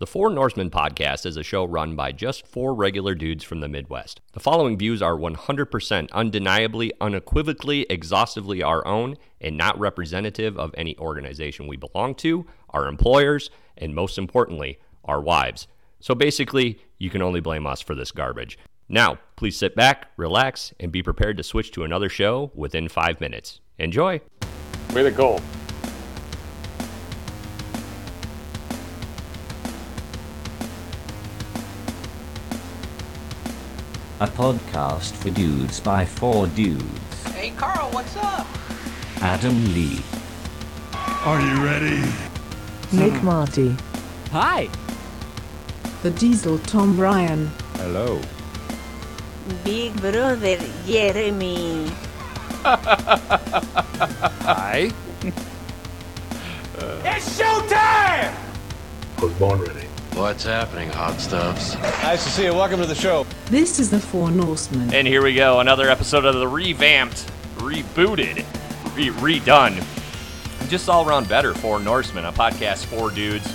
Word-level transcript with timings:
The 0.00 0.06
Four 0.06 0.30
Norsemen 0.30 0.70
podcast 0.70 1.26
is 1.26 1.36
a 1.36 1.42
show 1.42 1.64
run 1.64 1.96
by 1.96 2.12
just 2.12 2.46
four 2.46 2.72
regular 2.72 3.16
dudes 3.16 3.42
from 3.42 3.58
the 3.58 3.66
Midwest. 3.66 4.20
The 4.32 4.38
following 4.38 4.78
views 4.78 5.02
are 5.02 5.16
100% 5.16 6.12
undeniably, 6.12 6.92
unequivocally, 7.00 7.84
exhaustively 7.90 8.62
our 8.62 8.86
own 8.86 9.16
and 9.40 9.56
not 9.56 9.76
representative 9.76 10.56
of 10.56 10.72
any 10.78 10.96
organization 10.98 11.66
we 11.66 11.76
belong 11.76 12.14
to, 12.16 12.46
our 12.70 12.86
employers, 12.86 13.50
and 13.76 13.92
most 13.92 14.18
importantly, 14.18 14.78
our 15.04 15.20
wives. 15.20 15.66
So 15.98 16.14
basically, 16.14 16.78
you 16.98 17.10
can 17.10 17.20
only 17.20 17.40
blame 17.40 17.66
us 17.66 17.80
for 17.80 17.96
this 17.96 18.12
garbage. 18.12 18.56
Now, 18.88 19.18
please 19.34 19.56
sit 19.56 19.74
back, 19.74 20.12
relax, 20.16 20.72
and 20.78 20.92
be 20.92 21.02
prepared 21.02 21.36
to 21.38 21.42
switch 21.42 21.72
to 21.72 21.82
another 21.82 22.08
show 22.08 22.52
within 22.54 22.88
five 22.88 23.20
minutes. 23.20 23.58
Enjoy! 23.78 24.20
Way 24.94 25.02
to 25.02 25.10
go. 25.10 25.40
A 34.20 34.26
podcast 34.26 35.12
for 35.14 35.30
dudes 35.30 35.78
by 35.80 36.04
four 36.04 36.46
dudes. 36.48 37.24
Hey 37.32 37.50
Carl, 37.56 37.88
what's 37.92 38.16
up? 38.16 38.46
Adam 39.20 39.72
Lee, 39.74 40.00
Are 41.24 41.40
you 41.40 41.64
ready? 41.64 42.02
Nick 42.92 43.22
Marty, 43.22 43.76
Hi. 44.32 44.68
The 46.02 46.10
Diesel 46.10 46.58
Tom 46.60 46.98
Ryan, 46.98 47.50
Hello. 47.76 48.20
Big 49.64 49.94
Brother 50.00 50.58
Jeremy. 50.86 51.88
Hi. 54.44 54.90
It's 56.80 57.38
showtime! 57.38 58.34
I 58.34 59.20
was 59.20 59.32
born 59.34 59.60
ready. 59.60 59.87
What's 60.18 60.42
happening, 60.42 60.88
hot 60.90 61.20
stuffs? 61.20 61.76
Nice 62.02 62.24
to 62.24 62.30
see 62.30 62.44
you. 62.46 62.52
Welcome 62.52 62.80
to 62.80 62.86
the 62.86 62.94
show. 62.96 63.24
this 63.46 63.78
is 63.78 63.88
the 63.88 64.00
Four 64.00 64.32
Norsemen. 64.32 64.92
And 64.92 65.06
here 65.06 65.22
we 65.22 65.32
go, 65.32 65.60
another 65.60 65.88
episode 65.88 66.24
of 66.24 66.34
the 66.34 66.48
revamped, 66.48 67.30
rebooted, 67.58 68.44
re- 68.96 69.10
redone, 69.10 69.80
just 70.68 70.88
all 70.88 71.08
around 71.08 71.28
better 71.28 71.54
Four 71.54 71.78
Norsemen, 71.78 72.24
a 72.24 72.32
podcast 72.32 72.86
for 72.86 73.12
dudes. 73.12 73.54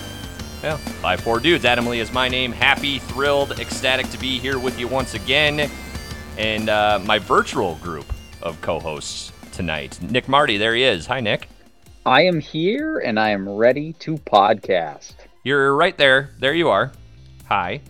Well, 0.64 0.80
by 1.02 1.18
four 1.18 1.42
dudes. 1.42 1.66
Adam 1.66 1.86
Lee 1.86 2.00
is 2.00 2.14
my 2.14 2.30
name. 2.30 2.54
Happy, 2.54 3.00
thrilled, 3.00 3.60
ecstatic 3.60 4.10
to 4.12 4.18
be 4.18 4.40
here 4.40 4.58
with 4.58 4.80
you 4.80 4.88
once 4.88 5.16
again. 5.16 5.70
And 6.38 6.70
uh, 6.70 7.02
my 7.04 7.20
virtual 7.20 7.76
group 7.76 8.06
of 8.42 8.60
co 8.62 8.80
hosts 8.80 9.34
tonight. 9.52 10.02
Nick 10.02 10.30
Marty, 10.30 10.58
there 10.58 10.74
he 10.74 10.84
is. 10.84 11.08
Hi, 11.08 11.20
Nick. 11.20 11.50
I 12.06 12.22
am 12.22 12.40
here 12.40 13.00
and 13.00 13.20
I 13.20 13.32
am 13.32 13.50
ready 13.50 13.92
to 14.00 14.16
podcast. 14.20 15.16
You're 15.46 15.76
right 15.76 15.98
there. 15.98 16.30
There 16.40 16.54
you 16.54 16.70
are. 16.70 16.94
Hi. 17.50 17.82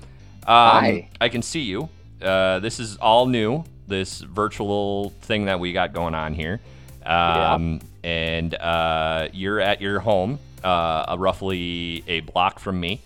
Um, 0.48 0.48
Hi. 0.48 1.10
I 1.22 1.30
can 1.30 1.44
see 1.44 1.62
you. 1.62 1.88
Uh, 2.20 2.58
this 2.60 2.80
is 2.80 2.98
all 2.98 3.28
new. 3.28 3.64
This 3.88 4.22
virtual 4.22 5.12
thing 5.22 5.46
that 5.46 5.60
we 5.60 5.72
got 5.72 5.94
going 5.94 6.16
on 6.16 6.34
here. 6.34 6.60
Um, 7.06 7.80
And 8.04 8.56
uh, 8.56 9.28
you're 9.34 9.60
at 9.60 9.82
your 9.82 10.00
home, 10.00 10.40
uh, 10.64 11.16
roughly 11.18 12.04
a 12.08 12.22
block 12.22 12.60
from 12.60 12.80
me. 12.80 13.02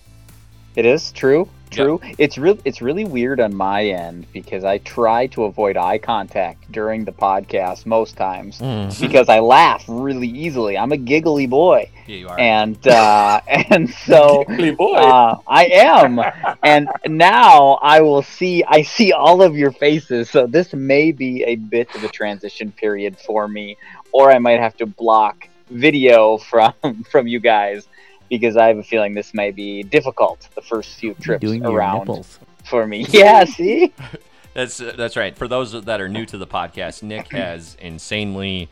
It 0.76 0.86
is 0.86 1.12
true. 1.12 1.50
True. 1.70 2.00
It's 2.18 2.38
real 2.38 2.58
it's 2.66 2.82
really 2.82 3.06
weird 3.06 3.40
on 3.40 3.54
my 3.56 3.86
end 3.86 4.28
because 4.32 4.64
I 4.64 4.78
try 4.80 5.28
to 5.28 5.44
avoid 5.44 5.78
eye 5.78 5.98
contact 5.98 6.72
during 6.72 7.06
the 7.06 7.12
podcast 7.12 7.86
most 7.86 8.16
times 8.16 8.60
because 9.00 9.30
I 9.30 9.40
laugh 9.40 9.84
really 9.88 10.28
easily. 10.28 10.78
I'm 10.78 10.92
a 10.92 10.98
giggly 10.98 11.46
boy. 11.48 11.90
Yeah, 12.08 12.16
you 12.16 12.28
are. 12.30 12.40
And 12.40 12.88
uh 12.88 13.42
and 13.48 13.90
so 13.90 14.46
Giggly 14.48 14.72
boy. 14.72 14.96
Uh, 14.96 15.40
I 15.48 15.66
am, 15.66 16.22
and 16.64 16.90
now 17.06 17.74
I 17.82 18.02
will 18.02 18.24
see. 18.24 18.64
I 18.64 18.82
see 18.82 19.12
all 19.12 19.42
of 19.42 19.56
your 19.56 19.72
faces, 19.72 20.30
so 20.30 20.48
this 20.48 20.74
may 20.74 21.12
be 21.12 21.44
a 21.44 21.56
bit 21.56 21.94
of 21.96 22.04
a 22.04 22.08
transition 22.08 22.72
period 22.72 23.18
for 23.18 23.48
me, 23.48 23.78
or 24.12 24.32
I 24.32 24.40
might 24.40 24.60
have 24.60 24.78
to 24.78 24.86
block 24.86 25.48
video 25.70 26.38
from 26.38 26.74
from 27.12 27.28
you 27.28 27.40
guys 27.40 27.88
because 28.30 28.58
I 28.58 28.68
have 28.68 28.78
a 28.78 28.84
feeling 28.84 29.14
this 29.14 29.34
may 29.34 29.52
be 29.52 29.84
difficult 29.84 30.48
the 30.56 30.62
first 30.62 30.98
few 31.00 31.14
trips 31.16 31.42
Doing 31.42 31.66
around 31.66 32.00
nipples. 32.00 32.40
for 32.66 32.86
me. 32.88 33.06
Yeah, 33.10 33.46
see, 33.46 33.94
That's 34.54 34.82
uh, 34.82 34.94
that's 34.98 35.16
right. 35.16 35.38
For 35.38 35.48
those 35.48 35.72
that 35.84 36.02
are 36.02 36.10
new 36.10 36.26
to 36.26 36.38
the 36.38 36.48
podcast, 36.48 37.04
Nick 37.04 37.32
has 37.32 37.78
insanely 37.80 38.70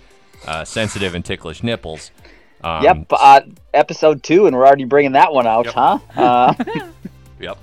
uh, 0.48 0.66
sensitive 0.66 1.14
and 1.16 1.24
ticklish 1.24 1.62
nipples. 1.64 2.10
Um, 2.64 2.84
yep. 2.84 2.98
Uh, 3.12 3.42
episode 3.74 4.24
two, 4.24 4.48
and 4.48 4.56
we're 4.56 4.66
already 4.66 4.86
bringing 4.86 5.12
that 5.12 5.32
one 5.32 5.46
out, 5.46 5.66
Yep. 5.66 5.74
huh? 5.76 6.00
Uh, 6.18 6.54
Yep. 7.38 7.58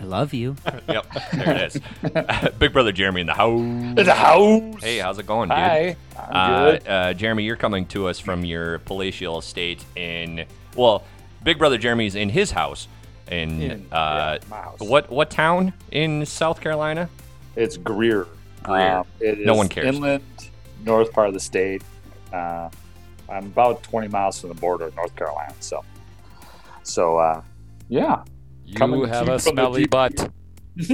I 0.00 0.04
love 0.04 0.32
you. 0.32 0.56
Yep. 0.88 1.06
There 1.34 1.54
it 1.54 1.76
is. 1.76 2.50
Big 2.58 2.72
brother 2.72 2.92
Jeremy 2.92 3.20
in 3.20 3.26
the 3.26 3.34
house. 3.34 3.60
It's 3.98 4.08
a 4.08 4.14
house. 4.14 4.82
Hey, 4.82 4.98
how's 4.98 5.18
it 5.18 5.26
going, 5.26 5.50
dude? 5.50 5.58
Hi. 5.58 5.96
I'm 6.18 6.24
Uh, 6.34 6.70
good. 6.72 6.88
uh, 6.88 7.12
Jeremy, 7.12 7.44
you're 7.44 7.54
coming 7.56 7.84
to 7.88 8.08
us 8.08 8.18
from 8.18 8.42
your 8.42 8.78
palatial 8.80 9.38
estate 9.38 9.84
in 9.96 10.46
well, 10.74 11.04
Big 11.48 11.56
Brother 11.58 11.78
Jeremy's 11.78 12.14
in 12.14 12.28
his 12.28 12.50
house 12.50 12.88
in, 13.30 13.62
In- 13.62 13.86
uh, 13.90 14.38
yeah, 14.38 14.48
my 14.50 14.58
house. 14.58 14.80
what 14.80 15.08
what 15.08 15.30
town 15.30 15.72
in 15.90 16.26
South 16.26 16.60
Carolina? 16.60 17.08
It's 17.56 17.78
Greer. 17.78 18.26
Greer. 18.64 18.98
Um, 18.98 19.06
it 19.18 19.38
is 19.38 19.46
No 19.46 19.54
one 19.54 19.66
cares. 19.66 19.86
Inland, 19.86 20.22
north 20.84 21.10
part 21.10 21.26
of 21.28 21.32
the 21.32 21.40
state. 21.40 21.82
Uh, 22.34 22.68
I'm 23.30 23.46
about 23.46 23.82
20 23.82 24.08
miles 24.08 24.38
from 24.38 24.50
the 24.50 24.56
border 24.56 24.84
of 24.88 24.96
North 24.96 25.16
Carolina. 25.16 25.54
So, 25.60 25.82
so 26.82 27.16
uh, 27.16 27.40
yeah, 27.88 28.24
You 28.66 28.74
Coming 28.76 29.00
to 29.00 29.08
have 29.08 29.28
you 29.28 29.32
a 29.32 29.38
smelly 29.38 29.86
butt. 29.86 30.30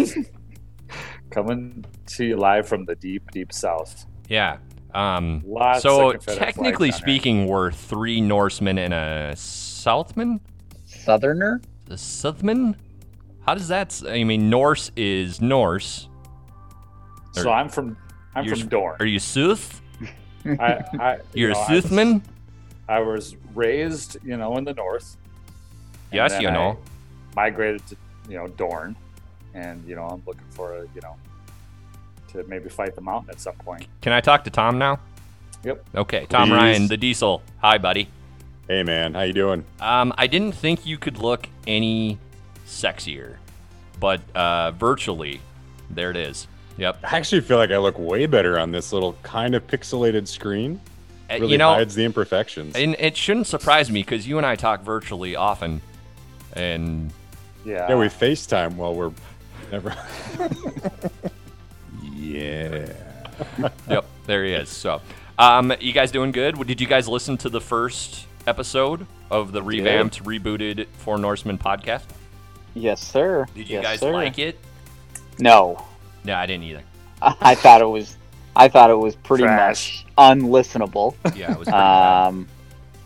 coming 1.30 1.84
to 2.06 2.24
you 2.24 2.36
live 2.36 2.68
from 2.68 2.84
the 2.84 2.94
deep, 2.94 3.28
deep 3.32 3.52
south. 3.52 4.06
Yeah. 4.28 4.58
Um, 4.94 5.42
Lots 5.44 5.82
so 5.82 6.12
of 6.12 6.24
technically 6.24 6.90
flags 6.92 7.02
on 7.02 7.06
there. 7.08 7.16
speaking, 7.16 7.46
we're 7.48 7.72
three 7.72 8.20
Norsemen 8.20 8.78
and 8.78 8.94
a 8.94 9.34
Southman. 9.84 10.40
Southerner. 10.86 11.60
The 11.84 11.98
Southman. 11.98 12.74
How 13.44 13.52
does 13.54 13.68
that? 13.68 13.88
s- 13.88 14.02
I 14.02 14.24
mean, 14.24 14.48
Norse 14.48 14.90
is 14.96 15.42
Norse. 15.42 16.08
So 17.32 17.50
I'm 17.50 17.68
from 17.68 17.96
I'm 18.34 18.46
You're 18.46 18.56
from 18.56 18.62
s- 18.64 18.70
Dorne. 18.70 18.96
Are 19.00 19.04
you 19.06 19.18
South? 19.18 19.82
I, 20.46 20.82
I, 20.98 21.14
you 21.34 21.42
You're 21.42 21.50
know, 21.52 21.58
a 21.58 21.62
I 21.64 21.72
was- 21.74 21.82
Southman. 21.84 22.22
I 22.88 23.00
was 23.00 23.36
raised, 23.54 24.16
you 24.24 24.36
know, 24.38 24.56
in 24.56 24.64
the 24.64 24.72
north. 24.74 25.16
and 26.10 26.16
Yes, 26.16 26.32
then 26.32 26.42
you 26.42 26.48
I 26.48 26.52
know. 26.52 26.78
migrated 27.36 27.86
to, 27.88 27.96
you 28.28 28.36
know, 28.38 28.48
Dorne, 28.48 28.94
and 29.54 29.82
you 29.86 29.94
know, 29.96 30.04
I'm 30.06 30.22
looking 30.26 30.44
for 30.50 30.76
a, 30.76 30.80
you 30.94 31.00
know, 31.02 31.16
to 32.32 32.42
maybe 32.48 32.68
fight 32.70 32.94
the 32.94 33.00
mountain 33.02 33.30
at 33.30 33.40
some 33.40 33.54
point. 33.56 33.86
Can 34.00 34.12
I 34.14 34.20
talk 34.22 34.44
to 34.44 34.50
Tom 34.50 34.78
now? 34.78 34.98
Yep. 35.62 35.84
Okay, 35.94 36.26
Tom 36.30 36.48
Please. 36.48 36.54
Ryan, 36.54 36.88
the 36.88 36.96
Diesel. 36.96 37.42
Hi, 37.62 37.76
buddy. 37.78 38.08
Hey 38.68 38.82
man, 38.82 39.12
how 39.14 39.22
you 39.22 39.32
doing? 39.34 39.64
Um, 39.80 40.12
I 40.16 40.26
didn't 40.26 40.52
think 40.52 40.86
you 40.86 40.96
could 40.96 41.18
look 41.18 41.48
any 41.66 42.18
sexier, 42.66 43.36
but 44.00 44.22
uh, 44.34 44.70
virtually, 44.72 45.40
there 45.90 46.10
it 46.10 46.16
is. 46.16 46.46
Yep. 46.78 46.98
I 47.04 47.18
actually 47.18 47.42
feel 47.42 47.58
like 47.58 47.70
I 47.70 47.76
look 47.76 47.98
way 47.98 48.26
better 48.26 48.58
on 48.58 48.72
this 48.72 48.92
little 48.92 49.16
kind 49.22 49.54
of 49.54 49.66
pixelated 49.66 50.26
screen. 50.26 50.80
Uh, 51.30 51.34
Really 51.40 51.52
you 51.52 51.58
know, 51.58 51.74
hides 51.74 51.94
the 51.94 52.04
imperfections. 52.04 52.74
and 52.74 52.96
it 52.98 53.16
shouldn't 53.16 53.46
surprise 53.46 53.90
me 53.90 54.00
because 54.02 54.26
you 54.26 54.38
and 54.38 54.46
I 54.46 54.56
talk 54.56 54.82
virtually 54.82 55.36
often, 55.36 55.80
and 56.54 57.10
Yeah. 57.66 57.88
yeah, 57.88 57.96
we 57.96 58.06
FaceTime 58.06 58.76
while 58.76 58.94
we're 58.94 59.12
never. 59.70 59.94
yeah. 62.14 62.92
yep, 63.88 64.06
there 64.26 64.44
he 64.44 64.52
is. 64.52 64.68
So, 64.70 65.02
um, 65.38 65.72
you 65.80 65.92
guys 65.92 66.10
doing 66.10 66.32
good? 66.32 66.56
Did 66.66 66.80
you 66.80 66.86
guys 66.86 67.06
listen 67.08 67.36
to 67.38 67.48
the 67.50 67.60
first 67.60 68.26
episode 68.46 69.06
of 69.30 69.52
the 69.52 69.62
revamped, 69.62 70.22
rebooted 70.24 70.86
Four 70.98 71.18
Norsemen 71.18 71.58
podcast? 71.58 72.04
Yes, 72.74 73.00
sir. 73.00 73.46
Did 73.54 73.68
you 73.68 73.76
yes, 73.76 73.82
guys 73.84 74.00
sir. 74.00 74.12
like 74.12 74.38
it? 74.38 74.58
No. 75.38 75.84
No, 76.24 76.34
I 76.34 76.46
didn't 76.46 76.64
either. 76.64 76.82
I 77.22 77.54
thought 77.54 77.80
it 77.80 77.86
was 77.86 78.16
I 78.56 78.68
thought 78.68 78.90
it 78.90 78.98
was 78.98 79.16
pretty 79.16 79.44
Trash. 79.44 80.04
much 80.04 80.38
unlistenable. 80.38 81.14
Yeah, 81.34 81.52
it 81.52 81.58
was. 81.58 81.68
Um, 81.68 82.46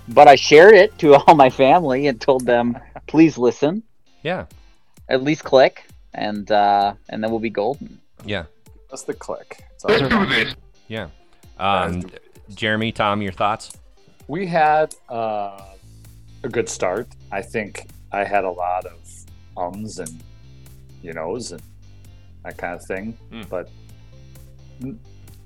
but 0.09 0.29
I 0.29 0.37
shared 0.37 0.75
it 0.75 0.97
to 0.99 1.15
all 1.27 1.35
my 1.35 1.51
family 1.51 2.07
and 2.07 2.21
told 2.21 2.45
them, 2.47 2.79
please 3.07 3.39
listen, 3.39 3.83
Yeah, 4.23 4.47
at 5.09 5.23
least 5.23 5.45
click, 5.45 5.85
and 6.15 6.51
uh, 6.51 6.95
and 7.09 7.23
then 7.23 7.31
we'll 7.31 7.41
be 7.41 7.51
golden. 7.51 7.99
yeah, 8.25 8.45
That's 8.91 9.03
the 9.05 9.15
click. 9.15 9.65
That's 9.83 9.85
all 10.13 10.23
it 10.33 10.49
is. 10.49 10.57
yeah. 10.89 11.09
Um, 11.59 12.05
Jeremy, 12.55 12.93
Tom, 12.93 13.21
your 13.23 13.33
thoughts? 13.33 13.77
We 14.29 14.47
had 14.47 14.95
uh, 15.09 15.61
a 16.45 16.49
good 16.49 16.69
start. 16.69 17.09
I 17.33 17.43
think 17.43 17.89
I 18.13 18.25
had 18.25 18.45
a 18.45 18.51
lot 18.51 18.85
of 18.87 18.99
ums 19.57 19.99
and 19.99 20.23
you 21.03 21.13
knows 21.13 21.53
and 21.53 21.63
that 22.45 22.57
kind 22.57 22.75
of 22.75 22.85
thing, 22.85 23.13
Hmm. 23.31 23.43
but 23.51 23.69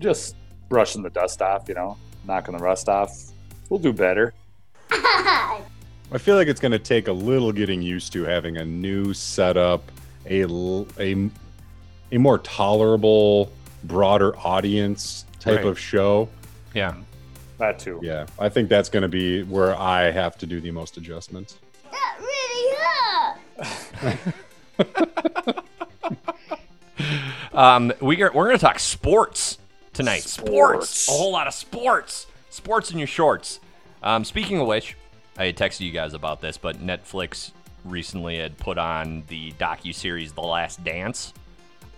just 0.00 0.37
brushing 0.69 1.02
the 1.02 1.11
dust 1.11 1.40
off, 1.43 1.69
you 1.69 1.75
know, 1.75 1.96
knocking 2.26 2.56
the 2.56 2.62
rust 2.62 2.88
off. 2.88 3.11
We'll 3.69 3.81
do 3.81 3.93
better. 3.93 4.34
I 4.90 6.19
feel 6.19 6.37
like 6.37 6.49
it's 6.49 6.61
going 6.61 6.73
to 6.73 6.79
take 6.79 7.08
a 7.08 7.12
little 7.12 7.52
getting 7.52 7.81
used 7.81 8.12
to 8.12 8.25
having 8.25 8.58
a 8.58 8.64
new 8.64 9.14
setup, 9.14 9.90
a 10.26 10.43
a 10.99 11.31
a 12.12 12.19
more 12.19 12.38
tolerable, 12.38 13.50
broader 13.84 14.37
audience 14.38 15.25
type 15.40 15.58
Right. 15.58 15.67
of 15.67 15.79
show. 15.79 16.29
Yeah. 16.75 16.94
That 17.62 17.78
too. 17.78 18.00
Yeah, 18.02 18.26
I 18.40 18.48
think 18.48 18.68
that's 18.68 18.88
going 18.88 19.02
to 19.02 19.08
be 19.08 19.44
where 19.44 19.76
I 19.76 20.10
have 20.10 20.36
to 20.38 20.46
do 20.46 20.60
the 20.60 20.72
most 20.72 20.96
adjustments. 20.96 21.58
That 21.92 22.18
really 22.20 22.76
hurt. 24.00 25.64
Um, 27.54 27.92
we 28.00 28.22
are, 28.22 28.32
we're 28.32 28.46
going 28.46 28.56
to 28.56 28.64
talk 28.64 28.78
sports 28.78 29.58
tonight. 29.92 30.22
Sports. 30.22 30.88
Sports. 30.88 31.08
A 31.08 31.10
whole 31.12 31.32
lot 31.32 31.46
of 31.46 31.52
sports. 31.52 32.26
Sports 32.48 32.90
in 32.90 32.98
your 32.98 33.06
shorts. 33.06 33.60
Um, 34.02 34.24
speaking 34.24 34.58
of 34.58 34.66
which, 34.66 34.96
I 35.36 35.44
had 35.44 35.56
texted 35.58 35.80
you 35.80 35.92
guys 35.92 36.14
about 36.14 36.40
this, 36.40 36.56
but 36.56 36.78
Netflix 36.78 37.52
recently 37.84 38.38
had 38.38 38.56
put 38.56 38.78
on 38.78 39.22
the 39.28 39.52
docu 39.52 39.94
series 39.94 40.32
The 40.32 40.40
Last 40.40 40.82
Dance. 40.82 41.34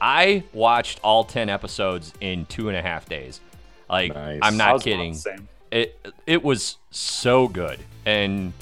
I 0.01 0.43
watched 0.53 0.99
all 1.05 1.23
ten 1.23 1.49
episodes 1.49 2.13
in 2.21 2.47
two 2.47 2.69
and 2.69 2.77
a 2.77 2.83
half 2.83 3.09
days. 3.09 3.41
Like 3.89 4.13
Nice. 4.13 4.41
I'm 4.43 4.57
not 4.57 4.73
was 4.75 4.83
about 4.83 4.91
kidding. 4.91 5.49
It 5.75 5.99
it 6.25 6.45
was 6.45 6.79
so 6.93 7.49
good. 7.49 7.81
And 8.07 8.53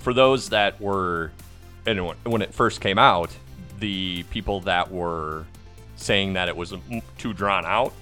for 0.00 0.12
those 0.12 0.50
that 0.50 0.80
were, 0.80 1.32
and 1.86 2.06
when, 2.06 2.16
when 2.24 2.42
it 2.42 2.52
first 2.52 2.80
came 2.82 2.98
out, 2.98 3.30
the 3.78 4.24
people 4.24 4.60
that 4.60 4.92
were 4.92 5.46
saying 5.96 6.34
that 6.34 6.48
it 6.48 6.56
was 6.56 6.74
too 7.16 7.32
drawn 7.32 7.64
out 7.64 7.94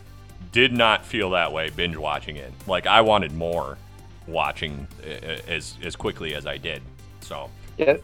did 0.51 0.73
not 0.73 1.05
feel 1.05 1.31
that 1.31 1.53
way 1.53 1.71
binge 1.71 1.97
watching 1.97 2.37
it. 2.37 2.53
Like 2.67 2.87
I 2.89 3.03
wanted 3.03 3.33
more 3.33 3.79
watching 4.27 4.89
as 5.47 5.77
as 5.85 5.95
quickly 5.95 6.35
as 6.35 6.45
I 6.45 6.57
did. 6.57 6.83
So 7.21 7.49
Yeah, 7.79 7.99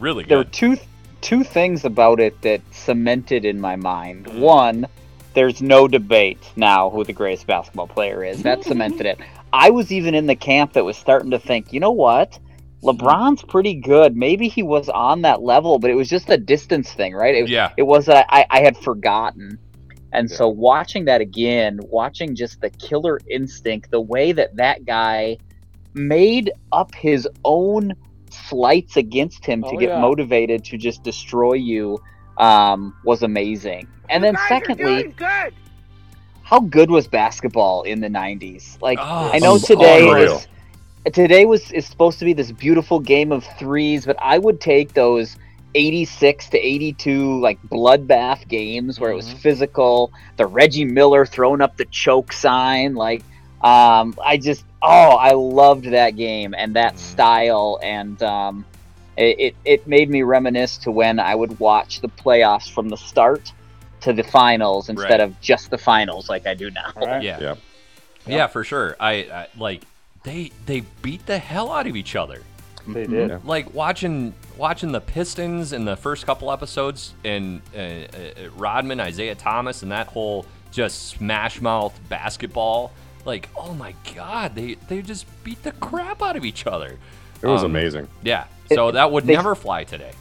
really 0.00 0.24
there 0.24 0.38
were 0.38 0.44
two 0.44 0.78
two 1.20 1.44
things 1.44 1.84
about 1.84 2.18
it 2.18 2.40
that 2.42 2.60
cemented 2.72 3.44
in 3.44 3.60
my 3.60 3.76
mind. 3.76 4.26
Mm-hmm. 4.26 4.40
One, 4.40 4.86
there's 5.34 5.62
no 5.62 5.86
debate 5.86 6.42
now 6.56 6.90
who 6.90 7.04
the 7.04 7.12
greatest 7.12 7.46
basketball 7.46 7.86
player 7.86 8.24
is. 8.24 8.42
That 8.42 8.64
cemented 8.72 9.06
it. 9.06 9.20
I 9.52 9.70
was 9.70 9.92
even 9.92 10.14
in 10.14 10.26
the 10.26 10.36
camp 10.36 10.72
that 10.74 10.84
was 10.84 10.96
starting 10.96 11.30
to 11.30 11.38
think, 11.38 11.72
you 11.72 11.80
know 11.80 11.90
what? 11.92 12.38
LeBron's 12.82 13.42
pretty 13.42 13.74
good. 13.74 14.16
Maybe 14.16 14.48
he 14.48 14.62
was 14.62 14.88
on 14.88 15.22
that 15.22 15.42
level, 15.42 15.78
but 15.78 15.90
it 15.90 15.94
was 15.94 16.08
just 16.08 16.30
a 16.30 16.36
distance 16.36 16.92
thing, 16.92 17.14
right? 17.14 17.34
It, 17.34 17.48
Yeah. 17.48 17.72
it 17.76 17.82
was 17.82 18.06
that 18.06 18.26
I, 18.28 18.46
I 18.50 18.60
had 18.60 18.76
forgotten. 18.76 19.58
And 20.12 20.30
so 20.30 20.48
watching 20.48 21.04
that 21.06 21.20
again, 21.20 21.80
watching 21.90 22.34
just 22.34 22.60
the 22.60 22.70
killer 22.70 23.18
instinct, 23.28 23.90
the 23.90 24.00
way 24.00 24.32
that 24.32 24.56
that 24.56 24.86
guy 24.86 25.38
made 25.94 26.50
up 26.72 26.94
his 26.94 27.28
own 27.44 27.92
slights 28.30 28.96
against 28.96 29.44
him 29.44 29.62
to 29.62 29.68
Oh, 29.70 29.76
get 29.76 29.88
yeah. 29.90 30.00
motivated 30.00 30.64
to 30.66 30.78
just 30.78 31.02
destroy 31.02 31.54
you 31.54 31.98
um, 32.38 32.94
was 33.04 33.22
amazing. 33.22 33.88
And 34.08 34.22
then 34.22 34.36
secondly, 34.48 35.12
good. 35.16 35.52
How 36.48 36.60
good 36.60 36.90
was 36.90 37.06
basketball 37.08 37.82
in 37.82 38.00
the 38.00 38.08
90s? 38.08 38.78
Like 38.80 39.06
Oh, 39.10 39.32
I 39.32 39.38
know 39.40 39.58
today 39.58 40.08
is 40.08 40.46
today 41.12 41.44
was 41.44 41.70
is 41.72 41.86
supposed 41.86 42.18
to 42.20 42.24
be 42.24 42.32
this 42.34 42.52
beautiful 42.52 43.00
game 43.00 43.32
of 43.32 43.44
threes, 43.58 44.06
but 44.06 44.16
I 44.22 44.38
would 44.38 44.60
take 44.60 44.94
those 44.94 45.36
86 45.74 46.48
to 46.50 46.58
82 46.58 47.40
like 47.40 47.60
bloodbath 47.70 48.48
games 48.48 48.98
where 49.00 49.10
it 49.10 49.16
was 49.16 49.28
Mhm. 49.28 49.40
physical, 49.42 50.12
the 50.38 50.46
Reggie 50.46 50.84
Miller 50.84 51.26
throwing 51.26 51.60
up 51.60 51.76
the 51.76 51.86
choke 51.90 52.32
sign 52.32 52.94
like 52.94 53.24
um 53.62 54.16
I 54.24 54.38
just 54.38 54.64
oh, 54.82 55.16
I 55.16 55.32
loved 55.34 55.86
that 55.92 56.12
game 56.16 56.54
and 56.56 56.76
that 56.76 56.98
Mhm. 56.98 56.98
style 56.98 57.78
and 57.82 58.20
um 58.22 58.66
it, 59.16 59.36
it, 59.38 59.56
it 59.64 59.86
made 59.86 60.10
me 60.10 60.22
reminisce 60.22 60.78
to 60.78 60.92
when 60.92 61.18
I 61.20 61.34
would 61.34 61.58
watch 61.58 62.00
the 62.00 62.08
playoffs 62.08 62.70
from 62.72 62.88
the 62.88 62.96
start 62.96 63.52
to 64.00 64.12
the 64.12 64.22
finals 64.22 64.88
instead 64.88 65.10
Right. 65.10 65.20
of 65.20 65.40
just 65.40 65.70
the 65.70 65.78
finals 65.78 66.28
like 66.28 66.46
I 66.46 66.54
do 66.54 66.70
now. 66.70 66.92
All 66.96 67.06
right. 67.06 67.22
Yeah. 67.22 67.38
Yeah. 67.40 67.54
Yeah, 68.26 68.46
for 68.46 68.62
sure. 68.64 68.96
I, 69.00 69.12
I 69.12 69.46
like 69.56 69.82
they 70.22 70.52
they 70.66 70.80
beat 71.02 71.24
the 71.26 71.38
hell 71.38 71.72
out 71.72 71.86
of 71.86 71.96
each 71.96 72.14
other. 72.16 72.42
They 72.86 73.04
Mm-hmm. 73.04 73.12
did. 73.12 73.30
Yeah. 73.30 73.38
like 73.44 73.72
watching 73.74 74.34
watching 74.56 74.92
the 74.92 75.00
Pistons 75.00 75.72
in 75.72 75.84
the 75.84 75.96
first 75.96 76.26
couple 76.26 76.50
episodes 76.52 77.14
and 77.24 77.60
uh, 77.74 77.78
uh, 77.78 78.06
Rodman, 78.56 79.00
Isiah 79.00 79.34
Thomas, 79.34 79.82
and 79.82 79.92
that 79.92 80.06
whole 80.08 80.46
just 80.72 81.08
smash 81.08 81.60
mouth 81.60 81.98
basketball. 82.08 82.92
Like, 83.24 83.48
oh 83.56 83.74
my 83.74 83.94
god, 84.14 84.54
they 84.54 84.74
they 84.88 85.02
just 85.02 85.26
beat 85.44 85.62
the 85.62 85.72
crap 85.72 86.22
out 86.22 86.36
of 86.36 86.44
each 86.44 86.66
other. 86.66 86.98
It 87.42 87.46
was 87.46 87.62
Um, 87.62 87.70
amazing. 87.70 88.08
Yeah, 88.22 88.44
so 88.72 88.88
It- 88.88 88.92
that 88.92 89.10
would 89.12 89.24
they- 89.26 89.34
never 89.36 89.54
fly 89.54 89.84
today. 89.84 90.12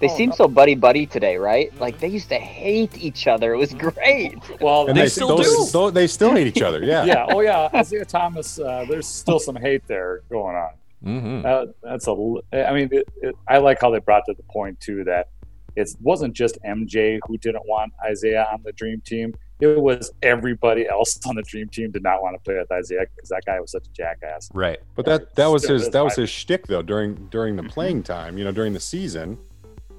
They 0.00 0.08
Oh, 0.08 0.16
seem 0.16 0.28
no. 0.30 0.34
so 0.36 0.48
buddy 0.48 0.74
buddy 0.74 1.06
today, 1.06 1.36
right? 1.36 1.72
Like 1.80 1.98
they 1.98 2.08
used 2.08 2.28
to 2.28 2.36
hate 2.38 2.96
each 2.98 3.26
other. 3.26 3.52
It 3.52 3.58
was 3.58 3.74
great. 3.74 4.36
Well, 4.60 4.86
And 4.88 4.96
They 4.96 5.02
they, 5.02 5.08
still 5.08 5.38
still, 5.42 5.56
do. 5.62 5.66
still- 5.66 5.90
they 5.90 6.06
still 6.06 6.32
hate 6.34 6.46
each 6.46 6.62
other. 6.62 6.84
Yeah. 6.84 7.04
yeah. 7.12 7.26
Oh 7.28 7.40
yeah. 7.40 7.68
Isiah 7.80 8.04
Thomas. 8.04 8.58
Uh, 8.60 8.84
there's 8.88 9.06
still 9.08 9.38
some 9.40 9.56
hate 9.56 9.86
there 9.88 10.20
going 10.30 10.56
on. 10.56 10.70
hmm 11.02 11.46
Uh, 11.46 11.66
that's 11.82 12.06
a. 12.06 12.10
l- 12.10 12.42
I 12.52 12.72
mean, 12.72 12.88
it, 12.92 13.08
it, 13.22 13.34
I 13.48 13.58
like 13.58 13.80
how 13.80 13.90
they 13.90 13.98
brought 13.98 14.24
to 14.26 14.34
the 14.34 14.42
point 14.44 14.78
too 14.80 15.04
that 15.04 15.28
it 15.76 15.88
wasn't 16.00 16.34
just 16.34 16.58
MJ 16.64 17.18
who 17.26 17.36
didn't 17.38 17.66
want 17.66 17.92
Isiah 18.10 18.46
on 18.52 18.62
the 18.64 18.72
dream 18.72 19.00
team. 19.04 19.34
It 19.60 19.80
was 19.80 20.12
everybody 20.22 20.88
else 20.88 21.18
on 21.26 21.34
the 21.34 21.42
dream 21.42 21.68
team 21.68 21.90
did 21.90 22.04
not 22.04 22.22
want 22.22 22.36
to 22.36 22.40
play 22.44 22.54
with 22.56 22.70
Isiah 22.70 23.06
because 23.16 23.28
that 23.30 23.42
guy 23.44 23.58
was 23.60 23.72
such 23.72 23.86
a 23.86 23.90
jackass. 23.92 24.48
Right. 24.54 24.78
But 24.94 25.04
that 25.06 25.34
that 25.34 25.48
was 25.48 25.66
his 25.66 25.82
is 25.86 25.90
that 25.90 26.04
was 26.04 26.14
his 26.14 26.30
shtick 26.30 26.68
though 26.68 26.82
during 26.82 27.26
during 27.30 27.56
the 27.56 27.64
playing 27.64 28.04
time. 28.04 28.38
You 28.38 28.44
know, 28.44 28.52
during 28.52 28.72
the 28.72 28.80
season, 28.80 29.36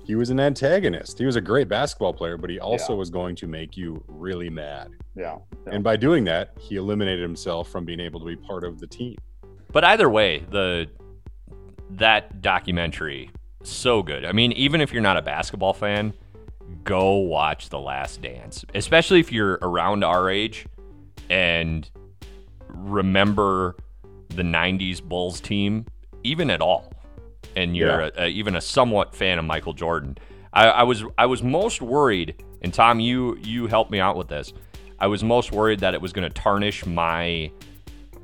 he 0.10 0.16
was 0.16 0.32
an 0.32 0.40
antagonist. 0.40 1.20
He 1.20 1.26
was 1.28 1.36
a 1.36 1.42
great 1.42 1.68
basketball 1.70 2.16
player, 2.16 2.36
but 2.36 2.50
he 2.50 2.60
also 2.60 2.94
Yeah. 2.94 2.98
was 2.98 3.12
going 3.12 3.36
to 3.36 3.46
make 3.48 3.78
you 3.78 4.04
really 4.08 4.50
mad. 4.50 4.90
Yeah. 5.16 5.38
yeah. 5.68 5.74
And 5.76 5.84
by 5.84 5.98
doing 5.98 6.24
that, 6.24 6.54
he 6.60 6.78
eliminated 6.78 7.22
himself 7.22 7.70
from 7.70 7.86
being 7.86 8.00
able 8.00 8.20
to 8.22 8.26
be 8.26 8.36
part 8.36 8.64
of 8.64 8.80
the 8.80 8.88
team. 8.88 9.18
But 9.72 9.84
either 9.84 10.10
way, 10.10 10.40
the 10.50 10.88
that 11.92 12.42
documentary 12.42 13.30
so 13.62 14.02
good. 14.02 14.26
I 14.26 14.32
mean, 14.32 14.52
even 14.54 14.82
if 14.82 14.92
you're 14.92 15.04
not 15.04 15.18
a 15.18 15.22
basketball 15.22 15.74
fan, 15.74 16.14
go 16.84 17.14
watch 17.18 17.70
The 17.70 17.80
Last 17.80 18.20
Dance, 18.24 18.66
especially 18.74 19.20
if 19.20 19.32
you're 19.32 19.60
around 19.62 20.04
our 20.04 20.28
age 20.28 20.66
and 21.30 21.88
remember 22.68 23.76
the 24.30 24.42
90s 24.44 25.02
Bulls 25.04 25.40
team 25.40 25.86
even 26.24 26.50
at 26.50 26.62
all. 26.62 26.92
And 27.56 27.76
you're 27.76 28.02
Yeah. 28.02 28.10
a, 28.18 28.24
a, 28.24 28.28
even 28.28 28.56
a 28.56 28.62
somewhat 28.62 29.16
fan 29.16 29.40
of 29.40 29.46
Michael 29.46 29.74
Jordan. 29.74 30.18
I, 30.54 30.68
I 30.68 30.84
was 30.84 31.04
I 31.18 31.26
was 31.26 31.44
most 31.44 31.82
worried, 31.82 32.44
and 32.62 32.74
Tom, 32.74 33.00
you 33.00 33.38
you 33.38 33.68
helped 33.68 33.92
me 33.92 34.00
out 34.00 34.16
with 34.16 34.28
this. 34.28 34.54
I 35.00 35.08
was 35.08 35.24
most 35.24 35.52
worried 35.52 35.80
that 35.80 35.94
it 35.94 36.02
was 36.02 36.12
going 36.14 36.28
to 36.28 36.34
tarnish 36.34 36.86
my 36.86 37.52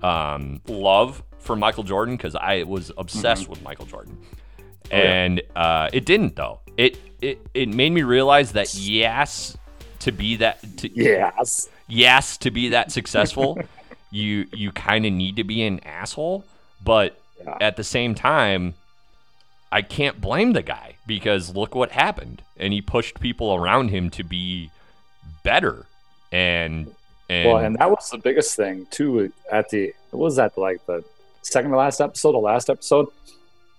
um, 0.01 0.61
love 0.67 1.23
for 1.39 1.55
Michael 1.55 1.83
Jordan 1.83 2.15
because 2.17 2.35
I 2.35 2.63
was 2.63 2.91
obsessed 2.97 3.47
with 3.47 3.61
Michael 3.63 3.85
Jordan, 3.85 4.17
yeah. 4.89 4.97
and 4.97 5.41
uh, 5.55 5.89
it 5.93 6.05
didn't 6.05 6.35
though. 6.35 6.59
It 6.77 6.97
it 7.21 7.39
it 7.53 7.69
made 7.69 7.91
me 7.91 8.01
realize 8.03 8.51
that 8.53 8.73
yes, 8.75 9.55
to 9.99 10.11
be 10.11 10.35
that 10.37 10.59
to, 10.77 10.89
yes. 10.93 11.69
yes 11.87 12.37
to 12.37 12.51
be 12.51 12.69
that 12.69 12.91
successful, 12.91 13.59
you 14.11 14.47
you 14.53 14.71
kind 14.71 15.05
of 15.05 15.13
need 15.13 15.35
to 15.37 15.43
be 15.43 15.63
an 15.63 15.79
asshole, 15.85 16.43
but 16.83 17.19
Yeah. 17.43 17.57
at 17.61 17.75
the 17.77 17.83
same 17.83 18.15
time. 18.15 18.73
I 19.75 19.81
can't 19.81 20.21
blame 20.21 20.53
the 20.53 20.61
guy 20.61 20.95
because 21.05 21.53
look 21.53 21.75
what 21.75 21.91
happened, 21.91 22.41
and 22.55 22.71
he 22.71 22.81
pushed 22.81 23.19
people 23.19 23.53
around 23.53 23.89
him 23.89 24.09
to 24.11 24.23
be 24.23 24.71
better, 25.43 25.85
and 26.31 26.95
and 27.29 27.51
Well, 27.51 27.57
and 27.57 27.75
that 27.79 27.91
was 27.91 28.09
the 28.09 28.17
biggest 28.17 28.55
thing 28.55 28.87
too. 28.89 29.33
At 29.51 29.67
the 29.71 29.93
what 30.11 30.21
was 30.21 30.37
that 30.37 30.57
like 30.57 30.85
the 30.85 31.03
second 31.41 31.71
to 31.71 31.77
last 31.77 31.99
episode, 31.99 32.31
the 32.31 32.37
last 32.37 32.69
episode? 32.69 33.07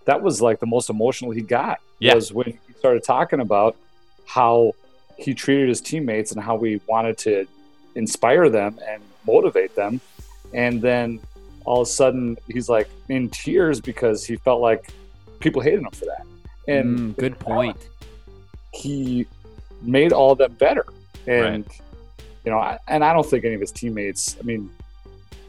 That 0.04 0.20
was 0.20 0.42
like 0.42 0.60
the 0.60 0.66
most 0.66 0.90
emotional 0.90 1.30
he 1.30 1.40
got. 1.40 1.80
Yeah. 1.98 2.14
Was 2.14 2.30
when 2.30 2.58
he 2.66 2.74
started 2.74 3.02
talking 3.02 3.40
about 3.40 3.74
how 4.26 4.74
he 5.16 5.32
treated 5.32 5.70
his 5.70 5.80
teammates 5.80 6.30
and 6.30 6.42
how 6.42 6.56
we 6.56 6.78
wanted 6.86 7.16
to 7.20 7.46
inspire 7.94 8.50
them 8.50 8.78
and 8.86 9.02
motivate 9.26 9.74
them, 9.74 10.02
and 10.52 10.82
then 10.82 11.20
all 11.64 11.80
of 11.80 11.88
a 11.88 11.90
sudden 11.90 12.36
he's 12.48 12.68
like 12.68 12.90
in 13.08 13.30
tears 13.30 13.80
because 13.80 14.26
he 14.26 14.36
felt 14.36 14.60
like 14.60 14.92
people 15.40 15.60
hated 15.62 15.80
him 15.80 15.90
for 15.92 16.04
that. 16.06 16.24
And 16.68 16.98
Mm, 16.98 17.16
good 17.16 17.38
point. 17.38 17.76
he 18.72 19.26
made 19.82 20.12
all 20.12 20.32
of 20.32 20.38
them 20.38 20.52
better. 20.54 20.84
And 21.26 21.66
you 22.44 22.52
know, 22.52 22.58
I, 22.58 22.78
and 22.88 23.04
I 23.04 23.12
don't 23.12 23.26
think 23.26 23.44
any 23.44 23.54
of 23.54 23.60
his 23.60 23.72
teammates. 23.72 24.36
I 24.38 24.42
mean, 24.44 24.70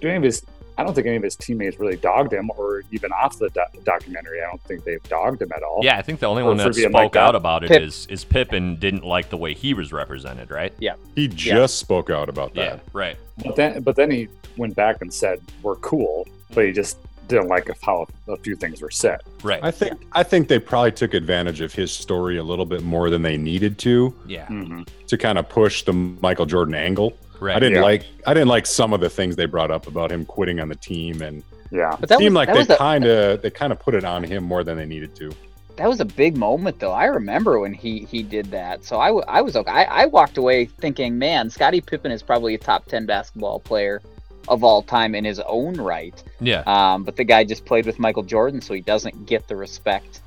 do 0.02 0.08
any 0.08 0.18
of 0.18 0.24
his? 0.24 0.44
I 0.80 0.84
don't 0.84 0.94
think 0.94 1.08
any 1.08 1.16
of 1.16 1.24
his 1.24 1.36
teammates 1.36 1.80
really 1.80 1.96
dogged 1.98 2.34
him, 2.34 2.52
or 2.56 2.84
even 2.92 3.12
off 3.12 3.38
the 3.40 3.50
doc- 3.50 3.74
documentary. 3.84 4.42
I 4.44 4.46
don't 4.48 4.62
think 4.62 4.84
they've 4.84 5.02
dogged 5.04 5.42
him 5.42 5.52
at 5.56 5.64
all. 5.64 5.80
Yeah, 5.84 5.98
I 5.98 6.02
think 6.04 6.20
the 6.20 6.28
only 6.28 6.44
Or 6.44 6.48
one 6.50 6.58
that 6.58 6.74
spoke 6.76 6.92
like 6.94 7.12
that. 7.14 7.20
out 7.24 7.36
about 7.36 7.64
it 7.64 7.70
Pip. 7.70 7.82
is 7.82 8.06
is 8.08 8.24
Pippen 8.24 8.76
didn't 8.78 9.04
like 9.04 9.30
the 9.30 9.38
way 9.38 9.54
he 9.54 9.74
was 9.74 9.92
represented, 9.94 10.50
right? 10.52 10.74
Yeah, 10.80 10.94
he 11.16 11.28
just 11.28 11.78
spoke 11.80 12.10
out 12.12 12.30
about 12.30 12.54
that. 12.56 12.76
Yeah, 12.76 12.80
right. 12.94 13.18
But 13.44 13.56
then, 13.56 13.82
but 13.84 13.96
then 13.96 14.10
he 14.12 14.28
went 14.58 14.76
back 14.76 15.02
and 15.02 15.12
said, 15.14 15.40
"We're 15.64 15.76
cool," 15.78 16.28
but 16.54 16.66
he 16.66 16.72
just 16.72 16.98
didn't 17.28 17.48
like 17.48 17.70
how 17.82 18.08
a 18.28 18.38
few 18.38 18.56
things 18.56 18.82
were 18.82 18.90
said. 18.92 19.22
Right. 19.44 19.60
I 19.64 19.72
think 19.72 20.02
I 20.14 20.24
think 20.24 20.48
they 20.48 20.60
probably 20.60 20.92
took 20.92 21.14
advantage 21.14 21.62
of 21.62 21.74
his 21.74 21.92
story 21.92 22.38
a 22.38 22.44
little 22.44 22.66
bit 22.66 22.84
more 22.84 23.10
than 23.10 23.22
they 23.22 23.38
needed 23.38 23.78
to 23.80 24.14
Yeah. 24.28 24.46
Mm-hmm. 24.48 24.84
to 25.08 25.18
kind 25.18 25.38
of 25.38 25.48
push 25.50 25.84
the 25.84 25.94
Michael 25.94 26.46
Jordan 26.46 26.76
angle. 26.76 27.18
Right. 27.40 27.56
I 27.56 27.60
didn't 27.60 27.76
Yeah. 27.76 27.82
like 27.84 28.06
I 28.26 28.34
didn't 28.34 28.50
like 28.50 28.66
some 28.66 28.94
of 28.94 29.00
the 29.00 29.10
things 29.10 29.36
they 29.36 29.46
brought 29.46 29.72
up 29.72 29.88
about 29.88 30.12
him 30.12 30.26
quitting 30.26 30.60
on 30.60 30.70
the 30.70 30.76
team 30.76 31.22
and 31.22 31.44
Yeah. 31.72 31.96
But 32.00 32.10
that 32.10 32.20
seemed 32.20 32.36
was, 32.36 32.48
like 32.48 32.54
that 32.56 32.68
they 32.68 32.76
kind 32.78 33.06
of 33.06 33.42
they 33.42 33.50
kind 33.50 33.72
of 33.72 33.80
put 33.80 33.94
it 33.96 34.04
on 34.04 34.24
him 34.24 34.44
more 34.44 34.64
than 34.64 34.78
they 34.78 34.86
needed 34.86 35.16
to. 35.18 35.32
that 35.78 35.88
was 35.88 36.00
a 36.00 36.06
big 36.06 36.36
moment 36.36 36.80
though. 36.80 36.92
I 36.94 37.06
remember 37.06 37.60
when 37.60 37.74
he 37.74 38.00
he 38.10 38.24
did 38.24 38.48
that. 38.52 38.84
So 38.84 38.98
I, 39.00 39.10
I 39.28 39.42
was 39.42 39.56
okay. 39.56 39.70
I, 39.70 39.84
I 39.84 40.06
walked 40.08 40.38
away 40.38 40.66
thinking, 40.66 41.20
man, 41.20 41.50
Scottie 41.52 41.82
Pippen 41.82 42.12
is 42.12 42.24
probably 42.24 42.56
a 42.56 42.58
top 42.58 42.86
ten 42.88 43.06
basketball 43.06 43.60
player 43.60 44.02
of 44.48 44.64
all 44.64 44.82
time 44.82 45.14
in 45.16 45.26
his 45.26 45.40
own 45.42 45.76
right. 45.76 46.22
Yeah. 46.40 46.64
Um, 46.66 47.04
but 47.04 47.16
the 47.16 47.24
guy 47.24 47.44
just 47.44 47.66
played 47.66 47.86
with 47.86 48.00
Michael 48.00 48.24
Jordan, 48.24 48.62
so 48.62 48.74
he 48.74 48.82
doesn't 48.82 49.26
get 49.26 49.48
the 49.48 49.56
respect 49.56 50.22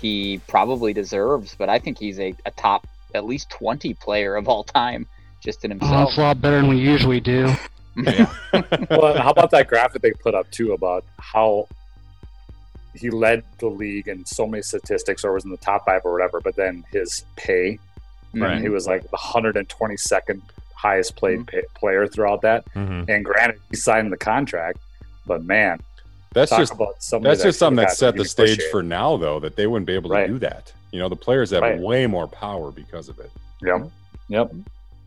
he 0.00 0.40
probably 0.48 0.92
deserves. 0.92 1.54
But 1.58 1.68
I 1.68 1.78
think 1.78 1.98
he's 1.98 2.18
a, 2.20 2.34
a 2.46 2.50
top 2.52 2.86
at 3.14 3.24
least 3.24 3.48
twenty 3.50 3.94
player 3.94 4.36
of 4.36 4.48
all 4.48 4.64
time, 4.64 5.06
just 5.40 5.64
in 5.64 5.72
Oh, 5.72 5.74
himself. 5.78 6.08
it's 6.10 6.18
a 6.18 6.20
lot 6.20 6.40
better 6.40 6.56
than 6.60 6.68
we 6.68 6.78
usually 6.78 7.20
do. 7.20 7.52
well, 8.90 9.16
how 9.18 9.30
about 9.30 9.50
that 9.52 9.66
graphic 9.68 10.02
they 10.02 10.10
put 10.12 10.34
up 10.34 10.50
too 10.50 10.72
about 10.72 11.04
how 11.18 11.68
he 12.94 13.10
led 13.10 13.42
the 13.58 13.66
league 13.68 14.08
in 14.08 14.24
so 14.24 14.46
many 14.46 14.62
statistics 14.62 15.24
or 15.24 15.32
was 15.32 15.44
in 15.44 15.50
the 15.50 15.56
top 15.58 15.84
five 15.84 16.02
or 16.04 16.12
whatever, 16.12 16.40
but 16.40 16.54
then 16.56 16.84
his 16.92 17.24
pay, 17.36 17.78
Right. 18.34 18.52
and 18.54 18.62
he 18.62 18.68
was 18.68 18.86
like 18.86 19.02
the 19.10 19.16
122nd 19.16 20.40
highest 20.84 21.16
played 21.16 21.46
pay, 21.46 21.62
player 21.74 22.06
throughout 22.06 22.42
that. 22.42 22.64
Mhm. 22.74 23.08
And 23.08 23.24
granted, 23.24 23.58
he 23.70 23.76
signed 23.76 24.12
the 24.12 24.18
contract, 24.18 24.78
but 25.26 25.42
man, 25.42 25.80
That's 26.34 26.50
talk 26.50 26.58
just 26.60 26.74
about 26.74 27.02
somebody 27.02 27.30
that's 27.30 27.42
just 27.42 27.58
something 27.58 27.76
that 27.84 27.92
set 27.92 28.16
the 28.16 28.24
stage 28.26 28.60
for 28.70 28.82
now 28.82 29.16
though 29.16 29.40
that 29.40 29.56
they 29.56 29.66
wouldn't 29.66 29.86
be 29.86 29.94
able 29.94 30.10
to 30.10 30.16
Right. 30.16 30.26
do 30.28 30.38
that. 30.40 30.72
You 30.92 30.98
know, 30.98 31.08
the 31.08 31.16
players 31.16 31.50
have 31.52 31.62
Right. 31.62 31.78
way 31.80 32.06
more 32.06 32.26
power 32.28 32.70
because 32.70 33.08
of 33.08 33.18
it. 33.18 33.30
Yep, 33.62 33.88
yep. 34.28 34.52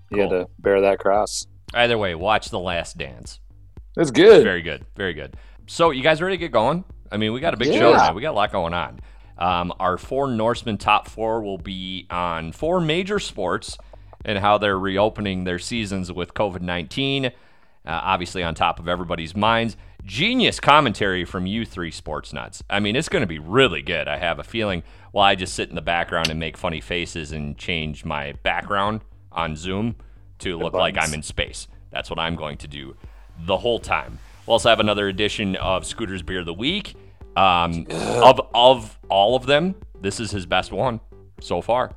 You 0.10 0.22
had 0.22 0.29
to 0.31 0.48
bear 0.60 0.81
that 0.81 0.98
cross. 1.00 1.46
Either 1.75 1.98
way, 1.98 2.15
watch 2.15 2.50
The 2.50 2.60
Last 2.60 2.98
Dance. 2.98 3.39
It's 3.98 4.10
good. 4.10 4.43
Very 4.43 4.62
good. 4.62 4.86
Very 4.96 5.13
good. 5.13 5.36
So, 5.67 5.91
you 5.91 6.01
guys 6.01 6.22
ready 6.22 6.38
to 6.38 6.39
get 6.39 6.51
going? 6.51 6.86
I 7.12 7.17
mean, 7.17 7.34
we 7.34 7.39
got 7.41 7.53
a 7.53 7.57
big 7.57 7.67
show 7.74 7.89
Yeah. 7.91 7.98
tonight. 7.98 8.15
We 8.15 8.22
got 8.22 8.31
a 8.31 8.39
lot 8.39 8.51
going 8.51 8.74
on. 8.74 9.00
Um, 9.38 9.74
our 9.79 9.98
four 9.98 10.27
Norseman 10.27 10.77
top 10.77 11.07
four 11.10 11.41
will 11.43 11.57
be 11.57 12.07
on 12.10 12.51
four 12.53 12.79
major 12.79 13.19
sports 13.19 13.77
and 14.26 14.40
how 14.40 14.58
they're 14.58 14.80
reopening 14.80 15.44
their 15.44 15.60
seasons 15.60 16.12
with 16.12 16.34
COVID 16.34 16.62
19. 16.62 17.26
Uh, 17.26 17.32
obviously, 17.86 18.44
on 18.44 18.54
top 18.54 18.80
of 18.80 18.88
everybody's 18.88 19.36
minds. 19.36 19.78
Genius 20.04 20.60
commentary 20.60 21.26
from 21.26 21.46
you 21.46 21.66
three 21.66 21.92
sports 21.92 22.34
nuts. 22.34 22.64
I 22.70 22.80
mean, 22.80 22.96
it's 22.96 23.10
going 23.10 23.22
to 23.22 23.28
be 23.28 23.40
really 23.40 23.82
good. 23.82 24.08
I 24.08 24.18
have 24.18 24.40
a 24.40 24.44
feeling 24.44 24.84
while 25.12 25.26
I 25.26 25.36
just 25.36 25.54
sit 25.54 25.70
in 25.70 25.76
the 25.76 25.82
background 25.82 26.30
and 26.30 26.40
make 26.40 26.58
funny 26.58 26.82
faces 26.82 27.32
and 27.32 27.58
change 27.58 28.06
my 28.06 28.34
background 28.44 29.02
on 29.32 29.56
Zoom 29.56 29.96
to 30.40 30.58
look 30.58 30.74
like. 30.74 30.98
I'm 30.98 31.14
in 31.14 31.24
space. 31.24 31.68
That's 31.92 32.10
what 32.10 32.20
I'm 32.20 32.36
going 32.36 32.58
to 32.58 32.68
do 32.68 32.96
the 33.46 33.58
whole 33.58 33.80
time. 33.80 34.20
We'll 34.46 34.54
also 34.54 34.70
have 34.70 34.80
another 34.80 35.08
edition 35.08 35.56
of 35.58 35.86
Scooter's 35.86 36.24
Beer 36.24 36.40
of 36.40 36.46
the 36.46 36.54
Week. 36.54 36.96
Um, 37.36 37.86
of 37.92 38.42
of 38.54 38.98
all 39.10 39.36
of 39.36 39.46
them, 39.46 39.76
this 40.02 40.20
is 40.20 40.32
his 40.32 40.46
best 40.46 40.72
one 40.72 41.00
so 41.39 41.62
far. 41.62 41.96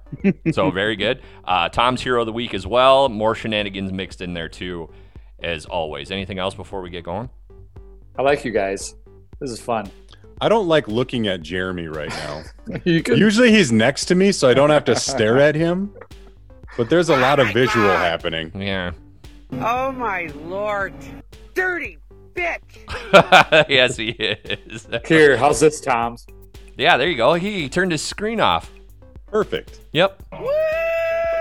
so 0.52 0.70
very 0.72 0.96
good. 0.96 1.22
Uh, 1.44 1.68
Tom's 1.68 2.02
Hero 2.02 2.20
of 2.20 2.26
the 2.26 2.32
Week 2.32 2.54
as 2.54 2.66
well. 2.66 3.08
More 3.08 3.34
shenanigans 3.34 3.92
mixed 3.92 4.20
in 4.20 4.34
there 4.34 4.48
too, 4.48 4.90
as 5.42 5.66
always. 5.66 6.10
Anything 6.10 6.38
else 6.38 6.54
before 6.54 6.82
we 6.82 6.90
get 6.90 7.04
going? 7.04 7.28
I 8.18 8.22
like 8.22 8.44
you 8.44 8.50
guys. 8.52 8.94
This 9.40 9.50
is 9.50 9.60
fun. 9.60 9.90
I 10.42 10.48
don't 10.48 10.68
like 10.68 10.88
looking 10.88 11.28
at 11.28 11.42
Jeremy 11.42 11.86
right 11.88 12.10
now. 12.10 12.42
You 12.84 13.02
can 13.02 13.16
Usually 13.16 13.50
he's 13.50 13.72
next 13.72 14.04
to 14.06 14.14
me, 14.14 14.30
so 14.30 14.48
I 14.48 14.54
don't 14.54 14.70
have 14.70 14.84
to 14.84 14.94
stare 14.94 15.38
at 15.38 15.54
him. 15.56 15.92
But 16.76 16.88
there's 16.88 17.08
a 17.08 17.16
lot 17.16 17.40
of 17.40 17.48
visual 17.52 17.88
happening. 17.88 18.52
Yeah. 18.54 18.92
Oh 19.52 19.90
my 19.90 20.30
lord. 20.44 20.94
Dirty 21.54 21.98
bitch. 22.34 22.60
yes, 23.68 23.96
he 23.96 24.10
is. 24.10 24.86
here. 25.06 25.36
How's 25.36 25.58
this, 25.58 25.80
Tom's? 25.80 26.26
Yeah, 26.76 26.96
there 26.96 27.08
you 27.08 27.16
go. 27.16 27.34
He 27.34 27.68
turned 27.68 27.92
his 27.92 28.02
screen 28.02 28.40
off. 28.40 28.70
Perfect. 29.30 29.80
Yep. 29.92 30.22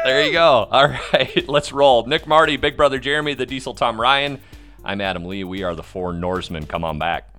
There 0.04 0.26
you 0.26 0.32
go. 0.32 0.68
All 0.72 0.88
right, 1.14 1.48
let's 1.50 1.72
roll. 1.72 2.06
Nick 2.06 2.28
Marty, 2.28 2.56
Big 2.58 2.78
Brother 2.78 3.00
Jeremy, 3.00 3.34
the 3.34 3.46
Diesel 3.46 3.74
Tom 3.74 4.00
Ryan. 4.00 4.40
I'm 4.84 5.02
Adam 5.02 5.26
Lee. 5.26 5.44
We 5.44 5.64
are 5.64 5.76
the 5.76 5.84
four 5.84 6.14
Norsemen. 6.14 6.66
Come 6.66 6.84
on 6.84 7.00
back. 7.00 7.30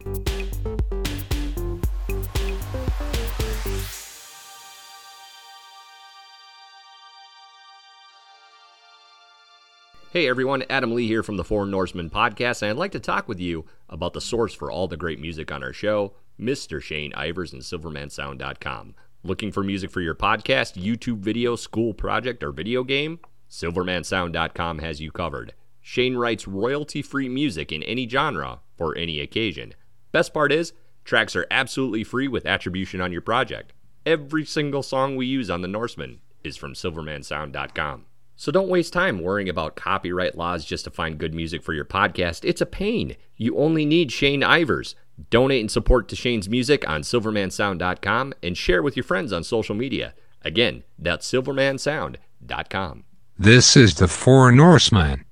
Hey 10.12 10.28
everyone, 10.28 10.64
Adam 10.68 10.92
Lee 10.92 11.06
here 11.06 11.22
from 11.22 11.36
the 11.36 11.44
Four 11.44 11.66
Norsemen 11.66 12.10
podcast, 12.10 12.62
and 12.62 12.70
I'd 12.70 12.76
like 12.76 12.90
to 12.92 13.00
talk 13.00 13.28
with 13.28 13.38
you 13.38 13.64
about 13.88 14.12
the 14.12 14.20
source 14.20 14.52
for 14.52 14.68
all 14.68 14.88
the 14.88 14.96
great 14.96 15.20
music 15.20 15.52
on 15.52 15.62
our 15.62 15.72
show, 15.72 16.14
Mr. 16.38 16.82
Shane 16.82 17.12
Ivers 17.12 17.52
and 17.52 17.62
SilvermanSound.com. 17.62 18.96
Looking 19.22 19.52
for 19.52 19.62
music 19.62 19.90
for 19.90 20.00
your 20.00 20.14
podcast, 20.14 20.82
YouTube 20.82 21.18
video, 21.18 21.54
school 21.54 21.92
project, 21.92 22.42
or 22.42 22.52
video 22.52 22.82
game? 22.82 23.20
SilvermanSound.com 23.50 24.78
has 24.78 25.00
you 25.00 25.10
covered. 25.10 25.52
Shane 25.82 26.16
writes 26.16 26.48
royalty 26.48 27.02
free 27.02 27.28
music 27.28 27.70
in 27.70 27.82
any 27.82 28.08
genre 28.08 28.60
for 28.78 28.96
any 28.96 29.20
occasion. 29.20 29.74
Best 30.10 30.32
part 30.32 30.52
is, 30.52 30.72
tracks 31.04 31.36
are 31.36 31.46
absolutely 31.50 32.02
free 32.02 32.28
with 32.28 32.46
attribution 32.46 33.02
on 33.02 33.12
your 33.12 33.20
project. 33.20 33.74
Every 34.06 34.46
single 34.46 34.82
song 34.82 35.16
we 35.16 35.26
use 35.26 35.50
on 35.50 35.60
The 35.60 35.68
Norseman 35.68 36.20
is 36.42 36.56
from 36.56 36.72
SilvermanSound.com. 36.72 38.06
So 38.36 38.50
don't 38.50 38.70
waste 38.70 38.94
time 38.94 39.20
worrying 39.20 39.50
about 39.50 39.76
copyright 39.76 40.38
laws 40.38 40.64
just 40.64 40.84
to 40.84 40.90
find 40.90 41.18
good 41.18 41.34
music 41.34 41.62
for 41.62 41.74
your 41.74 41.84
podcast. 41.84 42.42
It's 42.42 42.62
a 42.62 42.66
pain. 42.66 43.16
You 43.36 43.58
only 43.58 43.84
need 43.84 44.10
Shane 44.10 44.40
Ivers. 44.40 44.94
Donate 45.28 45.60
and 45.60 45.70
support 45.70 46.08
to 46.08 46.16
Shane's 46.16 46.48
music 46.48 46.88
on 46.88 47.02
silvermansound.com 47.02 48.32
and 48.42 48.56
share 48.56 48.82
with 48.82 48.96
your 48.96 49.04
friends 49.04 49.32
on 49.32 49.44
social 49.44 49.74
media. 49.74 50.14
Again, 50.42 50.84
that's 50.98 51.30
silvermansound.com. 51.30 53.04
This 53.38 53.76
is 53.76 53.94
the 53.94 54.08
Four 54.08 54.52
Norsemen. 54.52 55.24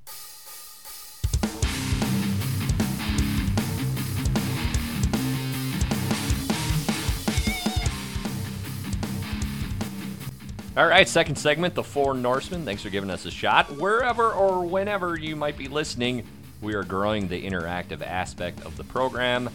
All 10.78 10.87
right, 10.87 11.09
second 11.09 11.35
segment, 11.35 11.75
The 11.75 11.83
Four 11.83 12.14
Norsemen. 12.14 12.64
Thanks 12.64 12.83
for 12.83 12.88
giving 12.88 13.11
us 13.11 13.26
a 13.26 13.33
shot. 13.33 13.68
Wherever 13.78 14.30
or 14.30 14.64
whenever 14.64 15.18
you 15.18 15.35
might 15.35 15.57
be 15.57 15.66
listening, 15.66 16.25
we 16.61 16.75
are 16.75 16.85
growing 16.85 17.26
the 17.26 17.45
interactive 17.45 18.00
aspect 18.00 18.64
of 18.64 18.76
the 18.76 18.85
program. 18.85 19.50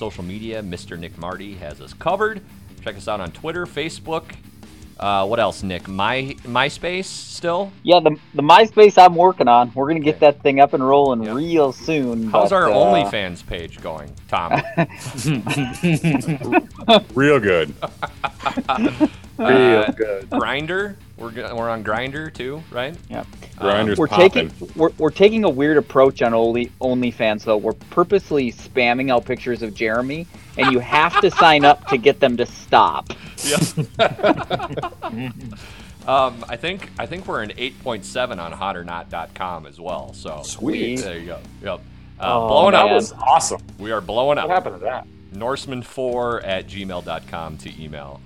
Social 0.00 0.24
media, 0.24 0.62
Mr. 0.62 0.98
Nick 0.98 1.18
Marty 1.18 1.52
has 1.56 1.78
us 1.78 1.92
covered. 1.92 2.40
Check 2.82 2.96
us 2.96 3.06
out 3.06 3.20
on 3.20 3.32
Twitter, 3.32 3.66
Facebook. 3.66 4.34
Uh, 4.98 5.26
what 5.26 5.38
else, 5.38 5.62
Nick? 5.62 5.88
My 5.88 6.34
MySpace 6.44 7.04
still? 7.04 7.70
Yeah, 7.82 8.00
the 8.00 8.16
the 8.32 8.40
MySpace 8.40 8.96
I'm 8.96 9.14
working 9.14 9.46
on. 9.46 9.70
We're 9.74 9.88
gonna 9.88 10.00
get 10.00 10.20
that 10.20 10.42
thing 10.42 10.58
up 10.58 10.72
and 10.72 10.82
rolling 10.82 11.20
real 11.20 11.72
soon. 11.72 12.30
How's 12.30 12.48
but, 12.48 12.56
our 12.56 12.70
uh, 12.70 12.74
OnlyFans 12.74 13.46
page 13.46 13.82
going, 13.82 14.10
Tom? 14.26 14.62
Real 17.14 17.38
good. 17.38 17.74
Real 19.40 19.92
good. 19.92 20.30
Grindr, 20.30 20.96
we're 21.16 21.30
we're 21.54 21.68
on 21.68 21.82
Grindr 21.82 22.32
too, 22.32 22.62
right? 22.70 22.94
Yeah. 23.08 23.24
Grinders 23.56 23.98
we're 23.98 24.06
popping. 24.08 24.50
taking 24.50 24.72
we're, 24.76 24.90
we're 24.98 25.10
taking 25.10 25.44
a 25.44 25.48
weird 25.48 25.76
approach 25.76 26.22
on 26.22 26.34
Only 26.34 26.66
OnlyFans 26.80 27.44
though. 27.44 27.56
We're 27.56 27.72
purposely 27.72 28.52
spamming 28.52 29.10
out 29.10 29.24
pictures 29.24 29.62
of 29.62 29.74
Jeremy, 29.74 30.26
and 30.56 30.72
you 30.72 30.78
have 30.78 31.20
to 31.20 31.30
sign 31.30 31.64
up 31.64 31.86
to 31.88 31.98
get 31.98 32.20
them 32.20 32.36
to 32.36 32.46
stop. 32.46 33.10
Yeah. 33.44 33.58
Um, 36.06 36.44
I 36.48 36.56
think 36.56 36.90
I 36.98 37.04
think 37.06 37.26
we're 37.26 37.42
an 37.42 37.50
8.7 37.50 38.38
on 38.38 38.52
hotornot.com 38.52 39.66
as 39.66 39.78
well. 39.78 40.14
So 40.14 40.42
Sweet. 40.42 41.00
There 41.00 41.18
you 41.18 41.26
go. 41.26 41.38
Yep. 41.62 41.80
Uh, 42.18 42.22
Oh, 42.22 42.48
blowing 42.48 42.72
that 42.72 42.86
up. 42.86 42.90
was 42.92 43.12
awesome. 43.12 43.60
We 43.78 43.92
are 43.92 44.00
blowing 44.00 44.38
up. 44.38 44.48
What 44.48 44.54
happened 44.54 44.76
to 44.76 44.84
that? 44.84 45.06
Norseman4 45.34 46.40
at 46.44 46.66
gmail.com 46.66 47.58
to 47.58 47.82
email 47.82 48.20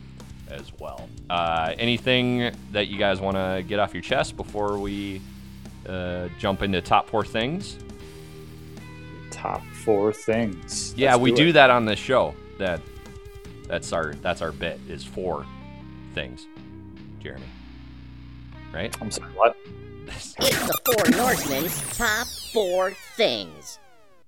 as 0.54 0.72
well. 0.78 1.08
Uh, 1.28 1.74
anything 1.78 2.54
that 2.72 2.88
you 2.88 2.98
guys 2.98 3.20
want 3.20 3.36
to 3.36 3.64
get 3.66 3.78
off 3.78 3.92
your 3.92 4.02
chest 4.02 4.36
before 4.36 4.78
we 4.78 5.20
uh, 5.88 6.28
jump 6.38 6.62
into 6.62 6.80
top 6.80 7.08
four 7.08 7.24
things? 7.24 7.76
Top 9.30 9.62
four 9.84 10.12
things. 10.12 10.94
Yeah, 10.96 11.12
Let's 11.12 11.22
we 11.22 11.32
do 11.32 11.48
it. 11.48 11.52
that 11.52 11.70
on 11.70 11.84
this 11.84 11.98
show. 11.98 12.34
That 12.58 12.80
that's 13.66 13.92
our 13.92 14.14
that's 14.14 14.42
our 14.42 14.52
bit 14.52 14.78
is 14.88 15.04
four 15.04 15.44
things. 16.14 16.46
Jeremy. 17.20 17.46
Right? 18.72 18.96
I'm 19.00 19.10
sorry, 19.10 19.32
what? 19.32 19.56
It's 20.06 20.34
the 20.34 20.78
Four 20.84 21.16
Norsemen's 21.18 21.96
top 21.96 22.26
four 22.52 22.92
things. 23.16 23.78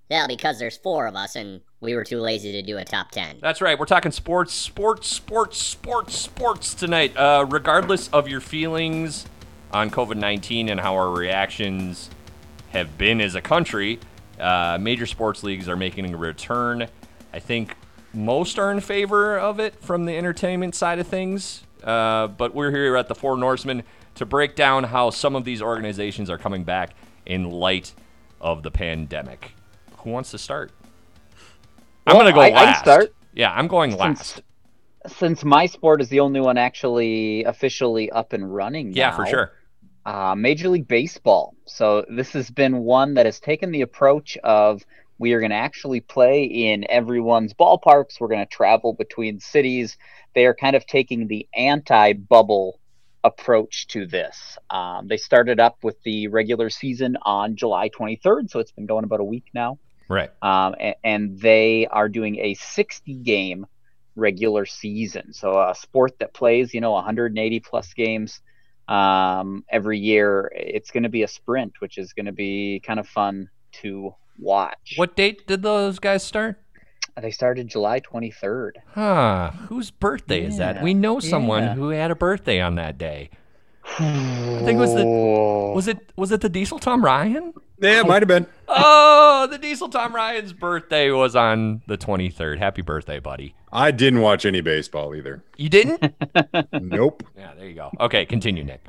Yeah, 0.09 0.27
because 0.27 0.59
there's 0.59 0.77
four 0.77 1.07
of 1.07 1.15
us 1.17 1.37
and 1.37 1.61
we 1.87 1.95
were 1.95 2.03
too 2.03 2.19
lazy 2.19 2.51
to 2.51 2.63
do 2.63 2.77
a 2.79 2.85
top 2.85 3.13
10. 3.13 3.39
That's 3.41 3.61
right. 3.61 3.79
We're 3.79 3.87
talking 3.87 4.11
sports, 4.11 4.53
sports, 4.53 5.07
sports, 5.07 5.57
sports, 5.57 6.19
sports 6.19 6.75
tonight. 6.75 7.17
Uh, 7.17 7.47
regardless 7.49 8.09
of 8.09 8.27
your 8.27 8.41
feelings 8.41 9.25
on 9.73 9.91
COVID 9.91 10.17
19 10.17 10.69
and 10.69 10.81
how 10.81 10.97
our 10.97 11.11
reactions 11.11 12.11
have 12.71 12.99
been 12.99 13.21
as 13.21 13.37
a 13.37 13.41
country, 13.41 14.01
uh, 14.41 14.79
major 14.81 15.07
sports 15.07 15.45
leagues 15.45 15.69
are 15.69 15.77
making 15.77 16.13
a 16.13 16.17
return. 16.17 16.89
I 17.33 17.39
think 17.39 17.77
most 18.13 18.59
are 18.59 18.73
in 18.73 18.81
favor 18.81 19.39
of 19.39 19.61
it 19.61 19.81
from 19.81 20.07
the 20.07 20.17
entertainment 20.17 20.75
side 20.75 20.99
of 20.99 21.07
things. 21.07 21.63
Uh, 21.85 22.27
but 22.27 22.53
we're 22.53 22.73
here 22.73 22.97
at 22.97 23.07
the 23.07 23.15
Four 23.15 23.37
Norsemen 23.37 23.85
to 24.17 24.27
break 24.27 24.57
down 24.57 24.85
how 24.85 25.11
some 25.11 25.37
of 25.37 25.45
these 25.45 25.63
organizations 25.63 26.31
are 26.31 26.39
coming 26.39 26.65
back 26.65 26.97
in 27.25 27.49
light 27.49 27.95
of 28.41 28.65
the 28.65 28.73
pandemic. 28.73 29.53
Who 29.99 30.11
wants 30.11 30.33
to 30.33 30.39
start? 30.39 30.73
I'm 32.07 32.17
Well, 32.17 32.25
going 32.25 32.35
to 32.35 32.39
go 32.39 32.41
I- 32.43 32.61
I 32.63 32.65
last. 32.67 32.81
start. 32.81 33.15
Yeah, 33.35 33.51
I'm 33.53 33.69
going 33.69 33.91
Since- 33.93 34.01
last. 34.01 34.43
Since 35.07 35.45
my 35.45 35.67
sport 35.67 36.01
is 36.01 36.09
the 36.09 36.21
only 36.21 36.41
one 36.41 36.59
actually 36.59 37.45
officially 37.45 38.11
up 38.11 38.33
and 38.33 38.53
running. 38.53 38.93
Yeah, 38.93 39.13
for 39.15 39.25
sure. 39.27 39.53
uh, 40.05 40.35
Major 40.37 40.69
League 40.69 40.89
Baseball. 40.89 41.55
So 41.65 42.05
this 42.09 42.33
has 42.33 42.51
been 42.51 42.79
one 42.79 43.15
that 43.15 43.27
has 43.27 43.39
taken 43.41 43.71
the 43.73 43.83
approach 43.83 44.37
of 44.45 44.85
we 45.19 45.33
are 45.33 45.41
going 45.41 45.51
to 45.51 45.57
actually 45.57 46.01
play 46.01 46.45
in 46.45 46.85
everyone's 46.91 47.55
ballparks. 47.55 48.21
We're 48.21 48.29
going 48.29 48.41
to 48.47 48.53
travel 48.55 48.93
between 48.95 49.41
cities. 49.41 49.97
They 50.35 50.45
are 50.47 50.55
kind 50.55 50.77
of 50.77 50.87
taking 50.87 51.27
the 51.27 51.49
anti-bubble 51.57 52.79
approach 53.25 53.87
to 53.89 54.07
this. 54.07 54.59
Um, 54.71 55.09
they 55.09 55.17
started 55.17 55.59
up 55.59 55.79
with 55.83 56.01
the 56.05 56.29
regular 56.29 56.69
season 56.71 57.17
on 57.23 57.57
July 57.57 57.89
23rd, 57.89 58.51
so 58.51 58.61
it's 58.61 58.73
been 58.73 58.87
going 58.87 59.05
about 59.05 59.21
a 59.21 59.25
week 59.25 59.47
now. 59.55 59.79
Right. 60.09 60.31
Um, 60.43 60.75
and, 60.79 60.95
and 61.05 61.41
they 61.41 61.87
are 61.91 62.09
doing 62.09 62.39
a 62.39 62.55
60 62.55 63.15
game 63.15 63.67
regular 64.15 64.67
season. 64.67 65.33
So 65.33 65.61
a 65.61 65.75
sport 65.75 66.19
that 66.21 66.33
plays, 66.35 66.73
you 66.75 66.81
know, 66.81 66.93
180 66.93 67.61
plus 67.61 67.93
games 67.95 68.41
um, 68.89 69.65
every 69.69 69.99
year. 69.99 70.51
It's 70.55 70.91
going 70.91 71.03
to 71.03 71.09
be 71.09 71.23
a 71.23 71.29
sprint, 71.29 71.75
which 71.81 71.99
is 71.99 72.13
going 72.13 72.27
to 72.27 72.33
be 72.33 72.81
kind 72.85 72.99
of 72.99 73.07
fun 73.07 73.49
to 73.83 74.15
watch. 74.39 74.95
What 74.97 75.17
date 75.17 75.47
did 75.47 75.63
those 75.63 75.99
guys 75.99 76.25
start? 76.25 76.61
They 77.21 77.31
started 77.31 77.69
July 77.69 78.01
23rd. 78.01 78.73
Huh. 78.93 79.51
Whose 79.69 79.91
birthday 79.91 80.45
is 80.45 80.59
that? 80.59 80.83
We 80.83 80.93
know 80.93 81.19
someone 81.19 81.63
yeah. 81.63 81.75
who 81.75 81.89
had 81.89 82.11
a 82.11 82.15
birthday 82.15 82.61
on 82.61 82.75
that 82.75 82.99
day. 82.99 83.31
I 83.99 84.63
think 84.65 84.77
it 84.77 84.81
was 84.81 84.95
the 84.95 85.05
was 85.07 85.89
it 85.89 85.99
was 86.17 86.33
it 86.33 86.41
the 86.41 86.49
Diesel 86.49 86.79
Tom 86.79 87.05
Ryan? 87.05 87.55
Yeah, 87.79 88.01
it 88.01 88.07
might 88.07 88.23
have 88.23 88.29
been. 88.29 88.47
Oh, 88.69 89.47
the 89.51 89.59
Diesel 89.59 89.89
Tom 89.89 90.15
Ryan's 90.15 90.53
birthday 90.53 91.11
was 91.11 91.37
on 91.37 91.83
the 91.87 91.99
23rd. 91.99 92.59
Happy 92.59 92.83
birthday, 92.83 93.21
buddy. 93.21 93.55
I 93.71 93.91
didn't 93.91 94.23
watch 94.23 94.47
any 94.47 94.63
baseball 94.63 95.15
either. 95.15 95.43
You 95.57 95.69
didn't? 95.69 96.15
Nope. 96.73 97.23
yeah, 97.37 97.55
there 97.55 97.67
you 97.69 97.75
go. 97.75 97.91
Okay, 98.01 98.25
continue, 98.25 98.65
Nick. 98.65 98.83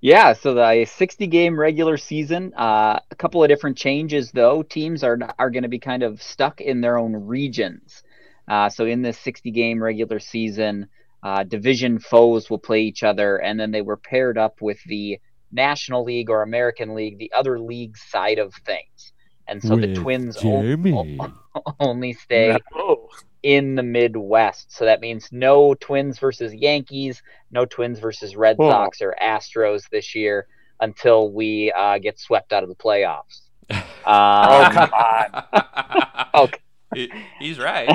Yeah, 0.00 0.32
so 0.34 0.54
the 0.54 0.84
60 0.84 1.26
game 1.28 1.58
regular 1.58 1.96
season, 1.96 2.52
uh, 2.54 2.98
a 3.10 3.14
couple 3.16 3.42
of 3.42 3.48
different 3.48 3.76
changes 3.76 4.30
though. 4.32 4.62
Teams 4.62 5.02
are 5.02 5.18
are 5.38 5.50
going 5.50 5.62
to 5.62 5.68
be 5.68 5.78
kind 5.78 6.02
of 6.02 6.22
stuck 6.22 6.60
in 6.60 6.80
their 6.80 6.98
own 6.98 7.14
regions. 7.14 8.02
Uh, 8.46 8.68
so 8.68 8.84
in 8.84 9.02
this 9.02 9.18
60 9.18 9.50
game 9.50 9.82
regular 9.82 10.18
season, 10.18 10.88
uh, 11.24 11.42
division 11.42 11.98
foes 11.98 12.48
will 12.50 12.58
play 12.58 12.82
each 12.82 13.02
other, 13.02 13.38
and 13.38 13.58
then 13.58 13.70
they 13.72 13.82
were 13.82 13.96
paired 13.96 14.38
up 14.38 14.60
with 14.60 14.78
the 14.86 15.18
National 15.50 16.04
League 16.04 16.28
or 16.30 16.42
American 16.42 16.94
League, 16.94 17.18
the 17.18 17.32
other 17.34 17.58
league 17.58 17.96
side 17.96 18.38
of 18.38 18.52
things. 18.66 19.12
And 19.48 19.62
so 19.62 19.76
the 19.76 19.94
Twins 19.94 20.36
o- 20.38 20.40
Jamie. 20.62 21.18
o- 21.20 21.72
only 21.80 22.12
stay 22.14 22.56
No. 22.74 23.08
in 23.42 23.74
the 23.74 23.82
Midwest. 23.82 24.72
So 24.74 24.84
that 24.86 25.00
means 25.00 25.28
no 25.32 25.74
Twins 25.74 26.18
versus 26.18 26.54
Yankees, 26.54 27.22
no 27.50 27.64
Twins 27.66 27.98
versus 27.98 28.36
Red 28.36 28.56
Whoa. 28.56 28.70
Sox 28.70 29.02
or 29.02 29.14
Astros 29.22 29.82
this 29.90 30.14
year 30.14 30.46
until 30.80 31.30
we 31.30 31.70
uh, 31.72 31.98
get 31.98 32.18
swept 32.18 32.52
out 32.52 32.62
of 32.62 32.68
the 32.68 32.74
playoffs. 32.74 33.40
Oh, 34.06 34.64
Um, 34.66 34.72
come 34.72 34.90
on. 34.92 36.26
okay. 36.34 36.58
He- 36.94 37.12
He's 37.38 37.58
right. 37.58 37.88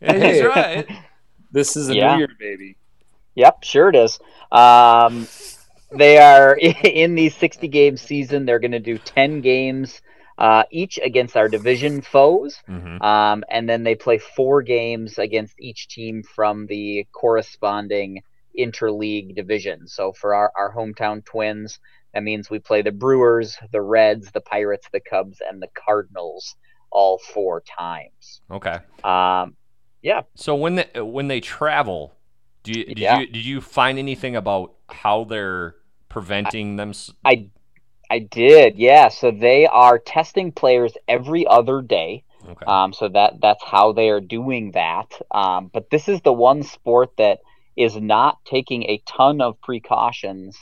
He's 0.00 0.42
right. 0.42 0.84
This 1.50 1.76
is 1.76 1.88
a 1.88 1.94
Yeah. 1.94 2.12
New 2.12 2.18
Year, 2.18 2.28
baby. 2.38 2.76
Yep, 3.34 3.64
sure 3.64 3.88
it 3.90 3.96
is. 3.96 4.18
Um, 4.50 5.28
they 5.90 6.18
are 6.18 6.56
in 6.84 7.14
the 7.14 7.28
60 7.30 7.68
game 7.68 7.96
season. 7.96 8.44
They're 8.46 8.58
going 8.58 8.72
to 8.72 8.80
do 8.80 8.98
10 8.98 9.40
games 9.40 10.00
uh, 10.38 10.64
each 10.70 10.98
against 11.02 11.36
our 11.36 11.48
division 11.48 12.02
foes. 12.02 12.62
Mhm. 12.68 13.02
Um, 13.02 13.44
and 13.48 13.68
then 13.68 13.84
they 13.84 13.94
play 13.94 14.18
four 14.18 14.62
games 14.62 15.18
against 15.18 15.54
each 15.58 15.88
team 15.88 16.22
from 16.22 16.66
the 16.66 17.06
corresponding 17.12 18.22
interleague 18.58 19.34
division. 19.34 19.86
So 19.86 20.12
for 20.12 20.34
our, 20.34 20.52
our 20.56 20.74
hometown 20.74 21.24
twins, 21.24 21.78
that 22.14 22.22
means 22.22 22.48
we 22.48 22.58
play 22.58 22.82
the 22.82 22.92
Brewers, 22.92 23.58
the 23.72 23.82
Reds, 23.82 24.30
the 24.30 24.40
Pirates, 24.40 24.88
the 24.92 25.00
Cubs, 25.00 25.42
and 25.46 25.60
the 25.60 25.68
Cardinals 25.74 26.56
all 26.90 27.18
four 27.18 27.62
times. 27.62 28.40
Okay. 28.50 28.78
Um, 29.04 29.54
yeah. 30.06 30.22
So 30.36 30.54
when 30.54 30.76
they 30.76 30.88
when 31.00 31.26
they 31.26 31.40
travel, 31.40 32.14
do 32.62 32.70
you, 32.78 32.84
did 32.84 32.98
Yeah. 32.98 33.18
you 33.18 33.26
did 33.26 33.44
you 33.44 33.60
find 33.60 33.98
anything 33.98 34.36
about 34.36 34.72
how 34.88 35.24
they're 35.24 35.74
preventing 36.08 36.76
them? 36.76 36.92
I 37.24 37.50
I 38.08 38.20
did, 38.20 38.78
yeah. 38.78 39.08
So 39.08 39.32
they 39.32 39.66
are 39.66 39.98
testing 39.98 40.52
players 40.52 40.92
every 41.08 41.44
other 41.44 41.82
day. 41.82 42.22
Okay. 42.48 42.64
Um, 42.66 42.92
so 42.92 43.08
that 43.08 43.40
that's 43.42 43.64
how 43.64 43.92
they 43.92 44.08
are 44.10 44.20
doing 44.20 44.70
that. 44.72 45.10
Um, 45.32 45.70
but 45.74 45.90
this 45.90 46.06
is 46.08 46.20
the 46.22 46.32
one 46.32 46.62
sport 46.62 47.10
that 47.18 47.40
is 47.76 47.96
not 47.96 48.38
taking 48.44 48.84
a 48.84 49.02
ton 49.08 49.40
of 49.40 49.60
precautions 49.60 50.56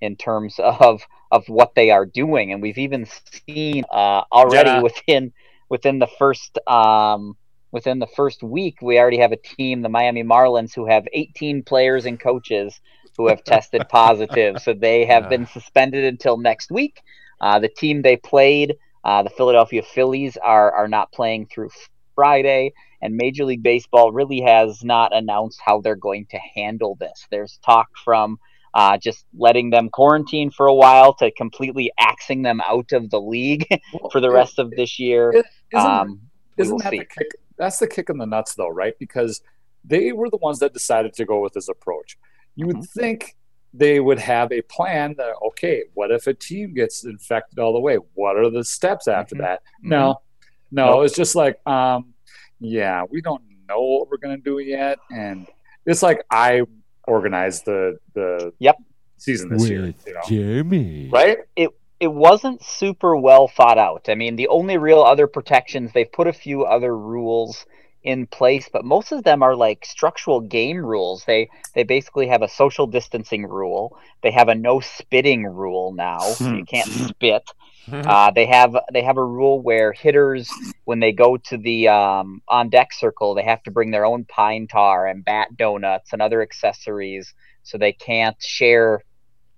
in 0.00 0.14
terms 0.14 0.60
of 0.60 1.02
of 1.32 1.48
what 1.48 1.74
they 1.74 1.90
are 1.90 2.06
doing, 2.06 2.52
and 2.52 2.62
we've 2.62 2.78
even 2.78 3.06
seen 3.48 3.82
uh, 3.90 4.22
already 4.30 4.70
Jenna. 4.70 4.82
within 4.84 5.32
within 5.68 5.98
the 5.98 6.06
first 6.06 6.58
um, 6.68 7.36
within 7.74 7.98
the 7.98 8.06
first 8.06 8.40
week, 8.42 8.76
we 8.80 8.98
already 9.00 9.18
have 9.18 9.32
a 9.32 9.36
team, 9.36 9.82
the 9.82 9.88
Miami 9.88 10.22
Marlins, 10.22 10.72
who 10.74 10.86
have 10.86 11.06
18 11.12 11.64
players 11.64 12.06
and 12.06 12.18
coaches 12.20 12.80
who 13.18 13.26
have 13.28 13.42
tested 13.54 13.82
positive. 13.88 14.60
So 14.62 14.72
they 14.72 15.04
have 15.04 15.28
been 15.28 15.44
suspended 15.46 16.04
until 16.04 16.36
next 16.38 16.70
week. 16.70 17.02
Uh, 17.40 17.58
the 17.58 17.68
team 17.68 18.00
they 18.00 18.16
played, 18.16 18.76
uh, 19.02 19.24
the 19.24 19.30
Philadelphia 19.30 19.82
Phillies, 19.82 20.36
are 20.36 20.72
are 20.72 20.86
not 20.88 21.10
playing 21.12 21.46
through 21.46 21.70
Friday, 22.14 22.72
and 23.02 23.16
Major 23.16 23.44
League 23.44 23.62
Baseball 23.64 24.12
really 24.12 24.40
has 24.40 24.84
not 24.84 25.12
announced 25.14 25.60
how 25.62 25.80
they're 25.80 25.96
going 25.96 26.26
to 26.30 26.38
handle 26.54 26.96
this. 27.00 27.26
There's 27.32 27.58
talk 27.66 27.88
from 28.04 28.38
uh, 28.72 28.98
just 28.98 29.24
letting 29.36 29.70
them 29.70 29.88
quarantine 29.90 30.50
for 30.52 30.66
a 30.68 30.74
while 30.74 31.12
to 31.14 31.32
completely 31.32 31.90
axing 31.98 32.42
them 32.42 32.60
out 32.60 32.92
of 32.92 33.10
the 33.10 33.20
league 33.20 33.66
for 34.12 34.20
the 34.20 34.30
rest 34.30 34.60
of 34.60 34.70
this 34.70 34.98
year. 35.00 35.32
It- 35.32 35.46
isn't- 35.72 35.90
Um, 35.90 36.20
we 36.56 36.62
Isn't 36.62 36.74
will 36.74 36.78
that 36.84 36.90
see. 36.92 36.98
the 37.00 37.04
kick? 37.04 37.26
That's 37.56 37.78
the 37.78 37.86
kick 37.86 38.10
in 38.10 38.18
the 38.18 38.26
nuts, 38.26 38.54
though, 38.54 38.68
right? 38.68 38.94
Because 38.98 39.40
they 39.84 40.12
were 40.12 40.30
the 40.30 40.38
ones 40.38 40.58
that 40.60 40.72
decided 40.72 41.12
to 41.14 41.24
go 41.24 41.40
with 41.40 41.52
this 41.52 41.68
approach. 41.68 42.18
You 42.56 42.66
would 42.66 42.76
Mm-hmm. 42.76 43.00
think 43.00 43.36
they 43.72 43.98
would 44.00 44.18
have 44.20 44.52
a 44.52 44.62
plan 44.62 45.14
that, 45.18 45.34
okay, 45.48 45.82
what 45.94 46.10
if 46.10 46.26
a 46.26 46.34
team 46.34 46.74
gets 46.74 47.04
infected 47.04 47.58
all 47.58 47.72
the 47.72 47.80
way? 47.80 47.96
What 48.14 48.36
are 48.36 48.48
the 48.50 48.64
steps 48.64 49.08
after 49.08 49.34
Mhm. 49.34 49.40
that? 49.40 49.62
Mhm. 49.84 49.88
No, 49.90 50.20
no, 50.70 50.86
Nope. 50.92 51.04
it's 51.06 51.16
just 51.16 51.34
like, 51.34 51.58
um, 51.66 52.14
yeah, 52.60 53.02
we 53.10 53.20
don't 53.20 53.42
know 53.68 53.80
what 53.82 54.08
we're 54.10 54.16
gonna 54.18 54.36
do 54.36 54.58
yet, 54.60 54.98
and 55.10 55.46
it's 55.86 56.02
like 56.02 56.22
I 56.30 56.62
organized 57.06 57.64
the 57.66 57.98
the 58.14 58.52
Yep. 58.60 58.76
season 59.18 59.48
this 59.50 59.68
year, 59.68 59.86
you 60.06 60.14
know, 60.14 60.20
Jamie. 60.26 61.08
right? 61.12 61.38
it 61.56 61.70
it 62.04 62.12
wasn't 62.12 62.62
super 62.62 63.16
well 63.16 63.48
thought 63.48 63.78
out. 63.78 64.08
I 64.10 64.14
mean, 64.14 64.36
the 64.36 64.48
only 64.48 64.76
real 64.76 65.00
other 65.00 65.26
protections 65.26 65.90
they've 65.92 66.12
put 66.12 66.26
a 66.26 66.34
few 66.34 66.64
other 66.64 66.94
rules 66.96 67.64
in 68.02 68.26
place, 68.26 68.68
but 68.70 68.84
most 68.84 69.10
of 69.10 69.24
them 69.24 69.42
are 69.42 69.56
like 69.56 69.86
structural 69.86 70.40
game 70.42 70.76
rules. 70.76 71.24
They 71.24 71.48
they 71.74 71.82
basically 71.82 72.28
have 72.28 72.42
a 72.42 72.48
social 72.48 72.86
distancing 72.86 73.46
rule. 73.46 73.98
They 74.22 74.30
have 74.32 74.48
a 74.48 74.54
no 74.54 74.80
spitting 74.80 75.44
rule 75.46 75.92
now. 75.94 76.18
so 76.20 76.52
you 76.52 76.64
can't 76.66 76.90
spit. 76.90 77.44
Uh, 77.90 78.30
they 78.30 78.46
have 78.46 78.76
they 78.92 79.02
have 79.02 79.16
a 79.16 79.24
rule 79.24 79.62
where 79.62 79.92
hitters, 79.92 80.48
when 80.84 81.00
they 81.00 81.12
go 81.12 81.38
to 81.38 81.56
the 81.56 81.88
um, 81.88 82.42
on 82.48 82.68
deck 82.68 82.92
circle, 82.92 83.34
they 83.34 83.42
have 83.42 83.62
to 83.62 83.70
bring 83.70 83.90
their 83.90 84.04
own 84.04 84.24
pine 84.26 84.66
tar 84.66 85.06
and 85.06 85.24
bat 85.24 85.48
donuts 85.56 86.12
and 86.12 86.20
other 86.20 86.42
accessories, 86.42 87.32
so 87.62 87.78
they 87.78 87.92
can't 87.92 88.36
share 88.42 89.02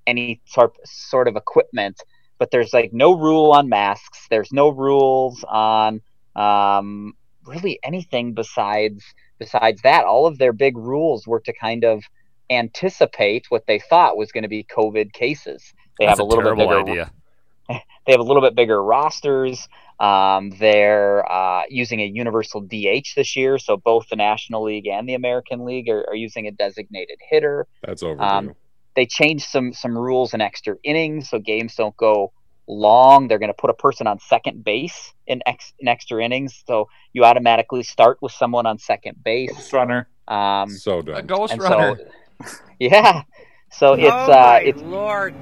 any 0.06 0.40
sort 0.46 0.76
sort 0.84 1.26
of 1.26 1.34
equipment. 1.36 2.00
But 2.38 2.50
there's 2.50 2.72
like 2.72 2.92
no 2.92 3.16
rule 3.16 3.52
on 3.52 3.68
masks. 3.68 4.26
There's 4.30 4.52
no 4.52 4.68
rules 4.68 5.44
on 5.48 6.00
um, 6.34 7.14
really 7.46 7.78
anything 7.82 8.34
besides 8.34 9.02
besides 9.38 9.82
that. 9.82 10.04
All 10.04 10.26
of 10.26 10.38
their 10.38 10.52
big 10.52 10.76
rules 10.76 11.26
were 11.26 11.40
to 11.40 11.52
kind 11.52 11.84
of 11.84 12.02
anticipate 12.50 13.46
what 13.48 13.66
they 13.66 13.78
thought 13.78 14.16
was 14.16 14.32
going 14.32 14.42
to 14.42 14.48
be 14.48 14.64
COVID 14.64 15.12
cases. 15.12 15.62
They 15.98 16.06
That's 16.06 16.18
have 16.18 16.24
a 16.24 16.28
little 16.28 16.42
bit 16.42 16.56
terrible 16.56 16.84
bigger 16.84 16.90
idea. 16.90 17.10
they 17.68 18.12
have 18.12 18.20
a 18.20 18.24
little 18.24 18.42
bit 18.42 18.54
bigger 18.54 18.82
rosters. 18.82 19.68
Um, 19.98 20.50
they're 20.58 21.30
uh, 21.30 21.62
using 21.70 22.00
a 22.00 22.06
universal 22.06 22.60
DH 22.60 23.14
this 23.16 23.34
year, 23.34 23.58
so 23.58 23.78
both 23.78 24.08
the 24.10 24.16
National 24.16 24.62
League 24.62 24.86
and 24.86 25.08
the 25.08 25.14
American 25.14 25.64
League 25.64 25.88
are, 25.88 26.04
are 26.08 26.14
using 26.14 26.46
a 26.46 26.52
designated 26.52 27.18
hitter. 27.30 27.66
That's 27.82 28.02
overdue. 28.02 28.24
Um, 28.24 28.54
they 28.96 29.06
changed 29.06 29.44
some 29.46 29.72
some 29.72 29.96
rules 29.96 30.34
in 30.34 30.40
extra 30.40 30.76
innings, 30.82 31.28
so 31.30 31.38
games 31.38 31.74
don't 31.76 31.96
go 31.96 32.32
long. 32.66 33.28
They're 33.28 33.38
going 33.38 33.50
to 33.52 33.54
put 33.54 33.70
a 33.70 33.74
person 33.74 34.06
on 34.06 34.18
second 34.18 34.64
base 34.64 35.12
in 35.26 35.42
ex, 35.46 35.72
in 35.78 35.86
extra 35.86 36.24
innings, 36.24 36.64
so 36.66 36.88
you 37.12 37.24
automatically 37.24 37.82
start 37.84 38.18
with 38.22 38.32
someone 38.32 38.66
on 38.66 38.78
second 38.78 39.22
base. 39.22 39.72
runner. 39.72 40.08
Um, 40.26 40.70
so 40.70 40.98
A 40.98 41.02
dumb. 41.02 41.26
ghost 41.26 41.52
and 41.52 41.62
runner. 41.62 41.98
so, 42.44 42.56
yeah. 42.80 43.22
So 43.70 43.92
it's 43.92 44.04
oh 44.04 44.08
uh, 44.08 44.26
my 44.28 44.60
it's 44.60 44.82
lord. 44.82 45.34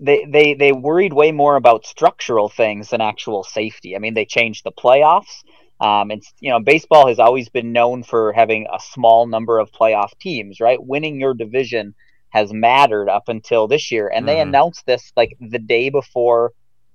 they, 0.00 0.26
they 0.28 0.54
they 0.54 0.72
worried 0.72 1.12
way 1.12 1.30
more 1.32 1.56
about 1.56 1.86
structural 1.86 2.48
things 2.48 2.90
than 2.90 3.00
actual 3.00 3.44
safety. 3.44 3.94
I 3.94 3.98
mean, 3.98 4.14
they 4.14 4.24
changed 4.24 4.64
the 4.64 4.72
playoffs. 4.72 5.42
Um, 5.80 6.10
and 6.10 6.22
you 6.40 6.50
know, 6.50 6.60
baseball 6.60 7.08
has 7.08 7.18
always 7.18 7.48
been 7.48 7.72
known 7.72 8.02
for 8.04 8.32
having 8.32 8.66
a 8.72 8.78
small 8.80 9.26
number 9.26 9.58
of 9.58 9.70
playoff 9.72 10.10
teams, 10.20 10.60
right? 10.60 10.78
Winning 10.82 11.18
your 11.20 11.34
division 11.34 11.94
has 12.32 12.52
mattered 12.52 13.08
up 13.08 13.28
until 13.28 13.68
this 13.68 13.90
year, 13.90 14.08
and 14.08 14.26
they 14.26 14.36
Mhm. 14.36 14.42
announced 14.42 14.84
this 14.86 15.12
like 15.16 15.36
the 15.40 15.58
day 15.58 15.90
before 15.90 16.52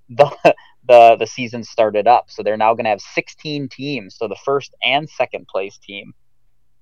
the 0.09 0.29
the 0.87 1.15
the 1.17 1.27
season 1.27 1.63
started 1.63 2.07
up. 2.07 2.25
So 2.29 2.43
they're 2.43 2.57
now 2.57 2.73
going 2.73 2.85
to 2.85 2.91
have 2.91 3.01
16 3.01 3.69
teams. 3.69 4.15
So 4.17 4.27
the 4.27 4.37
first 4.45 4.73
and 4.83 5.09
second 5.09 5.47
place 5.47 5.77
team 5.77 6.13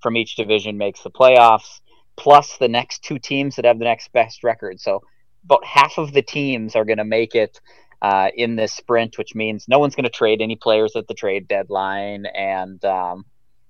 from 0.01 0.17
each 0.17 0.35
division 0.35 0.77
makes 0.77 1.01
the 1.03 1.11
playoffs, 1.11 1.81
plus 2.17 2.57
the 2.57 2.67
next 2.67 3.03
two 3.03 3.19
teams 3.19 3.55
that 3.55 3.65
have 3.65 3.79
the 3.79 3.85
next 3.85 4.11
best 4.13 4.43
record. 4.43 4.79
So 4.79 5.01
about 5.43 5.65
half 5.65 5.97
of 5.97 6.13
the 6.13 6.21
teams 6.21 6.75
are 6.75 6.85
going 6.85 6.97
to 6.99 7.05
make 7.05 7.35
it 7.35 7.59
uh, 8.01 8.29
in 8.35 8.55
this 8.55 8.73
sprint, 8.73 9.17
which 9.17 9.35
means 9.35 9.65
no 9.67 9.79
one's 9.79 9.95
going 9.95 10.03
to 10.05 10.09
trade 10.09 10.41
any 10.41 10.55
players 10.55 10.95
at 10.95 11.07
the 11.07 11.13
trade 11.13 11.47
deadline. 11.47 12.25
And 12.25 12.83
um, 12.85 13.25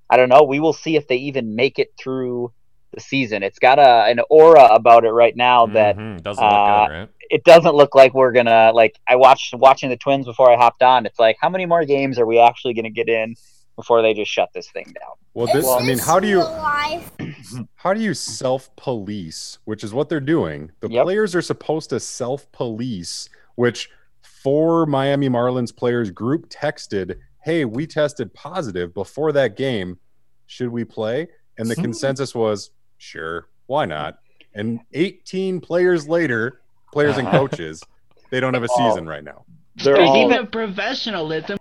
I 0.09 0.17
don't 0.17 0.29
know. 0.29 0.43
We 0.43 0.59
will 0.59 0.73
see 0.73 0.95
if 0.95 1.07
they 1.07 1.17
even 1.17 1.55
make 1.55 1.79
it 1.79 1.89
through 1.97 2.51
the 2.95 3.01
season. 3.01 3.43
It's 3.43 3.59
got 3.59 3.77
a 3.79 4.05
an 4.05 4.19
aura 4.29 4.65
about 4.65 5.05
it 5.05 5.11
right 5.11 5.35
now 5.35 5.67
that 5.67 5.95
Mhm, 5.97 6.21
doesn't 6.23 6.43
look 6.43 6.53
uh, 6.53 6.87
good, 6.87 6.93
right? 6.93 7.09
it 7.29 7.43
doesn't 7.43 7.75
look 7.75 7.93
like 7.95 8.13
we're 8.13 8.31
gonna 8.31 8.71
like. 8.73 8.93
I 9.07 9.15
watched 9.17 9.53
watching 9.53 9.89
the 9.89 9.97
Twins 9.97 10.25
before 10.25 10.51
I 10.51 10.55
hopped 10.57 10.81
on. 10.81 11.05
It's 11.05 11.19
like 11.19 11.37
how 11.39 11.49
many 11.49 11.65
more 11.65 11.85
games 11.85 12.17
are 12.19 12.25
we 12.25 12.39
actually 12.39 12.73
going 12.73 12.85
to 12.85 12.89
get 12.91 13.09
in 13.09 13.35
before 13.75 14.01
they 14.01 14.13
just 14.13 14.31
shut 14.31 14.49
this 14.53 14.69
thing 14.71 14.85
down? 14.85 15.15
Well, 15.33 15.47
this, 15.47 15.65
I 15.67 15.83
mean, 15.83 15.97
how 15.99 16.19
do 16.19 16.27
you 16.27 16.41
how 17.75 17.93
do 17.93 18.01
you 18.01 18.13
self 18.13 18.73
police, 18.75 19.59
which 19.65 19.83
is 19.83 19.93
what 19.93 20.09
they're 20.09 20.19
doing? 20.19 20.71
The 20.81 20.89
Yep. 20.89 21.03
players 21.03 21.35
are 21.35 21.41
supposed 21.41 21.89
to 21.91 21.99
self 21.99 22.51
police, 22.51 23.29
which 23.55 23.89
four 24.21 24.85
Miami 24.85 25.29
Marlins 25.29 25.75
players 25.75 26.11
group 26.11 26.49
texted, 26.49 27.17
"Hey, 27.43 27.65
we 27.65 27.85
tested 27.87 28.33
positive 28.33 28.93
before 28.93 29.31
that 29.33 29.57
game. 29.57 29.99
Should 30.47 30.69
we 30.69 30.85
play?" 30.85 31.27
And 31.57 31.69
the 31.71 31.75
consensus 31.75 32.35
was, 32.35 32.69
"Sure, 32.97 33.47
why 33.67 33.85
not?" 33.85 34.19
And 34.53 34.79
18 34.93 35.59
players 35.61 36.07
later, 36.07 36.61
players 36.93 37.17
and 37.17 37.27
coaches, 37.27 37.83
they 38.29 38.39
don't 38.39 38.53
have 38.53 38.63
a 38.63 38.69
season 38.69 39.05
right 39.07 39.23
now. 39.23 39.45
They're 39.83 39.95
There's 39.95 40.09
all, 40.09 40.31
even- 40.31 40.47
professionalism. 40.47 41.57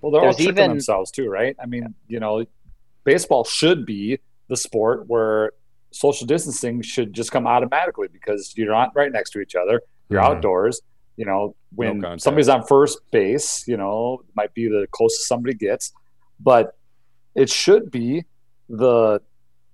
well, 0.00 0.12
they're 0.12 0.20
all 0.20 0.26
there's 0.26 0.36
tricking 0.36 0.54
even- 0.58 0.68
themselves 0.70 1.10
too, 1.10 1.28
right? 1.28 1.56
I 1.62 1.66
mean, 1.66 1.94
you 2.08 2.20
know, 2.20 2.44
baseball 3.04 3.44
should 3.44 3.86
be 3.86 4.18
the 4.48 4.56
sport 4.56 5.06
where 5.08 5.52
social 5.90 6.26
distancing 6.26 6.82
should 6.82 7.12
just 7.12 7.32
come 7.32 7.46
automatically 7.46 8.08
because 8.08 8.52
you're 8.56 8.70
not 8.70 8.90
right 8.94 9.10
next 9.10 9.30
to 9.30 9.40
each 9.40 9.54
other. 9.54 9.80
You're 10.08 10.20
Mhm. 10.20 10.36
outdoors. 10.36 10.82
You 11.16 11.24
know, 11.26 11.54
when 11.74 12.00
contact. 12.00 12.22
somebody's 12.22 12.48
on 12.48 12.64
first 12.64 12.98
base, 13.10 13.66
you 13.66 13.76
know, 13.76 14.22
might 14.34 14.54
be 14.54 14.68
the 14.68 14.86
closest 14.90 15.26
somebody 15.28 15.54
gets, 15.54 15.92
but 16.38 16.76
it 17.34 17.48
should 17.50 17.90
be 17.90 18.24
the 18.68 19.20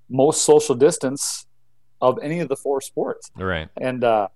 most 0.09 0.45
social 0.45 0.75
distance 0.75 1.47
of 2.01 2.19
any 2.23 2.40
of 2.40 2.49
the 2.49 2.57
four 2.57 2.81
sports. 2.81 3.31
Right. 3.37 3.69
And 3.77 4.05
uh, 4.05 4.29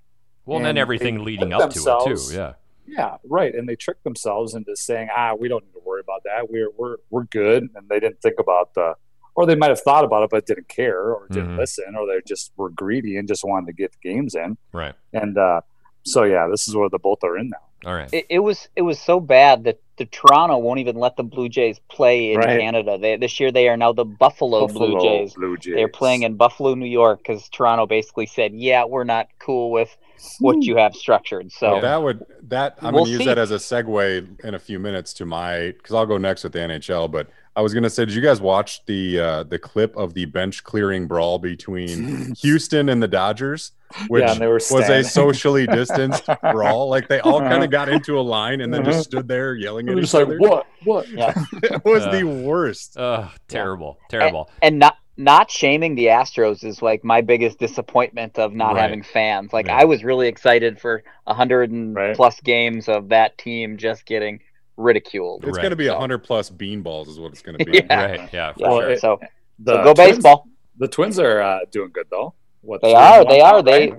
Well, 0.46 0.58
and 0.58 0.66
then 0.66 0.78
everything 0.78 1.24
leading 1.24 1.52
up 1.52 1.70
to 1.70 1.78
it 1.78 2.16
too. 2.16 2.34
Yeah. 2.34 2.52
yeah, 2.86 3.16
right. 3.28 3.54
And 3.54 3.68
they 3.68 3.76
trick 3.76 4.02
themselves 4.02 4.54
into 4.54 4.74
saying, 4.76 5.08
"Ah, 5.14 5.34
we 5.38 5.48
don't 5.48 5.64
need 5.64 5.72
to 5.74 5.82
worry 5.84 6.00
about 6.00 6.22
that. 6.24 6.50
We're 6.50 6.70
we're 6.76 6.96
we're 7.10 7.24
good." 7.24 7.68
And 7.74 7.88
they 7.88 8.00
didn't 8.00 8.20
think 8.22 8.36
about 8.40 8.74
the, 8.74 8.94
or 9.36 9.46
they 9.46 9.54
might 9.54 9.68
have 9.70 9.80
thought 9.80 10.04
about 10.04 10.22
it 10.24 10.30
but 10.30 10.46
didn't 10.46 10.68
care 10.68 11.12
or 11.12 11.28
didn't 11.30 11.56
Mhm. 11.56 11.58
listen, 11.58 11.94
or 11.96 12.06
they 12.06 12.20
just 12.26 12.52
were 12.56 12.70
greedy 12.70 13.16
and 13.16 13.28
just 13.28 13.44
wanted 13.44 13.66
to 13.66 13.72
get 13.74 13.92
the 13.92 13.98
games 14.08 14.34
in. 14.34 14.56
Right. 14.72 14.94
And 15.12 15.36
uh, 15.38 15.60
so 16.04 16.24
yeah, 16.24 16.48
this 16.50 16.68
is 16.68 16.74
where 16.74 16.88
the 16.88 16.98
both 16.98 17.22
are 17.24 17.36
in 17.36 17.50
now. 17.50 17.58
All 17.88 17.94
right. 17.94 18.12
It, 18.12 18.26
it 18.28 18.38
was 18.40 18.68
it 18.76 18.82
was 18.82 18.98
so 19.00 19.20
bad 19.20 19.64
that 19.64 19.80
the 19.96 20.04
Toronto 20.06 20.58
won't 20.58 20.80
even 20.80 20.96
let 20.96 21.16
the 21.16 21.22
Blue 21.22 21.48
Jays 21.48 21.78
play 21.90 22.32
in 22.32 22.38
Right. 22.38 22.60
Canada. 22.60 22.98
They, 22.98 23.16
this 23.16 23.40
year 23.40 23.50
they 23.52 23.68
are 23.68 23.76
now 23.76 23.92
the 23.92 24.04
Buffalo, 24.04 24.66
Blue 24.66 25.00
Jays. 25.00 25.34
Blue 25.34 25.56
Jays. 25.56 25.74
They're 25.74 25.88
playing 25.88 26.22
in 26.22 26.36
Buffalo, 26.36 26.74
New 26.74 26.86
York, 26.86 27.18
because 27.18 27.48
Toronto 27.48 27.86
basically 27.86 28.26
said, 28.26 28.52
"Yeah, 28.54 28.84
we're 28.84 29.04
not 29.04 29.28
cool 29.38 29.70
with 29.70 29.96
what 30.38 30.62
you 30.62 30.76
have 30.76 30.94
structured." 30.94 31.50
So 31.52 31.80
that 31.80 32.02
would 32.02 32.24
that 32.48 32.76
I'm 32.80 32.92
We'll 32.94 33.04
gonna 33.04 33.10
use 33.12 33.18
see. 33.20 33.26
that 33.26 33.38
as 33.38 33.50
a 33.50 33.56
segue 33.56 34.44
in 34.44 34.54
a 34.54 34.58
few 34.58 34.78
minutes 34.78 35.12
to 35.14 35.26
my 35.26 35.72
because 35.72 35.94
I'll 35.94 36.06
go 36.06 36.18
next 36.18 36.44
with 36.44 36.52
the 36.52 36.58
NHL. 36.60 37.10
But 37.10 37.28
I 37.56 37.62
was 37.62 37.74
gonna 37.74 37.90
say, 37.90 38.04
did 38.04 38.14
you 38.14 38.22
guys 38.22 38.40
watch 38.40 38.84
the 38.86 39.18
uh, 39.20 39.42
the 39.44 39.58
clip 39.58 39.96
of 39.96 40.14
the 40.14 40.24
bench 40.26 40.62
clearing 40.64 41.06
brawl 41.06 41.38
between 41.38 42.34
Houston 42.42 42.88
and 42.88 43.02
the 43.02 43.08
Dodgers, 43.08 43.72
which 44.08 44.22
and 44.24 44.40
they 44.40 44.46
were 44.46 44.54
was 44.70 44.88
a 44.88 45.02
socially 45.02 45.66
distanced 45.66 46.22
brawl? 46.52 46.88
Like 46.88 47.08
they 47.08 47.20
all 47.20 47.40
kind 47.40 47.54
Uh-huh. 47.54 47.64
of 47.64 47.70
got 47.70 47.88
into 47.88 48.18
a 48.18 48.22
line 48.22 48.60
and 48.60 48.72
then 48.72 48.82
Uh-huh. 48.82 48.92
just 48.92 49.04
stood 49.04 49.26
there 49.28 49.54
yelling 49.54 49.88
at 49.88 49.96
each 49.96 50.02
just 50.02 50.14
like, 50.14 50.26
other. 50.26 50.38
"What? 50.38 50.66
What?" 50.84 51.08
yeah, 51.10 51.34
it 51.62 51.84
was 51.84 52.02
Uh, 52.06 52.12
the 52.12 52.24
worst. 52.24 52.96
Ugh, 52.96 53.28
terrible. 53.48 53.98
Terrible. 54.08 54.48
and 54.62 54.78
not 54.78 54.96
not 55.20 55.50
shaming 55.50 55.94
the 55.94 56.06
Astros 56.06 56.64
is 56.64 56.80
like 56.82 57.04
my 57.04 57.20
biggest 57.20 57.58
disappointment 57.58 58.38
of 58.38 58.54
not 58.54 58.74
Right. 58.74 58.82
having 58.82 59.02
fans. 59.02 59.52
Like 59.52 59.66
Yeah. 59.66 59.76
I 59.78 59.84
was 59.84 60.02
really 60.02 60.26
excited 60.28 60.80
for 60.80 61.02
a 61.26 61.34
hundred 61.34 61.70
and 61.70 61.94
Right. 61.94 62.16
plus 62.16 62.40
games 62.40 62.88
of 62.88 63.10
that 63.10 63.36
team 63.38 63.76
just 63.76 64.06
getting 64.06 64.40
ridiculed. 64.78 65.44
It's 65.44 65.56
Right. 65.58 65.62
gonna 65.62 65.76
be 65.76 65.88
a 65.88 65.90
So- 65.92 65.98
hundred 65.98 66.18
plus 66.24 66.50
beanballs, 66.50 67.06
is 67.08 67.20
what 67.20 67.32
it's 67.32 67.42
gonna 67.42 67.58
be. 67.58 67.64
Yeah. 67.90 68.04
Right. 68.04 68.32
Yeah. 68.32 68.52
For 68.54 68.60
Yeah, 68.60 68.68
Well, 68.68 68.80
sure. 68.80 68.90
it- 68.90 69.00
so 69.00 69.20
The 69.58 69.74
so 69.74 69.84
go 69.84 69.94
Twins- 69.94 70.16
baseball. 70.16 70.46
The 70.78 70.88
Twins 70.88 71.18
are 71.18 71.42
uh, 71.42 71.58
doing 71.70 71.90
good 71.92 72.06
though. 72.10 72.32
What 72.62 72.80
They 72.80 72.94
are. 72.94 73.24
They 73.24 73.40
are. 73.42 73.62
They. 73.62 73.92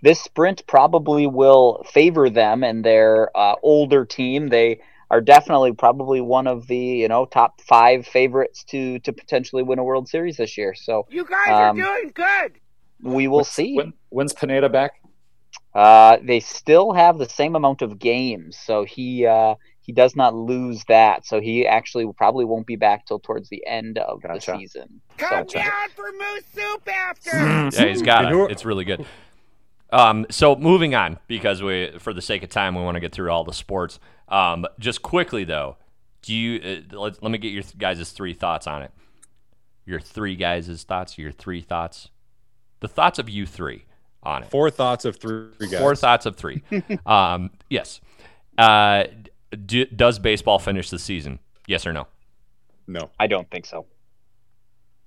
This 0.00 0.20
sprint 0.20 0.64
probably 0.68 1.26
will 1.26 1.82
favor 1.90 2.30
them 2.30 2.62
and 2.62 2.84
their 2.84 3.36
uh, 3.36 3.56
older 3.64 4.04
team. 4.04 4.46
They 4.48 4.78
are 5.10 5.20
definitely 5.20 5.72
probably 5.72 6.20
one 6.20 6.46
of 6.46 6.66
the 6.66 6.76
you 6.76 7.08
know 7.08 7.24
top 7.24 7.60
five 7.62 8.06
favorites 8.06 8.64
to 8.64 8.98
to 9.00 9.12
potentially 9.12 9.62
win 9.62 9.78
a 9.78 9.84
World 9.84 10.08
Series 10.08 10.36
this 10.36 10.56
year. 10.58 10.74
So 10.74 11.06
You 11.10 11.24
guys 11.24 11.48
are 11.48 11.68
Um, 11.70 11.76
doing 11.76 12.12
good. 12.14 12.52
we 13.02 13.28
will 13.28 13.38
When's- 13.38 13.48
see. 13.50 13.74
When, 13.76 13.92
when's 14.10 14.32
Pineda 14.32 14.68
back? 14.68 14.92
Uh, 15.74 16.18
they 16.22 16.40
still 16.40 16.92
have 16.92 17.18
the 17.18 17.28
same 17.28 17.54
amount 17.56 17.82
of 17.82 17.98
games, 17.98 18.58
so 18.58 18.84
he 18.84 19.24
uh, 19.26 19.54
he 19.80 19.92
does 19.92 20.14
not 20.16 20.34
lose 20.34 20.84
that. 20.88 21.24
So 21.24 21.40
he 21.40 21.66
actually 21.66 22.10
probably 22.16 22.44
won't 22.44 22.66
be 22.66 22.76
back 22.76 23.06
till 23.06 23.18
towards 23.18 23.48
the 23.48 23.64
end 23.66 23.96
of 23.98 24.20
Gotcha. 24.22 24.52
the 24.52 24.58
season. 24.58 25.00
Come 25.16 25.48
So- 25.48 25.58
down 25.60 25.88
for 25.94 26.10
moose 26.12 26.44
soup 26.54 26.88
after. 26.88 27.30
Yeah, 27.82 27.86
he's 27.88 28.02
got 28.02 28.30
it. 28.32 28.50
It's 28.50 28.64
really 28.64 28.84
good. 28.84 29.06
Um, 29.90 30.26
so 30.30 30.54
moving 30.56 30.94
on 30.94 31.18
because 31.28 31.62
we, 31.62 31.92
for 31.98 32.12
the 32.12 32.20
sake 32.20 32.42
of 32.42 32.50
time, 32.50 32.74
we 32.74 32.82
want 32.82 32.96
to 32.96 33.00
get 33.00 33.12
through 33.12 33.30
all 33.30 33.44
the 33.44 33.54
sports. 33.54 33.98
Um, 34.30 34.66
just 34.78 35.02
quickly 35.02 35.44
though, 35.44 35.76
do 36.22 36.34
you? 36.34 36.60
Uh, 36.92 36.96
let, 36.98 37.22
let 37.22 37.30
me 37.32 37.38
get 37.38 37.52
your 37.52 37.62
th- 37.62 37.78
guys' 37.78 38.10
three 38.12 38.34
thoughts 38.34 38.66
on 38.66 38.82
it. 38.82 38.90
Your 39.86 40.00
three 40.00 40.36
guys' 40.36 40.82
thoughts. 40.84 41.16
Your 41.18 41.32
three 41.32 41.60
thoughts. 41.60 42.10
The 42.80 42.88
thoughts 42.88 43.18
of 43.18 43.28
you 43.28 43.46
three 43.46 43.84
on 44.22 44.42
it. 44.42 44.50
Four 44.50 44.70
thoughts 44.70 45.04
of 45.04 45.16
three 45.16 45.48
guys. 45.60 45.78
Four 45.80 45.96
thoughts 45.96 46.26
of 46.26 46.36
three. 46.36 46.62
um, 47.06 47.50
yes. 47.70 48.00
Uh, 48.56 49.04
do, 49.66 49.84
does 49.86 50.18
baseball 50.18 50.58
finish 50.58 50.90
the 50.90 50.98
season? 50.98 51.38
Yes 51.66 51.86
or 51.86 51.92
no? 51.92 52.06
No. 52.86 53.10
I 53.18 53.26
don't 53.26 53.50
think 53.50 53.66
so. 53.66 53.86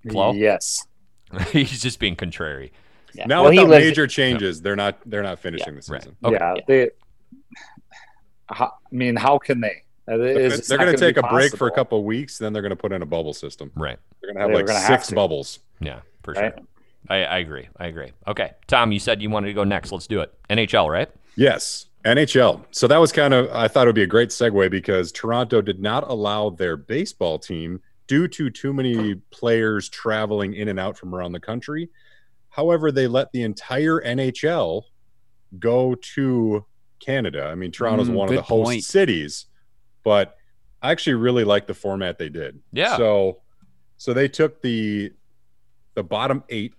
Flo? 0.10 0.34
Yes. 0.34 0.86
He's 1.52 1.82
just 1.82 2.00
being 2.00 2.16
contrary. 2.16 2.72
Yeah. 3.14 3.26
Now 3.28 3.44
Well, 3.44 3.52
he 3.52 3.60
without 3.60 3.72
lives- 3.72 3.86
major 3.86 4.08
changes, 4.08 4.62
they're 4.62 4.76
not 4.76 4.98
they're 5.06 5.24
not 5.24 5.40
finishing 5.40 5.76
the 5.76 5.82
Right. 5.92 6.02
season. 6.02 6.16
Okay. 6.24 6.38
Yeah, 6.40 6.54
they. 6.68 6.90
How, 8.52 8.66
I 8.68 8.96
mean, 8.96 9.16
how 9.16 9.38
can 9.38 9.62
they? 9.62 9.84
They're, 10.08 10.22
it's- 10.24 10.60
it's 10.60 10.68
they're 10.68 10.78
going 10.78 10.92
to 10.92 10.98
take 10.98 11.16
be 11.16 11.22
a 11.26 11.30
break 11.30 11.56
for 11.56 11.68
a 11.68 11.72
couple 11.72 11.98
of 12.00 12.04
weeks, 12.06 12.38
then 12.38 12.52
they're 12.54 12.62
going 12.62 12.72
to 12.72 12.76
put 12.76 12.92
in 12.92 13.02
a 13.02 13.06
bubble 13.06 13.34
system. 13.34 13.72
Right. 13.76 13.98
They're 14.22 14.34
going 14.34 14.38
to 14.48 14.50
have 14.50 14.56
like 14.56 14.66
gonna 14.68 14.86
six 14.88 15.08
to. 15.08 15.16
bubbles. 15.16 15.60
Yeah, 15.80 16.00
for 16.24 16.34
Right. 16.34 16.54
sure. 16.56 16.66
I, 17.10 17.24
I 17.24 17.38
agree. 17.40 17.68
I 17.78 17.88
agree. 17.88 18.12
Okay, 18.28 18.52
Tom, 18.68 18.92
you 18.92 19.00
said 19.00 19.22
you 19.22 19.30
wanted 19.30 19.48
to 19.48 19.54
go 19.54 19.64
next. 19.64 19.92
Let's 19.92 20.08
do 20.08 20.22
it. 20.22 20.32
NHL, 20.50 20.90
right? 20.90 21.10
Yes, 21.36 21.88
NHL. 22.06 22.64
So 22.72 22.88
that 22.88 22.98
was 22.98 23.12
kind 23.12 23.34
of 23.34 23.50
I 23.52 23.68
thought 23.68 23.88
it 23.88 23.90
would 23.90 23.96
be 23.96 24.04
a 24.04 24.08
great 24.08 24.30
segue 24.30 24.70
because 24.70 25.12
Toronto 25.12 25.62
did 25.62 25.80
not 25.80 26.08
allow 26.08 26.52
their 26.52 26.78
baseball 26.78 27.40
team 27.40 27.82
due 28.08 28.28
to 28.28 28.50
too 28.52 28.72
many 28.74 29.16
players 29.32 29.90
traveling 29.90 30.54
in 30.54 30.68
and 30.68 30.80
out 30.80 30.96
from 30.98 31.16
around 31.16 31.32
the 31.32 31.40
country. 31.40 31.90
However, 32.50 32.92
they 32.92 33.08
let 33.08 33.32
the 33.32 33.42
entire 33.44 34.00
NHL 34.02 34.84
go 35.60 35.96
to 36.16 36.66
Canada. 37.02 37.46
I 37.52 37.56
mean, 37.56 37.72
Toronto's 37.72 38.10
Mm, 38.10 38.14
one 38.14 38.30
of 38.30 38.36
the 38.36 38.42
host 38.42 38.66
point. 38.68 38.84
cities. 38.84 39.46
but 40.04 40.38
I 40.82 40.92
actually 40.92 41.14
really 41.14 41.44
like 41.44 41.68
the 41.68 41.74
format 41.76 42.18
they 42.18 42.30
did. 42.30 42.60
Yeah. 42.72 42.98
So, 42.98 43.42
so 43.98 44.14
they 44.14 44.28
took 44.28 44.62
the 44.62 45.12
the 45.94 46.04
bottom 46.04 46.44
eight, 46.50 46.74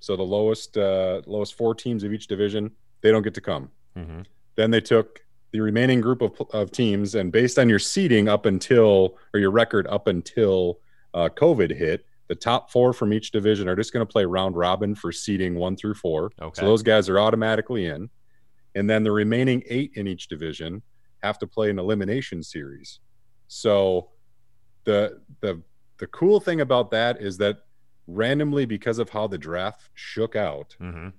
so 0.00 0.16
the 0.16 0.22
lowest 0.24 0.76
uh, 0.76 1.22
lowest 1.26 1.54
four 1.54 1.74
teams 1.74 2.02
of 2.04 2.12
each 2.12 2.26
division, 2.26 2.70
they 3.00 3.10
don't 3.10 3.22
get 3.22 3.34
to 3.34 3.40
come. 3.40 3.70
Mhm. 3.96 4.26
Then 4.56 4.70
they 4.70 4.80
took 4.82 5.20
the 5.52 5.60
remaining 5.60 6.00
group 6.02 6.20
of, 6.20 6.32
of 6.52 6.70
teams, 6.72 7.14
and 7.14 7.32
based 7.32 7.58
on 7.58 7.68
your 7.70 7.78
seeding 7.78 8.28
up 8.28 8.44
until 8.44 9.16
or 9.32 9.40
your 9.40 9.50
record 9.50 9.86
up 9.86 10.08
until 10.08 10.80
uh, 11.14 11.30
COVID 11.30 11.74
hit, 11.74 12.04
the 12.26 12.34
top 12.34 12.70
four 12.70 12.92
from 12.92 13.14
each 13.14 13.30
division 13.30 13.66
are 13.66 13.76
just 13.76 13.94
going 13.94 14.06
to 14.06 14.12
play 14.12 14.26
round 14.26 14.56
robin 14.56 14.94
for 14.94 15.10
seeding 15.10 15.54
one 15.54 15.74
through 15.74 15.94
four. 15.94 16.32
Okay. 16.42 16.60
So 16.60 16.66
those 16.66 16.82
guys 16.82 17.08
are 17.08 17.18
automatically 17.18 17.86
in, 17.86 18.10
and 18.74 18.88
then 18.88 19.02
the 19.02 19.12
remaining 19.12 19.62
eight 19.68 19.92
in 19.94 20.06
each 20.06 20.28
division 20.28 20.82
have 21.22 21.38
to 21.38 21.46
play 21.46 21.70
an 21.70 21.78
elimination 21.78 22.42
series. 22.42 23.00
So 23.48 24.10
the 24.84 25.20
the 25.40 25.62
the 25.98 26.06
cool 26.08 26.38
thing 26.40 26.60
about 26.60 26.90
that 26.92 27.20
is 27.20 27.38
that 27.38 27.58
randomly 28.06 28.64
because 28.66 28.98
of 28.98 29.08
how 29.10 29.26
the 29.26 29.36
draft 29.38 29.90
shook 29.94 30.36
out, 30.36 30.76
Mhm. 30.80 31.12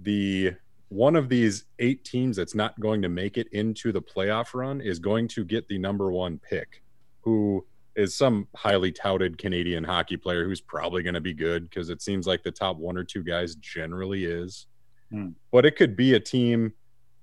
the 0.00 0.52
one 0.88 1.16
of 1.16 1.28
these 1.28 1.64
eight 1.80 2.04
teams 2.04 2.36
that's 2.36 2.54
not 2.54 2.78
going 2.78 3.02
to 3.02 3.08
make 3.08 3.36
it 3.36 3.48
into 3.52 3.90
the 3.90 4.00
playoff 4.00 4.54
run 4.54 4.80
is 4.80 4.98
going 5.00 5.26
to 5.26 5.44
get 5.44 5.66
the 5.66 5.78
number 5.78 6.12
one 6.12 6.38
pick, 6.38 6.82
who 7.22 7.66
is 7.96 8.14
some 8.14 8.46
highly 8.54 8.92
touted 8.92 9.36
Canadian 9.38 9.82
hockey 9.82 10.16
player 10.16 10.44
who's 10.44 10.60
probably 10.60 11.02
going 11.02 11.14
to 11.14 11.20
be 11.20 11.34
good 11.34 11.68
because 11.68 11.88
it 11.90 12.00
seems 12.00 12.26
like 12.26 12.42
the 12.44 12.52
top 12.52 12.76
one 12.76 12.96
or 12.96 13.02
two 13.02 13.24
guys 13.24 13.56
generally 13.56 14.24
is. 14.26 14.66
Hmm. 15.10 15.28
But 15.52 15.64
it 15.66 15.76
could 15.76 15.96
be 15.96 16.14
a 16.14 16.20
team 16.20 16.72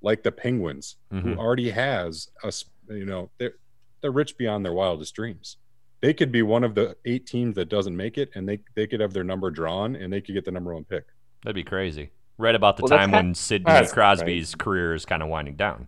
like 0.01 0.23
the 0.23 0.31
Penguins 0.31 0.97
who 1.11 1.21
Mhm. 1.21 1.37
already 1.37 1.69
has 1.69 2.29
a 2.43 2.51
you 2.93 3.05
know 3.05 3.29
they're 3.37 3.53
they're 4.01 4.11
rich 4.11 4.37
beyond 4.37 4.65
their 4.65 4.73
wildest 4.73 5.15
dreams. 5.15 5.57
They 6.01 6.13
could 6.13 6.31
be 6.31 6.41
one 6.41 6.65
of 6.65 6.75
the 6.75 6.97
eight 7.05 7.25
teams 7.25 7.55
that 7.55 7.69
doesn't 7.69 7.95
make 7.95 8.17
it, 8.17 8.29
and 8.35 8.47
they 8.47 8.59
they 8.75 8.87
could 8.87 8.99
have 8.99 9.13
their 9.13 9.23
number 9.23 9.49
drawn, 9.51 9.95
and 9.95 10.11
they 10.11 10.19
could 10.21 10.33
get 10.33 10.43
the 10.45 10.51
number 10.51 10.73
one 10.73 10.83
pick. 10.83 11.05
That'd 11.43 11.55
be 11.55 11.63
crazy. 11.63 12.11
Right 12.37 12.55
about 12.55 12.77
the 12.77 12.83
Well, 12.83 12.97
time 12.97 13.11
when 13.11 13.33
Sidney 13.35 13.65
That's 13.71 13.93
Crosby's 13.93 14.55
career 14.55 14.93
is 14.95 15.05
kind 15.05 15.21
of 15.23 15.29
winding 15.29 15.55
down. 15.55 15.87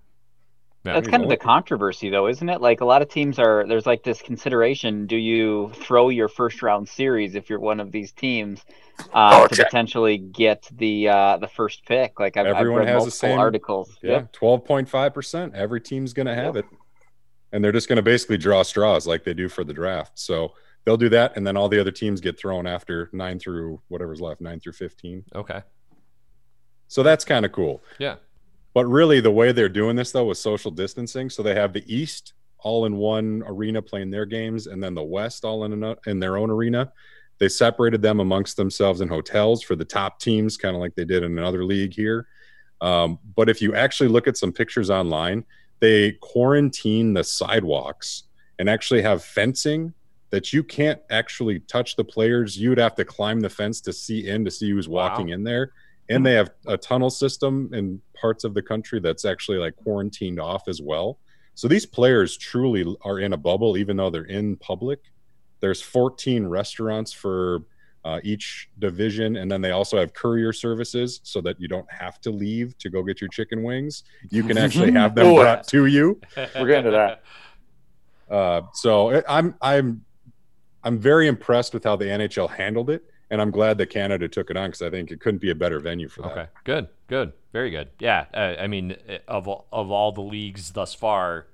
Yeah. 0.85 0.93
That's 0.93 1.07
kind 1.07 1.23
of 1.23 1.29
the 1.29 1.37
controversy, 1.37 2.11
though, 2.11 2.27
isn't 2.27 2.47
it? 2.47 2.61
Like 2.61 2.81
a 2.81 2.85
lot 2.85 3.01
of 3.01 3.09
teams 3.09 3.39
are. 3.39 3.65
There's 3.67 3.87
like 3.87 4.03
this 4.03 4.21
consideration: 4.21 5.07
do 5.07 5.15
you 5.17 5.71
throw 5.73 6.09
your 6.09 6.27
first 6.27 6.61
round 6.61 6.87
series 6.87 7.33
if 7.33 7.49
you're 7.49 7.59
one 7.59 7.79
of 7.79 7.91
these 7.91 8.11
teams 8.11 8.63
uh, 9.11 9.47
to 9.47 9.63
potentially 9.63 10.19
get 10.19 10.69
the 10.71 11.09
uh, 11.09 11.37
the 11.37 11.47
first 11.47 11.85
pick? 11.87 12.19
Like 12.19 12.37
I've, 12.37 12.45
I've 12.45 12.57
Everyone 12.57 12.81
read 12.81 12.89
has 12.89 12.93
the 12.93 12.99
multiple 12.99 13.11
same 13.11 13.39
articles. 13.39 13.97
Yeah, 14.03 14.11
Yep. 14.11 14.31
twelve 14.31 14.63
point 14.63 14.87
five 14.87 15.11
percent. 15.11 15.55
Every 15.55 15.81
team's 15.81 16.13
going 16.13 16.27
to 16.27 16.35
have 16.35 16.55
it, 16.55 16.65
and 17.51 17.63
they're 17.63 17.71
just 17.71 17.87
going 17.87 17.97
to 17.97 18.03
basically 18.03 18.37
draw 18.37 18.61
straws 18.61 19.07
like 19.07 19.23
they 19.23 19.33
do 19.33 19.49
for 19.49 19.63
the 19.63 19.73
draft. 19.73 20.19
So 20.19 20.53
they'll 20.85 20.97
do 20.97 21.09
that, 21.09 21.35
and 21.35 21.47
then 21.47 21.57
all 21.57 21.67
the 21.67 21.81
other 21.81 21.89
teams 21.89 22.21
get 22.21 22.37
thrown 22.37 22.67
after 22.67 23.09
nine 23.11 23.39
through 23.39 23.81
whatever's 23.87 24.21
left, 24.21 24.39
nine 24.39 24.59
through 24.59 24.73
fifteen. 24.73 25.23
Okay. 25.33 25.63
So 26.87 27.01
that's 27.01 27.25
kind 27.25 27.43
of 27.43 27.51
cool. 27.51 27.81
Yeah. 27.97 28.17
But 28.75 28.87
really, 28.87 29.21
the 29.21 29.31
way 29.31 29.53
they're 29.53 29.69
doing 29.69 29.95
this 29.95 30.11
though 30.11 30.29
is 30.29 30.37
social 30.37 30.69
distancing. 30.69 31.29
So 31.31 31.41
they 31.41 31.55
have 31.55 31.73
the 31.73 31.83
East 31.87 32.33
all 32.59 32.85
in 32.85 32.97
one 32.97 33.41
arena 33.47 33.81
playing 33.81 34.11
their 34.11 34.25
games, 34.25 34.67
and 34.67 34.83
then 34.83 34.93
the 34.93 35.03
West 35.03 35.45
all 35.45 35.63
in 35.63 35.81
an, 35.81 35.95
in 36.05 36.19
their 36.19 36.35
own 36.35 36.51
arena. 36.51 36.91
They 37.37 37.47
separated 37.47 38.01
them 38.01 38.19
amongst 38.19 38.57
themselves 38.57 39.01
in 39.01 39.07
hotels 39.07 39.63
for 39.63 39.75
the 39.75 39.85
top 39.85 40.19
teams, 40.19 40.57
kind 40.57 40.75
of 40.75 40.81
like 40.81 40.93
they 40.93 41.05
did 41.05 41.23
in 41.23 41.37
another 41.37 41.63
league 41.63 41.93
here. 41.93 42.27
Um, 42.81 43.17
but 43.35 43.49
if 43.49 43.61
you 43.61 43.73
actually 43.75 44.09
look 44.09 44.27
at 44.27 44.35
some 44.35 44.51
pictures 44.51 44.89
online, 44.89 45.45
they 45.79 46.13
quarantine 46.21 47.13
the 47.13 47.23
sidewalks 47.23 48.23
and 48.59 48.69
actually 48.69 49.01
have 49.01 49.23
fencing 49.23 49.93
that 50.31 50.51
you 50.51 50.63
can't 50.63 50.99
actually 51.09 51.61
touch 51.61 51.95
the 51.95 52.03
players. 52.03 52.57
You'd 52.57 52.77
have 52.77 52.95
to 52.95 53.05
climb 53.05 53.39
the 53.39 53.49
fence 53.49 53.79
to 53.81 53.93
see 53.93 54.27
in 54.27 54.43
to 54.43 54.51
see 54.51 54.69
who's 54.71 54.89
walking 54.89 55.29
in 55.29 55.43
there. 55.45 55.71
And 56.09 56.25
they 56.25 56.33
have 56.33 56.51
a 56.67 56.77
tunnel 56.77 57.09
system 57.09 57.71
in 57.73 58.01
parts 58.13 58.43
of 58.43 58.53
the 58.53 58.61
country 58.61 58.99
that's 58.99 59.25
actually 59.25 59.57
like 59.57 59.75
quarantined 59.75 60.39
off 60.39 60.67
as 60.67 60.81
well. 60.81 61.17
So 61.55 61.67
these 61.67 61.85
players 61.85 62.37
truly 62.37 62.85
are 63.01 63.19
in 63.19 63.33
a 63.33 63.37
bubble, 63.37 63.77
even 63.77 63.97
though 63.97 64.09
they're 64.09 64.23
in 64.23 64.57
public. 64.57 64.99
There's 65.61 65.81
14 65.81 66.45
restaurants 66.45 67.11
for 67.13 67.63
uh, 68.03 68.19
each 68.23 68.69
division, 68.77 69.37
and 69.37 69.51
then 69.51 69.61
they 69.61 69.71
also 69.71 69.97
have 69.97 70.13
courier 70.13 70.53
services 70.53 71.21
so 71.23 71.41
that 71.41 71.59
you 71.59 71.67
don't 71.67 71.91
have 71.91 72.21
to 72.21 72.29
leave 72.29 72.77
to 72.77 72.89
go 72.89 73.01
get 73.01 73.19
your 73.19 73.29
chicken 73.29 73.63
wings. 73.63 74.03
You 74.29 74.43
can 74.43 74.59
actually 74.59 74.91
have 74.91 75.15
them 75.15 75.33
brought 75.35 75.67
to 75.69 75.87
you. 75.87 76.21
We're 76.37 76.67
getting 76.67 76.83
to 76.83 76.91
that. 76.91 77.23
Uh, 78.29 78.61
so 78.73 79.23
I'm 79.27 79.55
I'm 79.61 80.05
I'm 80.83 80.99
very 80.99 81.27
impressed 81.27 81.73
with 81.73 81.83
how 81.83 81.95
the 81.95 82.05
NHL 82.05 82.49
handled 82.49 82.91
it, 82.91 83.03
and 83.29 83.41
I'm 83.41 83.51
glad 83.51 83.77
that 83.79 83.89
Canada 83.89 84.27
took 84.27 84.49
it 84.49 84.57
on 84.57 84.69
because 84.69 84.81
I 84.81 84.89
think 84.89 85.11
it 85.11 85.19
couldn't 85.19 85.39
be 85.41 85.49
a 85.51 85.55
better 85.55 85.79
venue 85.79 86.07
for 86.09 86.21
that. 86.23 86.31
Okay. 86.31 86.47
Good. 86.63 86.87
Good. 87.07 87.33
Very 87.53 87.69
good. 87.71 87.89
Yeah. 87.99 88.25
Uh, 88.33 88.55
I 88.59 88.67
mean, 88.67 88.95
uh, 89.09 89.17
of 89.27 89.47
all- 89.47 89.67
of 89.71 89.89
all 89.91 90.11
the 90.11 90.21
leagues 90.21 90.71
thus 90.73 90.93
far, 90.93 91.47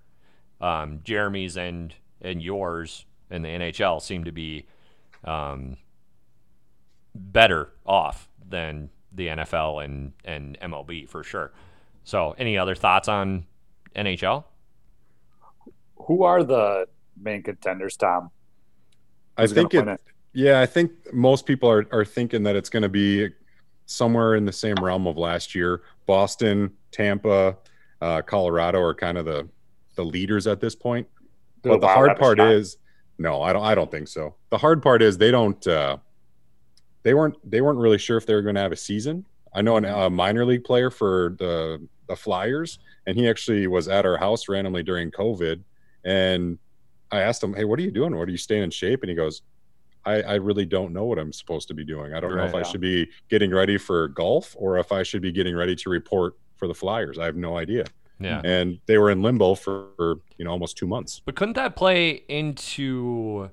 um, 0.60 1.00
Jeremy's 1.04 1.58
and 1.58 1.94
and 2.22 2.42
yours 2.42 3.06
and 3.30 3.44
the 3.46 3.50
NHL 3.50 4.02
seem 4.02 4.24
to 4.26 4.32
be 4.32 4.66
um, 5.24 5.78
better 7.16 7.74
off 7.86 8.30
than 8.48 8.90
the 9.12 9.28
NFL 9.28 9.84
and 9.84 10.14
and 10.26 10.58
MLB 10.62 11.08
for 11.08 11.24
sure. 11.24 11.52
So, 12.04 12.32
any 12.38 12.58
other 12.58 12.76
thoughts 12.76 13.08
on 13.08 13.46
NHL? 13.96 14.44
Who 16.08 16.24
are 16.24 16.44
the 16.44 16.88
main 17.22 17.44
contenders, 17.44 17.96
Tom? 17.96 18.32
I 19.38 19.42
Who's 19.44 19.54
gonna 19.54 19.62
think 19.70 19.74
it, 19.76 19.86
win 19.86 19.90
it? 19.96 20.02
Yeah, 20.34 20.62
I 20.62 20.66
think 20.66 20.92
most 21.14 21.46
people 21.46 21.70
are, 21.70 21.86
are 21.92 22.06
thinking 22.06 22.44
that 22.44 22.56
it's 22.56 22.70
going 22.70 22.84
to 22.84 22.90
be 22.90 23.30
somewhere 23.86 24.36
in 24.36 24.46
the 24.46 24.54
same 24.54 24.76
realm 24.76 25.08
of 25.08 25.18
last 25.18 25.54
year. 25.54 25.82
Boston, 26.06 26.72
Tampa, 26.92 27.58
uh, 28.02 28.22
Colorado 28.22 28.80
are 28.82 28.94
kind 28.96 29.18
of 29.18 29.26
the 29.26 29.48
the 29.96 30.04
leaders 30.04 30.48
at 30.48 30.62
this 30.62 30.74
point. 30.74 31.08
But 31.62 31.82
the 31.82 31.88
Wild 31.88 31.98
hard 31.98 32.18
part 32.18 32.38
shot? 32.38 32.52
is, 32.52 32.78
no, 33.18 33.42
I 33.42 33.54
don't. 33.54 33.64
I 33.64 33.76
don't 33.76 33.92
think 33.92 34.08
so. 34.08 34.36
The 34.50 34.58
hard 34.58 34.82
part 34.82 35.02
is 35.02 35.18
they 35.18 35.32
don't. 35.32 35.66
Uh, 35.68 35.98
they 37.04 37.14
weren't. 37.14 37.36
They 37.50 37.62
weren't 37.62 37.80
really 37.80 37.98
sure 37.98 38.18
if 38.18 38.26
they 38.26 38.34
were 38.34 38.42
going 38.42 38.56
to 38.56 38.62
have 38.62 38.72
a 38.72 38.78
season. 38.78 39.26
I 39.54 39.62
know 39.62 39.78
an- 39.78 39.86
a 39.86 40.10
minor 40.10 40.46
league 40.46 40.64
player 40.64 40.90
for 40.90 41.36
the 41.38 41.86
the 42.08 42.16
Flyers, 42.16 42.80
and 43.06 43.18
he 43.18 43.28
actually 43.30 43.68
was 43.68 43.88
at 43.88 44.06
our 44.06 44.18
house 44.18 44.48
randomly 44.48 44.84
during 44.84 45.12
COVID, 45.12 45.62
and 46.06 46.58
I 47.12 47.20
asked 47.20 47.44
him, 47.44 47.54
"Hey, 47.54 47.66
what 47.66 47.78
are 47.80 47.84
you 47.84 47.92
doing? 47.92 48.16
What 48.16 48.28
are 48.28 48.32
you 48.32 48.38
staying 48.38 48.64
in 48.64 48.72
shape?" 48.72 49.04
And 49.04 49.10
he 49.10 49.16
goes, 49.16 49.42
I, 50.06 50.22
I 50.22 50.36
really 50.36 50.66
don't 50.66 50.94
know 50.94 51.06
what 51.06 51.20
I'm 51.20 51.32
supposed 51.32 51.68
to 51.68 51.74
be 51.74 51.84
doing. 51.86 52.14
I 52.14 52.20
don't 52.20 52.36
know 52.36 52.44
if 52.44 52.54
Right. 52.54 52.66
I 52.66 52.70
should 52.70 52.82
be 52.82 53.10
getting 53.30 53.52
ready 53.52 53.78
for 53.78 54.08
golf 54.10 54.56
or 54.58 54.78
if 54.78 54.92
I 54.92 55.04
should 55.04 55.22
be 55.22 55.32
getting 55.32 55.56
ready 55.56 55.76
to 55.76 55.90
report 55.90 56.36
for 56.56 56.68
the 56.68 56.74
Flyers. 56.74 57.18
I 57.20 57.26
have 57.26 57.36
no 57.36 57.58
idea. 57.58 57.86
Yeah. 58.20 58.42
And 58.44 58.80
they 58.86 58.98
were 58.98 59.10
in 59.10 59.22
limbo 59.22 59.56
for, 59.56 59.90
for 59.98 60.20
you 60.38 60.46
know 60.46 60.52
almost 60.52 60.78
two 60.78 60.88
months. 60.88 61.22
But 61.24 61.36
couldn't 61.36 61.56
that 61.56 61.76
play 61.76 62.24
into 62.28 63.50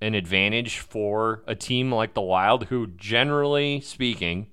an 0.00 0.14
advantage 0.14 0.78
for 0.78 1.42
a 1.46 1.54
team 1.54 1.92
like 1.92 2.14
the 2.14 2.22
Wild, 2.22 2.64
who 2.64 2.86
generally 2.86 3.80
speaking, 3.82 4.46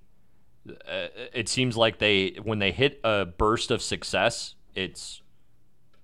uh, 0.70 1.08
it 1.34 1.48
seems 1.48 1.78
like 1.78 2.00
they 2.00 2.36
when 2.44 2.60
they 2.60 2.72
hit 2.72 3.00
a 3.06 3.26
burst 3.26 3.72
of 3.72 3.82
success, 3.82 4.56
it's 4.76 5.22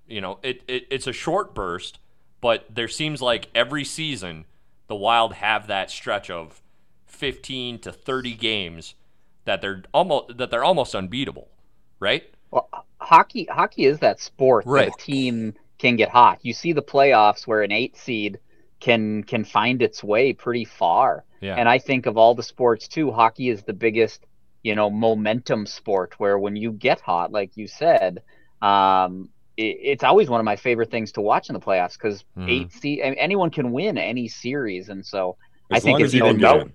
you 0.08 0.22
know 0.22 0.40
it, 0.42 0.64
it 0.68 0.88
it's 0.90 1.08
a 1.08 1.14
short 1.14 1.54
burst, 1.54 2.00
but 2.40 2.66
there 2.74 2.88
seems 2.88 3.22
like 3.22 3.50
every 3.54 3.84
season 3.84 4.46
the 4.88 4.96
Wild 4.96 5.34
have 5.36 5.68
that 5.68 5.90
stretch 5.92 6.30
of 6.30 6.62
fifteen 7.06 7.80
to 7.80 7.92
thirty 7.92 8.34
games 8.34 8.96
that 9.46 9.62
they're 9.62 9.84
almost 9.94 10.38
that 10.38 10.52
they're 10.52 10.64
almost 10.64 10.96
unbeatable, 10.96 11.50
right? 12.00 12.24
Well, 12.52 12.70
hockey 13.00 13.46
hockey 13.46 13.86
is 13.86 14.00
that 14.00 14.20
sport 14.20 14.66
Right. 14.68 14.88
that 14.88 15.02
a 15.02 15.06
team 15.06 15.54
can 15.80 15.96
get 15.96 16.10
hot. 16.10 16.40
You 16.44 16.54
see 16.54 16.74
the 16.74 16.82
playoffs 16.82 17.46
where 17.48 17.62
an 17.64 17.72
eight 17.72 17.98
seed 17.98 18.40
can 18.80 19.24
can 19.24 19.44
find 19.46 19.82
its 19.82 20.04
way 20.04 20.34
pretty 20.34 20.66
far. 20.66 21.26
Yeah. 21.42 21.56
And 21.56 21.68
I 21.68 21.80
think 21.80 22.06
of 22.06 22.18
all 22.18 22.36
the 22.36 22.44
sports 22.44 22.88
too, 22.88 23.12
hockey 23.12 23.50
is 23.50 23.64
the 23.64 23.74
biggest, 23.74 24.26
you 24.64 24.76
know, 24.76 24.90
momentum 24.90 25.66
sport 25.66 26.16
where 26.20 26.40
when 26.40 26.56
you 26.56 26.72
get 26.72 27.02
hot, 27.02 27.32
like 27.32 27.58
you 27.58 27.68
said, 27.68 28.22
um, 28.62 29.30
it's 29.58 30.04
always 30.04 30.30
one 30.30 30.40
of 30.40 30.46
my 30.46 30.56
favorite 30.56 30.90
things 30.90 31.12
to 31.14 31.22
watch 31.22 31.50
in 31.50 31.54
the 31.54 31.60
playoffs 31.60 31.94
because 31.94 32.24
Mhm. 32.38 32.50
eight 32.50 32.72
seed 32.74 33.00
anyone 33.04 33.52
can 33.52 33.72
win 33.72 33.98
any 33.98 34.28
series, 34.28 34.90
and 34.90 35.06
so 35.06 35.38
I 35.72 35.80
think 35.80 36.00
it's 36.00 36.08
as 36.08 36.14
you 36.16 36.20
no 36.22 36.28
can 36.28 36.38
get 36.38 36.42
doubt. 36.42 36.62
in. 36.62 36.74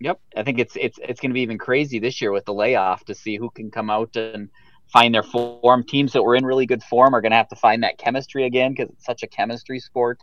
Yep, 0.00 0.20
I 0.36 0.42
think 0.42 0.58
it's 0.58 0.76
it's 0.76 0.98
it's 1.02 1.20
going 1.20 1.30
to 1.30 1.34
be 1.34 1.40
even 1.40 1.56
crazy 1.58 1.98
this 1.98 2.20
year 2.20 2.32
with 2.32 2.44
the 2.44 2.52
layoff 2.52 3.04
to 3.06 3.14
see 3.14 3.36
who 3.36 3.48
can 3.50 3.70
come 3.70 3.88
out 3.90 4.14
and 4.16 4.50
find 4.88 5.14
their 5.14 5.22
form. 5.22 5.84
Teams 5.84 6.12
that 6.12 6.22
were 6.22 6.34
in 6.36 6.44
really 6.44 6.66
good 6.66 6.82
form 6.82 7.14
are 7.14 7.20
going 7.20 7.30
to 7.32 7.36
have 7.36 7.48
to 7.48 7.56
find 7.56 7.82
that 7.82 7.96
chemistry 7.96 8.44
again 8.44 8.72
because 8.72 8.90
it's 8.90 9.04
such 9.06 9.22
a 9.22 9.26
chemistry 9.26 9.80
sport. 9.80 10.18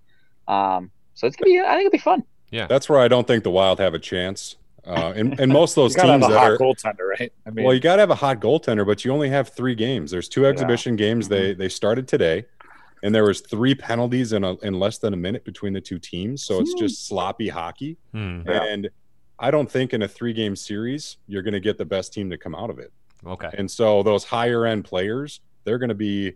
Um, 0.47 0.91
so 1.15 1.25
it's 1.25 1.35
gonna 1.35 1.51
be. 1.51 1.59
I 1.59 1.69
think 1.75 1.87
it'll 1.87 1.91
be 1.91 1.97
fun. 1.97 2.23
Yeah. 2.51 2.67
That's 2.67 2.87
where 2.87 2.99
I 2.99 3.07
don't 3.07 3.25
think 3.25 3.43
the 3.43 3.49
Wild 3.49 3.79
have 3.79 3.93
a 3.93 3.99
chance. 3.99 4.57
Uh, 4.85 5.13
and, 5.15 5.39
and 5.39 5.51
most 5.51 5.71
of 5.71 5.75
those 5.83 5.93
You 5.95 6.01
gotta 6.01 6.11
have 6.13 6.21
teams 6.21 6.31
a 6.31 6.33
that 6.33 6.39
hot 6.39 6.51
are 6.51 6.57
goaltender, 6.57 7.07
right? 7.19 7.31
I 7.45 7.49
mean, 7.51 7.65
well, 7.65 7.73
you 7.73 7.79
got 7.79 7.95
to 7.95 8.01
have 8.01 8.09
a 8.09 8.15
hot 8.15 8.39
goaltender, 8.41 8.85
but 8.85 9.05
you 9.05 9.11
only 9.13 9.29
have 9.29 9.49
three 9.49 9.75
games. 9.75 10.11
There's 10.11 10.27
two 10.27 10.45
exhibition 10.45 10.95
games. 10.95 11.27
They 11.29 11.53
they 11.53 11.69
started 11.69 12.07
today. 12.07 12.45
and 13.01 13.13
there 13.13 13.23
was 13.25 13.41
three 13.41 13.75
penalties 13.75 14.31
in 14.33 14.43
a, 14.45 14.55
in 14.59 14.73
less 14.79 14.97
than 14.97 15.13
a 15.13 15.17
minute 15.17 15.43
between 15.45 15.73
the 15.73 15.81
two 15.81 15.99
teams. 15.99 16.43
So 16.43 16.59
it's 16.61 16.73
just 16.73 17.05
sloppy 17.07 17.49
hockey. 17.49 17.97
Hmm. 18.13 18.41
And 18.49 18.89
I 19.39 19.51
don't 19.51 19.69
think 19.69 19.93
in 19.93 20.01
a 20.03 20.07
three 20.07 20.31
game 20.33 20.55
series 20.55 21.17
you're 21.27 21.41
going 21.43 21.53
to 21.53 21.59
get 21.59 21.77
the 21.77 21.85
best 21.85 22.13
team 22.13 22.29
to 22.29 22.37
come 22.37 22.55
out 22.55 22.69
of 22.69 22.79
it. 22.79 22.91
Okay. 23.25 23.49
And 23.57 23.69
so 23.69 24.03
those 24.03 24.23
higher 24.25 24.65
end 24.65 24.85
players, 24.85 25.41
they're 25.65 25.79
going 25.79 25.89
to 25.89 25.95
be 25.95 26.33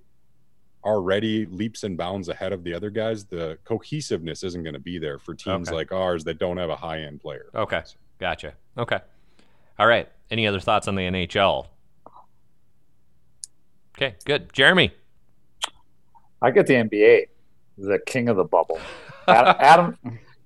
already 0.83 1.45
leaps 1.47 1.83
and 1.83 1.97
bounds 1.97 2.29
ahead 2.29 2.53
of 2.53 2.63
the 2.63 2.73
other 2.73 2.89
guys. 2.89 3.25
The 3.25 3.57
cohesiveness 3.65 4.43
isn't 4.43 4.63
going 4.63 4.73
to 4.73 4.79
be 4.79 4.99
there 4.99 5.19
for 5.19 5.33
teams 5.35 5.67
Okay. 5.69 5.75
like 5.75 5.91
ours 5.91 6.23
that 6.25 6.37
don't 6.39 6.57
have 6.57 6.69
a 6.69 6.75
high 6.75 7.01
end 7.01 7.19
player. 7.21 7.47
Okay. 7.55 7.81
Gotcha. 8.19 8.53
Okay. 8.77 8.99
All 9.79 9.87
right. 9.87 10.09
Any 10.29 10.47
other 10.47 10.59
thoughts 10.59 10.87
on 10.87 10.95
the 10.95 11.03
NHL? 11.03 11.67
Okay, 13.97 14.15
good. 14.25 14.51
Jeremy. 14.53 14.91
I 16.41 16.51
get 16.51 16.67
the 16.67 16.75
NBA, 16.75 17.27
the 17.77 17.99
king 18.05 18.29
of 18.29 18.37
the 18.37 18.43
bubble. 18.43 18.79
Adam 19.27 19.97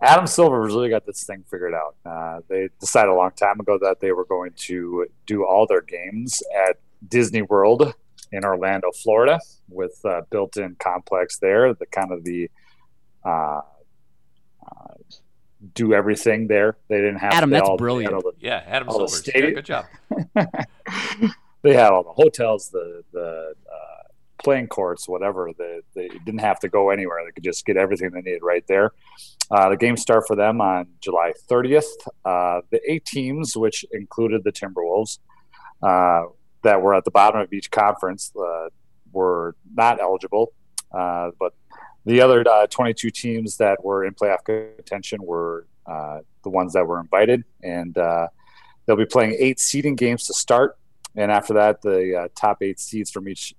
Adam, 0.03 0.25
Silver 0.25 0.63
has 0.63 0.73
really 0.73 0.89
got 0.89 1.05
this 1.05 1.23
thing 1.25 1.43
figured 1.49 1.75
out. 1.75 1.95
Uh, 2.05 2.41
they 2.47 2.69
decided 2.79 3.09
a 3.09 3.13
long 3.13 3.31
time 3.31 3.59
ago 3.59 3.77
that 3.79 3.99
they 3.99 4.11
were 4.11 4.25
going 4.25 4.51
to 4.55 5.05
do 5.27 5.45
all 5.45 5.67
their 5.67 5.81
games 5.81 6.41
at 6.67 6.77
Disney 7.07 7.43
World 7.43 7.93
in 8.31 8.43
Orlando, 8.43 8.89
Florida, 8.91 9.39
with 9.69 9.99
a 10.05 10.23
built-in 10.31 10.75
complex 10.79 11.37
there. 11.37 11.73
The 11.75 11.85
kind 11.85 12.11
of 12.11 12.23
the 12.23 12.49
uh, 13.23 13.61
uh, 14.65 14.93
do 15.75 15.93
everything 15.93 16.47
there. 16.47 16.77
They 16.87 16.97
didn't 16.97 17.17
have 17.17 17.33
Adam, 17.33 17.49
that's 17.49 17.67
all- 17.69 17.77
brilliant. 17.77 18.13
all 18.13 18.21
the- 18.21 18.33
Yeah, 18.39 18.63
Adam 18.65 18.89
all 18.89 18.99
the 18.99 19.07
Silvers. 19.07 19.27
Yeah, 19.27 19.31
stadium- 19.31 19.53
good 19.55 19.65
job. 19.65 19.85
they 21.63 21.73
had 21.73 21.91
all 21.91 22.03
the 22.03 22.11
hotels, 22.13 22.69
the 22.69 23.03
the 23.13 23.53
uh, 23.71 24.03
playing 24.43 24.67
courts, 24.67 25.07
whatever. 25.07 25.51
They, 25.57 25.81
they 25.93 26.07
didn't 26.25 26.39
have 26.41 26.59
to 26.61 26.69
go 26.69 26.89
anywhere. 26.89 27.19
They 27.25 27.31
could 27.31 27.43
just 27.43 27.65
get 27.65 27.77
everything 27.77 28.09
they 28.11 28.21
needed 28.21 28.41
right 28.41 28.65
there. 28.67 28.91
Uh, 29.51 29.69
the 29.69 29.77
games 29.77 30.01
start 30.01 30.23
for 30.25 30.35
them 30.35 30.61
on 30.61 30.87
July 31.01 31.33
30th. 31.49 31.83
Uh, 32.25 32.61
the 32.71 32.79
eight 32.89 33.05
teams, 33.05 33.55
which 33.55 33.85
included 33.91 34.43
the 34.43 34.51
Timberwolves, 34.51 35.19
uh, 35.83 36.23
that 36.63 36.81
were 36.81 36.95
at 36.95 37.05
the 37.05 37.11
bottom 37.11 37.41
of 37.41 37.51
each 37.53 37.69
conference, 37.69 38.31
uh, 38.35 38.69
were 39.11 39.55
not 39.75 39.99
eligible. 40.01 40.53
Uh, 40.91 41.29
but 41.39 41.53
the 42.05 42.21
other 42.21 42.43
uh, 42.47 42.67
22 42.67 43.11
teams 43.11 43.57
that 43.57 43.83
were 43.83 44.05
in 44.05 44.13
playoff 44.13 44.43
contention 44.45 45.21
were 45.21 45.67
uh, 45.85 46.19
the 46.43 46.49
ones 46.49 46.73
that 46.73 46.85
were 46.85 46.99
invited, 46.99 47.43
and 47.63 47.97
uh, 47.97 48.27
they'll 48.85 48.95
be 48.95 49.05
playing 49.05 49.35
eight 49.37 49.59
seeding 49.59 49.95
games 49.95 50.25
to 50.27 50.33
start, 50.33 50.77
and 51.15 51.31
after 51.31 51.53
that, 51.53 51.81
the 51.81 52.29
top 52.35 52.61
eight 52.61 52.79
seeds 52.79 53.11
from 53.11 53.27
each 53.27 53.53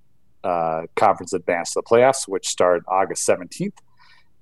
conference 0.97 1.33
advance 1.33 1.73
to 1.73 1.81
the 1.81 1.83
playoffs, 1.83 2.27
which 2.27 2.49
start 2.49 2.83
August 2.89 3.29
17th, 3.29 3.75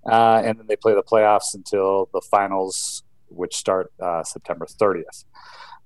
uh, 0.06 0.42
and 0.44 0.58
then 0.58 0.66
they 0.66 0.76
play 0.76 0.94
the 0.94 1.02
playoffs 1.02 1.54
until 1.54 2.08
the 2.12 2.20
finals, 2.30 3.02
which 3.28 3.54
start 3.54 3.92
uh, 4.00 4.22
September 4.22 4.66
30th. 4.66 5.24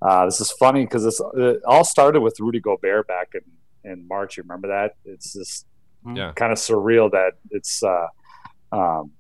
Uh, 0.01 0.25
this 0.25 0.41
is 0.41 0.51
funny 0.53 0.85
because 0.85 1.21
it 1.35 1.63
all 1.67 1.85
started 1.85 2.21
with 2.21 2.39
Rudy 2.39 2.61
Gobert 2.61 3.07
back 3.07 3.33
in, 3.35 3.91
in 3.91 4.07
March. 4.07 4.37
You 4.37 4.43
remember 4.43 4.69
that? 4.69 4.97
It's 5.05 5.33
just 5.33 5.67
Yeah. 6.07 6.33
kind 6.33 6.53
of 6.53 6.59
surreal 6.59 7.11
that 7.13 7.33
it's 7.51 7.83
uh, 7.83 8.07
um, 8.73 9.13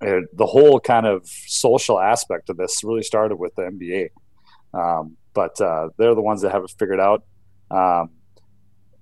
it, 0.00 0.36
the 0.36 0.46
whole 0.46 0.78
kind 0.80 1.06
of 1.06 1.26
social 1.26 1.98
aspect 1.98 2.50
of 2.50 2.56
this 2.56 2.84
really 2.84 3.02
started 3.02 3.36
with 3.36 3.54
the 3.54 3.62
NBA. 3.62 4.10
Um, 4.74 5.16
but 5.32 5.60
uh, 5.60 5.90
they're 5.96 6.14
the 6.14 6.22
ones 6.22 6.42
that 6.42 6.52
have 6.52 6.64
it 6.64 6.74
figured 6.78 7.00
out. 7.00 7.24
Um, 7.70 8.10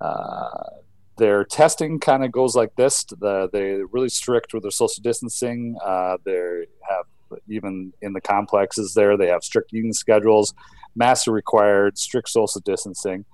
uh, 0.01 0.71
their 1.17 1.45
testing 1.45 2.01
kind 2.01 2.25
of 2.25 2.33
goes 2.33 2.57
like 2.57 2.75
this: 2.77 3.05
the, 3.05 3.49
they're 3.53 3.87
really 3.87 4.09
strict 4.09 4.53
with 4.53 4.63
their 4.63 4.71
social 4.71 5.03
distancing. 5.03 5.77
Uh, 5.85 6.17
they 6.25 6.67
have 6.89 7.07
even 7.49 7.93
in 8.03 8.13
the 8.13 8.21
complexes 8.21 8.95
there 8.95 9.17
they 9.17 9.27
have 9.27 9.43
strict 9.43 9.73
eating 9.73 9.93
schedules, 9.93 10.55
masks 10.95 11.27
are 11.29 11.33
required, 11.33 11.99
strict 11.99 12.29
social 12.29 12.61
distancing. 12.61 13.25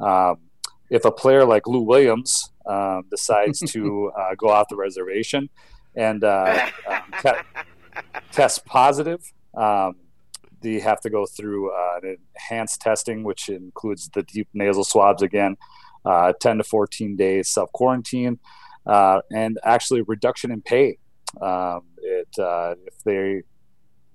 Um, 0.00 0.38
if 0.90 1.04
a 1.04 1.12
player 1.12 1.44
like 1.44 1.66
Lou 1.66 1.82
Williams 1.82 2.50
um, 2.66 3.04
decides 3.10 3.60
to 3.72 4.12
uh, 4.18 4.34
go 4.36 4.48
off 4.48 4.68
the 4.68 4.76
reservation 4.76 5.48
and 5.94 6.24
uh, 6.24 6.68
um, 6.88 7.02
te- 7.22 8.02
test 8.32 8.64
positive, 8.64 9.20
um, 9.54 9.96
they 10.60 10.80
have 10.80 11.00
to 11.00 11.10
go 11.10 11.26
through 11.26 11.72
uh, 11.72 12.00
an 12.02 12.16
enhanced 12.34 12.80
testing, 12.80 13.22
which 13.22 13.48
includes 13.48 14.08
the 14.10 14.22
deep 14.24 14.48
nasal 14.54 14.84
swabs 14.84 15.22
again, 15.22 15.56
uh, 16.04 16.32
10 16.40 16.58
to 16.58 16.64
14 16.64 17.16
days 17.16 17.48
self 17.48 17.70
quarantine, 17.72 18.38
uh, 18.86 19.20
and 19.32 19.58
actually 19.64 20.02
reduction 20.02 20.50
in 20.50 20.62
pay. 20.62 20.98
Um, 21.40 21.82
it 21.98 22.28
uh, 22.38 22.74
if 22.86 23.02
they 23.04 23.42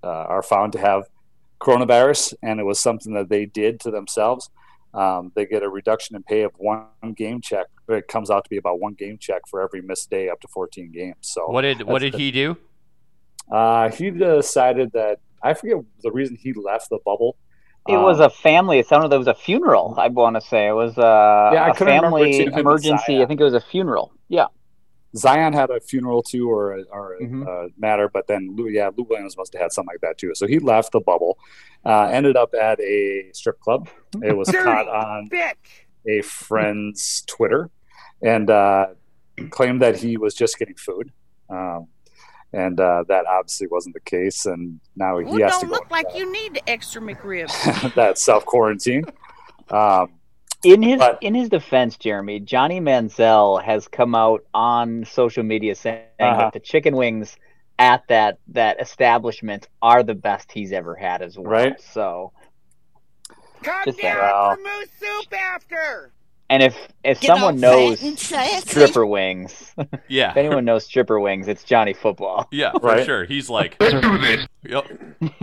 uh, 0.03 0.07
are 0.07 0.43
found 0.43 0.73
to 0.73 0.79
have 0.79 1.03
coronavirus 1.62 2.33
and 2.41 2.59
it 2.59 2.63
was 2.63 2.79
something 2.79 3.13
that 3.13 3.29
they 3.29 3.45
did 3.45 3.79
to 3.81 3.91
themselves, 3.91 4.49
um, 4.93 5.32
they 5.36 5.45
get 5.45 5.63
a 5.63 5.69
reduction 5.69 6.15
in 6.15 6.23
pay 6.23 6.43
of 6.43 6.51
one 6.58 6.86
game 7.15 7.41
check. 7.41 7.67
It 7.89 8.08
comes 8.08 8.29
out 8.29 8.43
to 8.45 8.49
be 8.49 8.58
about 8.58 8.79
one 8.79 8.93
game 8.93 9.17
check 9.19 9.41
for 9.49 9.62
every 9.62 9.82
missed 9.82 10.10
day, 10.10 10.29
up 10.29 10.39
to 10.41 10.47
14 10.47 10.91
games. 10.91 11.17
So 11.21 11.41
What 11.47 11.62
did 11.62 11.82
what 11.84 11.99
that's 11.99 12.01
did 12.01 12.15
he 12.15 12.32
do? 12.32 12.58
uh, 13.51 13.89
he 13.91 14.10
decided 14.12 14.91
that 14.93 15.19
I 15.41 15.53
forget 15.53 15.77
the 16.01 16.12
reason 16.12 16.38
he 16.39 16.53
left 16.53 16.89
the 16.89 16.99
bubble. 17.06 17.38
It 17.86 17.97
was 17.97 18.19
Um, 18.19 18.27
a 18.27 18.29
family. 18.29 18.79
It 18.79 18.88
sounded 18.88 19.08
like 19.10 19.15
it 19.15 19.19
was 19.19 19.27
a 19.27 19.34
funeral. 19.34 19.95
I 19.97 20.08
want 20.08 20.36
to 20.38 20.41
say 20.41 20.67
it 20.67 20.73
was 20.73 20.97
a, 20.97 21.01
Yeah, 21.49 21.65
I 21.65 21.69
a 21.69 21.73
couldn't 21.73 21.95
remember 21.95 22.27
family 22.27 22.32
too, 22.32 22.49
emergency. 22.56 23.21
I 23.21 23.25
think 23.25 23.41
it 23.41 23.43
was 23.43 23.53
a 23.53 23.62
funeral. 23.62 24.13
Yeah. 24.29 24.47
Zion 25.15 25.54
had 25.54 25.69
a 25.69 25.80
funeral 25.80 26.23
too, 26.23 26.49
or 26.49 26.78
a, 26.78 26.84
or 26.91 27.15
a 27.15 27.21
Mhm. 27.21 27.47
uh, 27.47 27.69
matter, 27.78 28.10
but 28.10 28.26
then 28.28 28.56
Lou, 28.56 28.67
yeah, 28.67 28.89
Lou 28.97 29.04
Williams 29.10 29.38
must 29.38 29.54
have 29.54 29.62
had 29.62 29.71
something 29.71 29.93
like 29.93 30.02
that 30.02 30.17
too. 30.17 30.34
So 30.36 30.47
he 30.47 30.60
left 30.60 30.91
the 30.91 30.99
bubble, 31.02 31.38
uh, 31.86 32.06
ended 32.12 32.36
up 32.36 32.54
at 32.56 32.80
a 32.80 33.30
strip 33.34 33.60
club. 33.60 33.89
It 34.23 34.36
was 34.36 34.49
caught 34.49 34.88
on 34.88 35.30
bitch. 35.30 35.54
a 36.08 36.21
friend's 36.23 37.23
Twitter, 37.28 37.69
and 38.21 38.49
uh, 38.49 38.88
claimed 39.52 39.82
that 39.82 39.97
he 39.97 40.17
was 40.17 40.34
just 40.34 40.58
getting 40.58 40.76
food, 40.76 41.12
um, 41.49 41.88
and 42.52 42.80
uh, 42.80 43.04
that 43.08 43.26
obviously 43.28 43.67
wasn't 43.67 43.93
the 43.93 43.99
case. 44.02 44.45
And 44.47 44.80
now 44.95 45.17
he 45.19 45.26
Well, 45.26 45.39
has 45.41 45.60
to 45.60 45.62
don't 45.62 45.69
go 45.69 45.76
look 45.76 45.91
like 45.91 46.08
you 46.15 46.32
need 46.32 46.56
the 46.56 46.69
extra 46.69 47.02
McRib. 47.02 47.93
that 47.95 48.17
self 48.30 48.45
quarantine. 48.45 49.04
Um, 49.69 50.12
In 50.63 50.82
his 50.82 50.97
But- 50.99 51.17
in 51.21 51.36
his 51.36 51.49
defense, 51.49 51.97
Jeremy, 51.97 52.39
Johnny 52.39 52.80
Manziel 52.80 53.62
has 53.63 53.88
come 53.88 54.15
out 54.15 54.43
on 54.54 55.04
social 55.06 55.43
media 55.43 55.76
saying 55.76 56.04
Uh-huh. 56.19 56.38
that 56.38 56.54
the 56.54 56.60
chicken 56.60 56.95
wings 56.95 57.38
at 57.80 58.04
that 58.08 58.38
that 58.49 58.80
establishment 58.80 59.67
are 59.82 60.04
the 60.04 60.13
best 60.13 60.52
he's 60.52 60.71
ever 60.71 60.95
had 60.95 61.21
as 61.21 61.38
well. 61.38 61.52
Right. 61.52 61.82
So, 61.82 62.32
Come 63.63 63.82
Just 63.86 64.02
down 64.02 64.17
that. 64.17 64.58
for 64.58 64.62
moose 64.62 64.89
soup 64.99 65.34
after. 65.34 66.12
and 66.49 66.62
if 66.62 66.76
if 67.06 67.21
Get 67.21 67.28
someone 67.28 67.60
knows 67.62 67.99
fat 68.02 68.08
and 68.10 68.19
sassy. 68.19 68.69
stripper 68.69 69.06
wings, 69.06 69.73
yeah. 70.10 70.32
if 70.32 70.38
anyone 70.38 70.65
knows 70.65 70.86
stripper 70.86 71.17
wings, 71.19 71.47
it's 71.47 71.63
Johnny 71.63 71.93
Football. 71.93 72.47
Yeah, 72.52 72.71
for 72.82 72.88
Right. 72.88 73.06
sure. 73.06 73.23
He's 73.26 73.49
like 73.49 73.78
Let's 73.80 73.93
do 73.93 74.17
this. 74.17 74.47
Yep. 74.63 74.86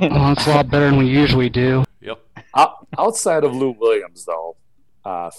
Oh, 0.03 0.33
it's 0.33 0.47
a 0.47 0.51
lot 0.51 0.69
better 0.71 0.91
than 0.91 0.99
we 0.99 1.07
usually 1.09 1.49
do. 1.49 1.83
Yep. 2.03 2.21
out- 2.55 2.87
outside 2.99 3.43
of 3.45 3.55
Lou 3.57 3.71
Williams, 3.79 4.25
though, 4.27 4.57
uh, 5.05 5.31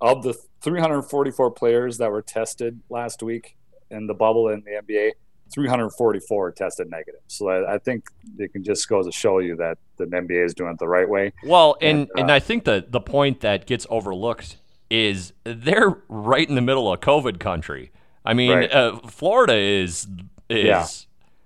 of 0.00 0.22
the 0.22 0.34
344 0.62 1.50
players 1.52 1.98
that 1.98 2.10
were 2.10 2.22
tested 2.22 2.80
last 2.90 3.22
week 3.22 3.56
in 3.90 4.06
the 4.06 4.14
bubble 4.14 4.48
in 4.48 4.62
the 4.64 4.80
NBA, 4.82 5.12
344 5.52 6.52
tested 6.52 6.90
negative. 6.90 7.20
So 7.26 7.48
I, 7.48 7.74
I 7.74 7.78
think 7.78 8.04
it 8.38 8.52
can 8.52 8.62
just 8.62 8.88
go 8.88 9.02
to 9.02 9.10
show 9.10 9.38
you 9.38 9.56
that 9.56 9.78
the 9.96 10.04
NBA 10.06 10.44
is 10.44 10.54
doing 10.54 10.72
it 10.72 10.78
the 10.78 10.88
right 10.88 11.08
way. 11.08 11.32
Well, 11.44 11.76
and 11.80 12.00
And, 12.00 12.10
uh, 12.10 12.20
and 12.22 12.32
I 12.32 12.38
think 12.40 12.64
the 12.64 12.84
the 12.88 13.00
point 13.00 13.40
that 13.40 13.66
gets 13.66 13.86
overlooked 13.90 14.58
is 14.90 15.32
they're 15.44 15.96
right 16.08 16.48
in 16.48 16.54
the 16.54 16.60
middle 16.62 16.92
of 16.92 17.00
COVID 17.00 17.38
country. 17.40 17.90
I 18.24 18.34
mean, 18.34 18.50
Right. 18.50 18.72
uh, 18.72 18.98
Florida 19.06 19.54
is 19.56 20.06
is 20.48 20.64
Yeah. 20.66 20.86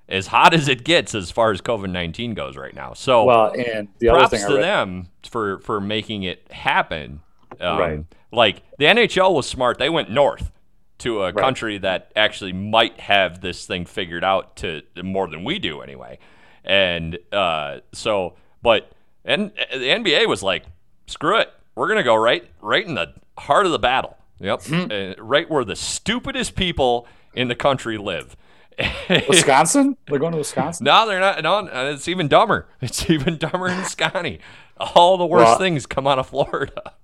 as 0.08 0.28
hot 0.28 0.52
as 0.54 0.68
it 0.68 0.84
gets 0.84 1.14
as 1.14 1.30
far 1.30 1.50
as 1.52 1.60
COVID 1.60 1.90
nineteen 1.90 2.34
goes 2.34 2.56
right 2.56 2.74
now. 2.74 2.92
So 2.94 3.24
Well, 3.24 3.52
and 3.52 3.88
the 3.98 4.08
other 4.10 4.18
props 4.20 4.30
thing 4.32 4.48
to 4.48 4.54
read, 4.56 4.64
them 4.64 5.08
for 5.28 5.58
for 5.60 5.80
making 5.80 6.24
it 6.24 6.50
happen. 6.50 7.20
Um, 7.60 7.78
Right. 7.78 8.04
Like 8.30 8.62
the 8.78 8.86
NHL 8.86 9.34
was 9.34 9.46
smart; 9.46 9.78
they 9.78 9.90
went 9.90 10.10
north 10.10 10.50
to 10.98 11.22
a 11.22 11.32
Right. 11.32 11.36
country 11.36 11.78
that 11.78 12.10
actually 12.16 12.52
might 12.52 13.00
have 13.00 13.40
this 13.40 13.66
thing 13.66 13.84
figured 13.86 14.24
out 14.24 14.56
to 14.56 14.82
more 15.02 15.28
than 15.28 15.44
we 15.44 15.58
do 15.58 15.80
anyway. 15.80 16.18
And 16.64 17.18
uh, 17.32 17.80
so, 17.92 18.34
but 18.62 18.90
and 19.24 19.50
uh, 19.72 19.76
the 19.78 19.88
NBA 19.88 20.26
was 20.28 20.42
like, 20.42 20.64
"Screw 21.06 21.38
it, 21.40 21.52
we're 21.74 21.88
gonna 21.88 22.02
go 22.02 22.14
right 22.14 22.44
right 22.60 22.86
in 22.86 22.94
the 22.94 23.14
heart 23.38 23.66
of 23.66 23.72
the 23.72 23.78
battle. 23.78 24.16
Yep, 24.40 24.62
Hmm. 24.64 24.86
uh, 24.90 25.14
right 25.22 25.48
where 25.50 25.64
the 25.64 25.76
stupidest 25.76 26.54
people 26.54 27.06
in 27.34 27.48
the 27.48 27.54
country 27.56 27.98
live." 27.98 28.36
Wisconsin, 29.28 29.96
they're 30.08 30.18
going 30.18 30.32
to 30.32 30.38
Wisconsin. 30.38 30.84
No, 30.84 31.06
they're 31.06 31.20
not. 31.20 31.42
No, 31.42 31.58
uh, 31.58 31.92
it's 31.92 32.08
even 32.08 32.28
dumber. 32.28 32.66
It's 32.80 33.08
even 33.10 33.36
dumber 33.36 33.68
in 33.68 33.84
Scotty. 33.84 34.40
All 34.78 35.16
the 35.18 35.26
worst 35.26 35.44
Well- 35.44 35.58
things 35.58 35.84
come 35.86 36.06
out 36.06 36.18
of 36.18 36.28
Florida. 36.28 36.94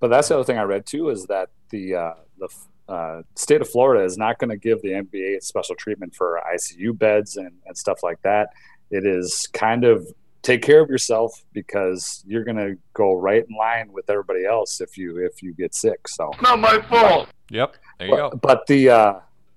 But 0.00 0.08
that's 0.08 0.28
the 0.28 0.34
other 0.34 0.44
thing 0.44 0.58
I 0.58 0.62
read 0.62 0.86
too 0.86 1.10
is 1.10 1.24
that 1.26 1.50
the 1.70 1.94
uh, 1.94 2.14
the 2.38 2.48
uh, 2.92 3.22
state 3.34 3.60
of 3.60 3.68
Florida 3.68 4.04
is 4.04 4.16
not 4.16 4.38
going 4.38 4.50
to 4.50 4.56
give 4.56 4.80
the 4.82 4.90
NBA 4.90 5.42
special 5.42 5.74
treatment 5.74 6.14
for 6.14 6.40
ICU 6.54 6.96
beds 6.98 7.36
and, 7.36 7.52
and 7.66 7.76
stuff 7.76 8.02
like 8.02 8.20
that. 8.22 8.48
It 8.90 9.04
is 9.04 9.46
kind 9.52 9.84
of 9.84 10.06
take 10.42 10.62
care 10.62 10.80
of 10.80 10.88
yourself 10.88 11.44
because 11.52 12.24
you're 12.26 12.44
going 12.44 12.56
to 12.56 12.78
go 12.94 13.12
right 13.12 13.44
in 13.46 13.54
line 13.54 13.92
with 13.92 14.08
everybody 14.08 14.46
else 14.46 14.80
if 14.80 14.96
you 14.96 15.18
if 15.18 15.42
you 15.42 15.52
get 15.52 15.74
sick. 15.74 16.08
So 16.08 16.30
Not 16.40 16.58
my 16.60 16.80
fault. 16.82 17.28
Yep. 17.50 17.76
There 17.98 18.08
you 18.08 18.16
go. 18.16 18.30
but, 18.30 18.40
but 18.40 18.66
the 18.66 18.90
uh, 18.90 19.14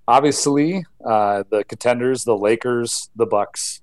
obviously 0.07 0.83
uh, 1.05 1.43
the 1.49 1.63
contenders, 1.63 2.23
the 2.23 2.37
Lakers, 2.37 3.09
the 3.15 3.25
Bucks, 3.25 3.81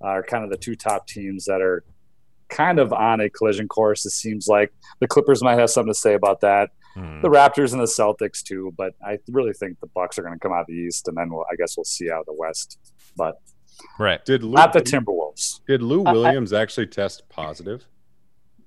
are 0.00 0.22
kind 0.22 0.44
of 0.44 0.50
the 0.50 0.56
two 0.56 0.74
top 0.74 1.06
teams 1.06 1.44
that 1.44 1.60
are 1.60 1.84
kind 2.48 2.78
of 2.78 2.92
on 2.92 3.20
a 3.20 3.28
collision 3.30 3.68
course. 3.68 4.04
It 4.06 4.10
seems 4.10 4.48
like 4.48 4.72
the 5.00 5.06
Clippers 5.06 5.42
might 5.42 5.58
have 5.58 5.70
something 5.70 5.92
to 5.92 5.98
say 5.98 6.14
about 6.14 6.40
that. 6.40 6.70
Hmm. 6.94 7.20
The 7.20 7.28
Raptors 7.28 7.72
and 7.72 7.80
the 7.80 7.84
Celtics 7.86 8.42
too, 8.42 8.72
but 8.76 8.94
I 9.04 9.18
really 9.30 9.52
think 9.52 9.78
the 9.80 9.86
Bucks 9.88 10.18
are 10.18 10.22
going 10.22 10.34
to 10.34 10.40
come 10.40 10.52
out 10.52 10.60
of 10.62 10.66
the 10.68 10.72
East, 10.74 11.06
and 11.08 11.16
then 11.16 11.30
we'll, 11.30 11.44
I 11.50 11.56
guess 11.56 11.76
we'll 11.76 11.84
see 11.84 12.10
out 12.10 12.20
of 12.20 12.26
the 12.26 12.34
West. 12.38 12.78
But 13.16 13.34
Right. 13.98 14.24
Did 14.24 14.42
Lou, 14.42 14.54
not 14.54 14.72
the 14.72 14.80
Timberwolves. 14.80 15.60
did 15.66 15.82
Lou 15.82 16.02
I- 16.04 16.10
I- 16.10 16.12
Williams 16.12 16.52
actually 16.52 16.86
test 16.88 17.28
positive? 17.28 17.84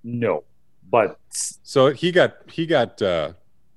No, 0.04 0.46
but 0.90 1.20
So 1.64 1.92
he 1.92 2.12
got 2.12 2.36
he 2.50 2.66
got 2.66 3.02
uh, 3.02 3.34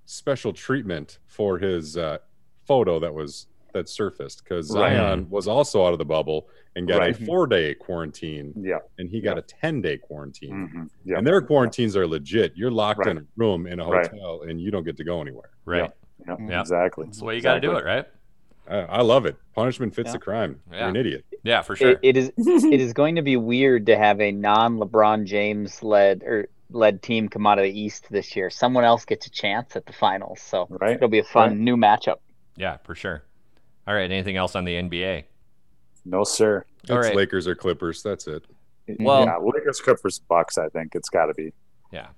special 0.06 0.52
treatment 0.52 1.18
for 1.26 1.58
his 1.58 1.96
uh, 1.96 2.18
photo 2.66 2.98
that 3.00 3.12
was 3.14 3.46
that 3.74 3.88
surfaced 3.88 4.42
because 4.42 4.70
Right. 4.74 4.96
Zion 4.96 5.28
was 5.28 5.46
also 5.46 5.84
out 5.86 5.92
of 5.92 5.98
the 5.98 6.04
bubble 6.04 6.48
and 6.74 6.88
got 6.88 7.00
Right. 7.00 7.20
a 7.20 7.24
four 7.26 7.46
day 7.46 7.74
quarantine, 7.74 8.54
yeah, 8.56 8.78
and 8.98 9.10
he 9.10 9.20
got 9.20 9.36
a 9.36 9.42
ten 9.42 9.82
day 9.82 9.98
quarantine. 9.98 10.68
mhm, 10.74 10.90
yeah, 11.04 11.18
And 11.18 11.26
their 11.26 11.42
quarantines 11.42 11.96
are 11.96 12.06
legit. 12.06 12.52
You're 12.56 12.70
locked 12.70 13.00
Right. 13.00 13.08
in 13.10 13.18
a 13.18 13.24
room 13.36 13.66
in 13.66 13.78
a 13.80 13.86
Right. 13.86 14.06
hotel, 14.10 14.42
and 14.48 14.60
you 14.60 14.70
don't 14.70 14.84
get 14.84 14.96
to 14.96 15.04
go 15.04 15.20
anywhere. 15.20 15.50
Right. 15.66 15.90
yeah, 16.26 16.36
Yeah. 16.48 16.60
exactly. 16.60 17.04
That's 17.06 17.18
the 17.18 17.24
way 17.26 17.36
you 17.36 17.42
got 17.42 17.54
to 17.54 17.60
do 17.60 17.72
it, 17.76 17.84
right? 17.84 18.06
I, 18.66 18.76
I 18.78 19.00
love 19.02 19.26
it. 19.26 19.36
Punishment 19.54 19.94
fits 19.94 20.08
Yeah. 20.08 20.12
the 20.12 20.18
crime. 20.20 20.60
Yeah. 20.72 20.78
You're 20.80 20.88
an 20.88 20.96
idiot. 20.96 21.24
Yeah, 21.42 21.60
for 21.60 21.76
sure. 21.76 21.90
It, 21.90 21.98
it 22.02 22.16
is 22.16 22.32
it 22.38 22.80
is 22.80 22.92
going 22.94 23.16
to 23.16 23.22
be 23.22 23.36
weird 23.36 23.86
to 23.86 23.96
have 23.98 24.20
a 24.20 24.32
non 24.32 24.78
LeBron 24.78 25.24
James 25.26 25.82
led 25.82 26.22
or 26.22 26.48
led 26.70 27.02
team 27.02 27.28
come 27.28 27.46
out 27.46 27.58
of 27.58 27.64
the 27.64 27.78
East 27.78 28.06
this 28.10 28.34
year. 28.34 28.48
Someone 28.50 28.82
else 28.84 29.04
gets 29.04 29.26
a 29.26 29.30
chance 29.30 29.76
at 29.76 29.84
the 29.86 29.92
finals, 29.92 30.40
so 30.40 30.66
Right. 30.70 30.96
it'll 30.96 31.08
be 31.10 31.18
a 31.18 31.24
fun 31.24 31.50
Right. 31.50 31.58
new 31.58 31.76
matchup. 31.76 32.16
yeah, 32.56 32.78
for 32.78 32.94
sure. 32.94 33.22
All 33.86 33.94
right. 33.94 34.10
Anything 34.10 34.36
else 34.36 34.54
on 34.54 34.64
the 34.64 34.74
NBA? 34.74 35.24
No, 36.04 36.24
sir. 36.24 36.64
All 36.90 36.98
It's 36.98 37.08
right. 37.08 37.16
Lakers 37.16 37.46
or 37.46 37.54
Clippers. 37.54 38.02
That's 38.02 38.26
it. 38.26 38.44
Well- 39.00 39.24
yeah, 39.24 39.38
Lakers, 39.38 39.80
Clippers, 39.80 40.18
Bucks. 40.18 40.58
I 40.58 40.68
think 40.68 40.94
it's 40.94 41.08
got 41.08 41.26
to 41.26 41.34
be. 41.34 41.52
Yeah. 41.92 42.08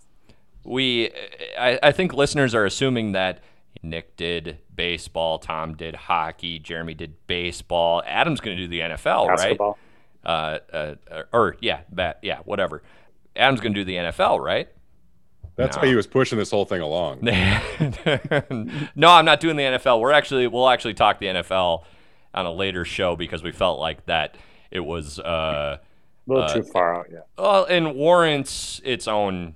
We, 0.64 1.10
I, 1.58 1.78
I 1.82 1.92
think 1.92 2.12
listeners 2.12 2.54
are 2.54 2.64
assuming 2.64 3.12
that 3.12 3.40
Nick 3.82 4.16
did 4.16 4.58
baseball, 4.74 5.38
Tom 5.38 5.76
did 5.76 5.94
hockey, 5.94 6.58
Jeremy 6.58 6.94
did 6.94 7.14
baseball, 7.28 8.02
Adam's 8.04 8.40
going 8.40 8.56
to 8.56 8.62
do 8.64 8.68
the 8.68 8.80
NFL, 8.80 9.28
Basketball. 9.28 9.78
right? 10.24 10.60
Uh, 10.72 10.74
uh, 11.08 11.22
or 11.32 11.56
yeah, 11.60 11.82
that 11.92 12.18
yeah, 12.22 12.40
whatever. 12.44 12.82
Adam's 13.36 13.60
going 13.60 13.74
to 13.74 13.80
do 13.80 13.84
the 13.84 13.94
NFL, 13.94 14.40
right? 14.40 14.68
That's 15.56 15.76
No. 15.76 15.82
why 15.82 15.88
he 15.88 15.94
was 15.94 16.06
pushing 16.06 16.38
this 16.38 16.50
whole 16.50 16.64
thing 16.66 16.80
along. 16.82 17.20
no, 17.22 19.08
I'm 19.10 19.24
not 19.24 19.40
doing 19.40 19.56
the 19.56 19.62
NFL. 19.62 20.00
We're 20.00 20.12
actually 20.12 20.46
we'll 20.46 20.68
actually 20.68 20.94
talk 20.94 21.18
the 21.18 21.26
NFL 21.26 21.82
on 22.34 22.46
a 22.46 22.52
later 22.52 22.84
show 22.84 23.16
because 23.16 23.42
we 23.42 23.52
felt 23.52 23.78
like 23.80 24.04
that 24.06 24.36
it 24.70 24.80
was 24.80 25.18
uh 25.18 25.78
A 25.78 25.80
little 26.26 26.44
Uh, 26.44 26.54
too 26.54 26.62
far 26.62 26.96
out. 27.00 27.06
Yeah. 27.10 27.20
well 27.38 27.64
and 27.64 27.94
warrants 27.94 28.80
its 28.84 29.08
own 29.08 29.54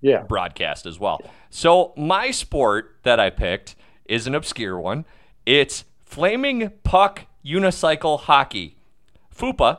Yeah. 0.00 0.22
broadcast 0.22 0.86
as 0.86 0.98
well. 0.98 1.20
So 1.50 1.92
my 1.96 2.30
sport 2.30 2.96
that 3.04 3.18
I 3.18 3.30
picked 3.30 3.76
is 4.04 4.26
an 4.26 4.34
obscure 4.34 4.78
one. 4.78 5.04
It's 5.46 5.84
flaming 6.04 6.70
puck 6.84 7.26
unicycle 7.44 8.20
hockey. 8.20 8.76
FUPA, 9.34 9.78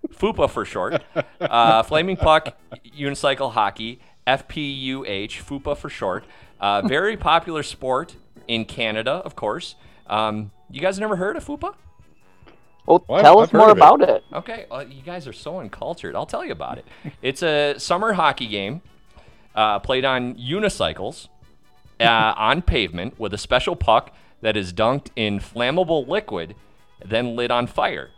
FUPA 0.10 0.48
for 0.48 0.64
short. 0.64 1.02
Uh, 1.38 1.82
flaming 1.82 2.16
puck 2.16 2.56
unicycle 2.98 3.52
hockey, 3.52 4.00
FPUH, 4.26 5.30
FUPA 5.42 5.76
for 5.76 5.88
short. 5.88 6.24
Uh, 6.60 6.82
very 6.86 7.16
popular 7.16 7.62
sport 7.62 8.16
in 8.48 8.64
Canada, 8.64 9.12
of 9.24 9.36
course. 9.36 9.74
Um, 10.06 10.50
you 10.70 10.80
guys 10.80 10.98
never 10.98 11.16
heard 11.16 11.36
of 11.36 11.44
FUPA? 11.44 11.74
Well, 12.86 13.04
Well, 13.08 13.18
I've- 13.18 13.22
tell 13.24 13.38
I've 13.40 13.48
us 13.48 13.52
more 13.52 13.62
heard 13.66 13.70
it. 13.70 13.76
about 13.78 14.02
it. 14.02 14.24
Okay, 14.32 14.66
uh, 14.70 14.84
you 14.88 15.02
guys 15.02 15.26
are 15.26 15.32
so 15.32 15.58
uncultured. 15.60 16.14
I'll 16.14 16.26
tell 16.26 16.44
you 16.44 16.52
about 16.52 16.78
it. 16.78 16.84
It's 17.22 17.42
a 17.42 17.74
summer 17.78 18.12
hockey 18.12 18.46
game 18.46 18.82
uh, 19.54 19.78
played 19.80 20.04
on 20.04 20.34
unicycles 20.36 21.28
uh, 22.00 22.04
on 22.36 22.62
pavement 22.62 23.18
with 23.18 23.34
a 23.34 23.38
special 23.38 23.74
puck 23.74 24.14
that 24.42 24.56
is 24.56 24.72
dunked 24.72 25.08
in 25.16 25.40
flammable 25.40 26.06
liquid, 26.06 26.54
then 27.04 27.34
lit 27.34 27.50
on 27.50 27.66
fire. 27.66 28.10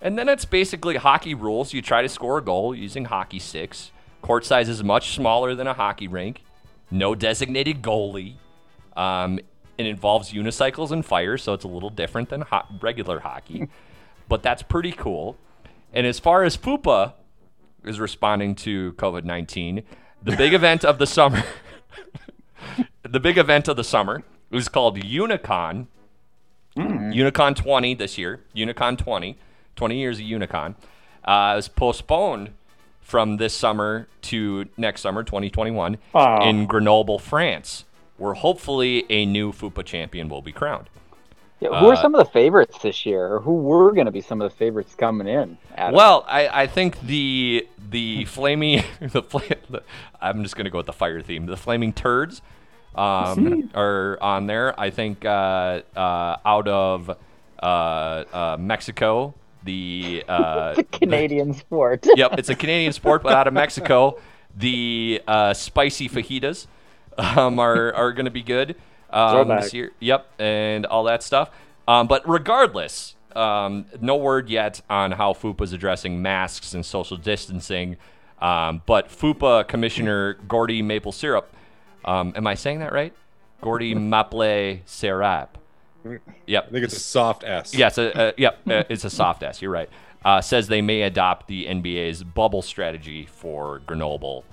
And 0.00 0.18
then 0.18 0.28
it's 0.28 0.44
basically 0.44 0.96
hockey 0.96 1.34
rules. 1.34 1.72
You 1.72 1.80
try 1.80 2.02
to 2.02 2.08
score 2.08 2.38
a 2.38 2.42
goal 2.42 2.74
using 2.74 3.04
hockey 3.06 3.38
sticks. 3.38 3.90
Court 4.24 4.46
size 4.46 4.70
is 4.70 4.82
much 4.82 5.14
smaller 5.14 5.54
than 5.54 5.66
a 5.66 5.74
hockey 5.74 6.08
rink. 6.08 6.42
No 6.90 7.14
designated 7.14 7.82
goalie. 7.82 8.36
Um, 8.96 9.38
it 9.76 9.84
involves 9.84 10.32
unicycles 10.32 10.92
and 10.92 11.04
fire, 11.04 11.36
so 11.36 11.52
it's 11.52 11.64
a 11.66 11.68
little 11.68 11.90
different 11.90 12.30
than 12.30 12.40
ho- 12.40 12.64
regular 12.80 13.20
hockey. 13.20 13.68
but 14.28 14.42
that's 14.42 14.62
pretty 14.62 14.92
cool. 14.92 15.36
And 15.92 16.06
as 16.06 16.18
far 16.18 16.42
as 16.42 16.56
FUPA 16.56 17.12
is 17.84 18.00
responding 18.00 18.54
to 18.54 18.94
COVID 18.94 19.24
19, 19.24 19.82
the 20.22 20.36
big 20.36 20.54
event 20.60 20.86
of 20.86 20.96
the 20.96 21.06
summer, 21.06 21.44
the 23.02 23.20
big 23.20 23.36
event 23.36 23.68
of 23.68 23.76
the 23.76 23.84
summer 23.84 24.22
was 24.48 24.70
called 24.70 24.98
Unicon. 24.98 25.86
Unicon 26.78 27.54
20 27.54 27.92
this 27.92 28.16
year. 28.16 28.40
Unicon 28.56 28.96
20. 28.96 29.36
20 29.76 29.98
years 29.98 30.18
of 30.18 30.24
Unicon. 30.24 30.76
Uh, 31.22 31.52
it 31.52 31.56
was 31.56 31.68
postponed 31.68 32.52
from 33.04 33.36
this 33.36 33.54
summer 33.54 34.08
to 34.22 34.64
next 34.76 35.02
summer, 35.02 35.22
2021, 35.22 35.98
Oh. 36.14 36.48
in 36.48 36.66
Grenoble, 36.66 37.20
France, 37.20 37.84
where 38.16 38.34
hopefully 38.34 39.04
a 39.08 39.24
new 39.26 39.52
FUPA 39.52 39.84
champion 39.84 40.28
will 40.28 40.42
be 40.42 40.50
crowned. 40.50 40.88
Yeah, 41.60 41.68
who 41.78 41.86
are 41.86 41.92
Uh, 41.92 42.02
some 42.02 42.14
of 42.14 42.26
the 42.26 42.30
favorites 42.32 42.78
this 42.78 43.06
year, 43.06 43.34
or 43.34 43.40
who 43.40 43.54
were 43.54 43.92
going 43.92 44.06
to 44.06 44.10
be 44.12 44.20
some 44.20 44.40
of 44.42 44.50
the 44.50 44.56
favorites 44.56 44.94
coming 44.96 45.28
in? 45.28 45.56
Adam? 45.76 45.94
Well, 45.94 46.24
I, 46.28 46.62
I 46.62 46.66
think 46.66 46.98
the 47.00 47.68
the 47.90 48.24
flaming 48.24 48.82
the, 49.00 49.22
fla- 49.22 49.42
the 49.70 49.82
I'm 50.20 50.42
just 50.42 50.56
gonna 50.56 50.70
go 50.70 50.78
with 50.78 50.86
the 50.86 50.92
fire 50.92 51.20
theme. 51.20 51.46
The 51.46 51.56
flaming 51.56 51.92
turds 51.92 52.42
um, 52.96 53.70
are 53.74 54.18
on 54.20 54.46
there. 54.46 54.78
I 54.78 54.90
think 54.90 55.24
uh, 55.24 55.82
uh, 55.96 56.36
out 56.44 56.66
of 56.68 57.10
uh, 57.62 57.64
uh, 57.64 58.56
Mexico, 58.58 59.34
the 59.64 60.24
uh, 60.28 60.82
Canadian 60.92 61.54
sport. 61.54 62.06
yep, 62.16 62.38
it's 62.38 62.48
a 62.48 62.54
Canadian 62.54 62.92
sport, 62.92 63.22
but 63.22 63.32
out 63.32 63.46
of 63.46 63.54
Mexico, 63.54 64.20
the 64.56 65.22
uh, 65.26 65.54
spicy 65.54 66.08
fajitas 66.08 66.66
um, 67.18 67.58
are 67.58 67.92
are 67.94 68.12
going 68.12 68.26
to 68.26 68.30
be 68.30 68.42
good 68.42 68.76
um, 69.10 69.48
this 69.48 69.74
year. 69.74 69.92
Yep, 70.00 70.26
and 70.38 70.86
all 70.86 71.04
that 71.04 71.22
stuff. 71.22 71.50
Um, 71.86 72.06
but 72.06 72.28
regardless, 72.28 73.16
um, 73.34 73.86
no 74.00 74.16
word 74.16 74.48
yet 74.48 74.80
on 74.88 75.12
how 75.12 75.32
FUPA 75.32 75.62
is 75.62 75.72
addressing 75.72 76.22
masks 76.22 76.74
and 76.74 76.84
social 76.84 77.16
distancing. 77.16 77.96
Um, 78.40 78.82
but 78.86 79.08
FUPA 79.08 79.68
Commissioner 79.68 80.34
Gordy 80.48 80.82
Maple 80.82 81.12
Syrup, 81.12 81.54
um, 82.04 82.32
am 82.36 82.46
I 82.46 82.54
saying 82.54 82.80
that 82.80 82.92
right? 82.92 83.12
Gordy 83.60 83.94
Maple 83.94 84.78
Syrup. 84.84 85.58
Yep. 86.46 86.66
I 86.68 86.70
think 86.70 86.84
it's 86.84 86.96
a 86.96 87.00
soft 87.00 87.44
S. 87.44 87.74
Yes, 87.74 87.98
uh, 87.98 88.02
uh, 88.14 88.32
yep, 88.36 88.58
uh, 88.68 88.84
it's 88.88 89.04
a 89.04 89.10
soft 89.10 89.42
S. 89.42 89.62
You're 89.62 89.70
right. 89.70 89.88
Uh, 90.24 90.40
says 90.40 90.68
they 90.68 90.82
may 90.82 91.02
adopt 91.02 91.48
the 91.48 91.66
NBA's 91.66 92.22
bubble 92.24 92.62
strategy 92.62 93.26
for 93.26 93.80
Grenoble, 93.86 94.44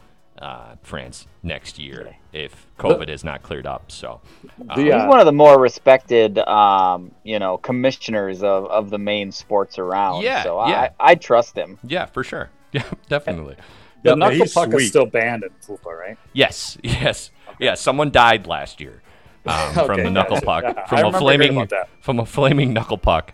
uh, 0.41 0.75
France 0.81 1.27
next 1.43 1.77
year 1.79 2.15
if 2.33 2.67
COVID 2.79 3.09
is 3.09 3.23
not 3.23 3.43
cleared 3.43 3.65
up. 3.67 3.91
So, 3.91 4.21
The, 4.57 4.75
He's 4.83 4.93
uh, 4.93 5.05
one 5.05 5.19
of 5.19 5.25
the 5.25 5.31
more 5.31 5.59
respected, 5.59 6.39
um, 6.39 7.11
you 7.23 7.39
know, 7.39 7.57
commissioners 7.57 8.41
of, 8.43 8.65
of 8.65 8.89
the 8.89 8.97
main 8.97 9.31
sports 9.31 9.77
around. 9.77 10.23
Yeah, 10.23 10.43
so 10.43 10.57
yeah. 10.67 10.89
I, 10.99 11.11
I 11.11 11.15
trust 11.15 11.55
him. 11.57 11.77
yeah, 11.83 12.05
for 12.05 12.23
sure. 12.23 12.49
Yeah, 12.73 12.83
definitely. 13.09 13.55
The 14.03 14.11
Yeah, 14.11 14.15
knuckle 14.15 14.37
he's 14.37 14.53
puck 14.53 14.69
sweet. 14.71 14.83
is 14.83 14.87
still 14.87 15.05
banned 15.05 15.43
in 15.43 15.49
FUPA, 15.61 15.87
right? 15.99 16.17
Yes, 16.31 16.77
yes, 16.83 17.31
yeah. 17.59 17.73
Someone 17.73 18.11
died 18.11 18.47
last 18.47 18.79
year 18.79 19.01
um, 19.45 19.73
from 19.73 19.91
Okay, 19.91 20.03
the 20.03 20.09
knuckle 20.11 20.39
gotcha. 20.41 20.45
puck, 20.45 20.63
Yeah, 20.63 20.85
from 20.85 21.15
a 21.15 21.19
flaming, 21.19 21.67
from 22.01 22.19
a 22.19 22.25
flaming 22.25 22.73
knuckle 22.73 22.97
puck 22.97 23.33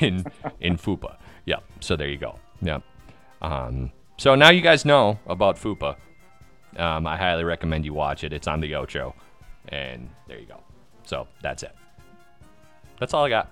in 0.00 0.24
in 0.60 0.76
FUPA. 0.76 1.16
Yeah. 1.44 1.56
So 1.80 1.96
there 1.96 2.08
you 2.08 2.18
go. 2.18 2.38
Yeah. 2.60 2.78
Um, 3.40 3.90
so 4.18 4.34
now 4.34 4.50
you 4.50 4.60
guys 4.60 4.84
know 4.84 5.18
about 5.26 5.56
FUPA. 5.56 5.96
Um, 6.76 7.06
I 7.06 7.16
highly 7.16 7.44
recommend 7.44 7.84
you 7.84 7.92
watch 7.92 8.24
it. 8.24 8.32
It's 8.32 8.46
on 8.46 8.60
the 8.60 8.74
Ocho, 8.76 9.14
and 9.68 10.08
there 10.28 10.38
you 10.38 10.46
go. 10.46 10.60
So 11.04 11.26
that's 11.42 11.62
it. 11.62 11.74
That's 13.00 13.12
all 13.12 13.24
I 13.24 13.28
got. 13.28 13.50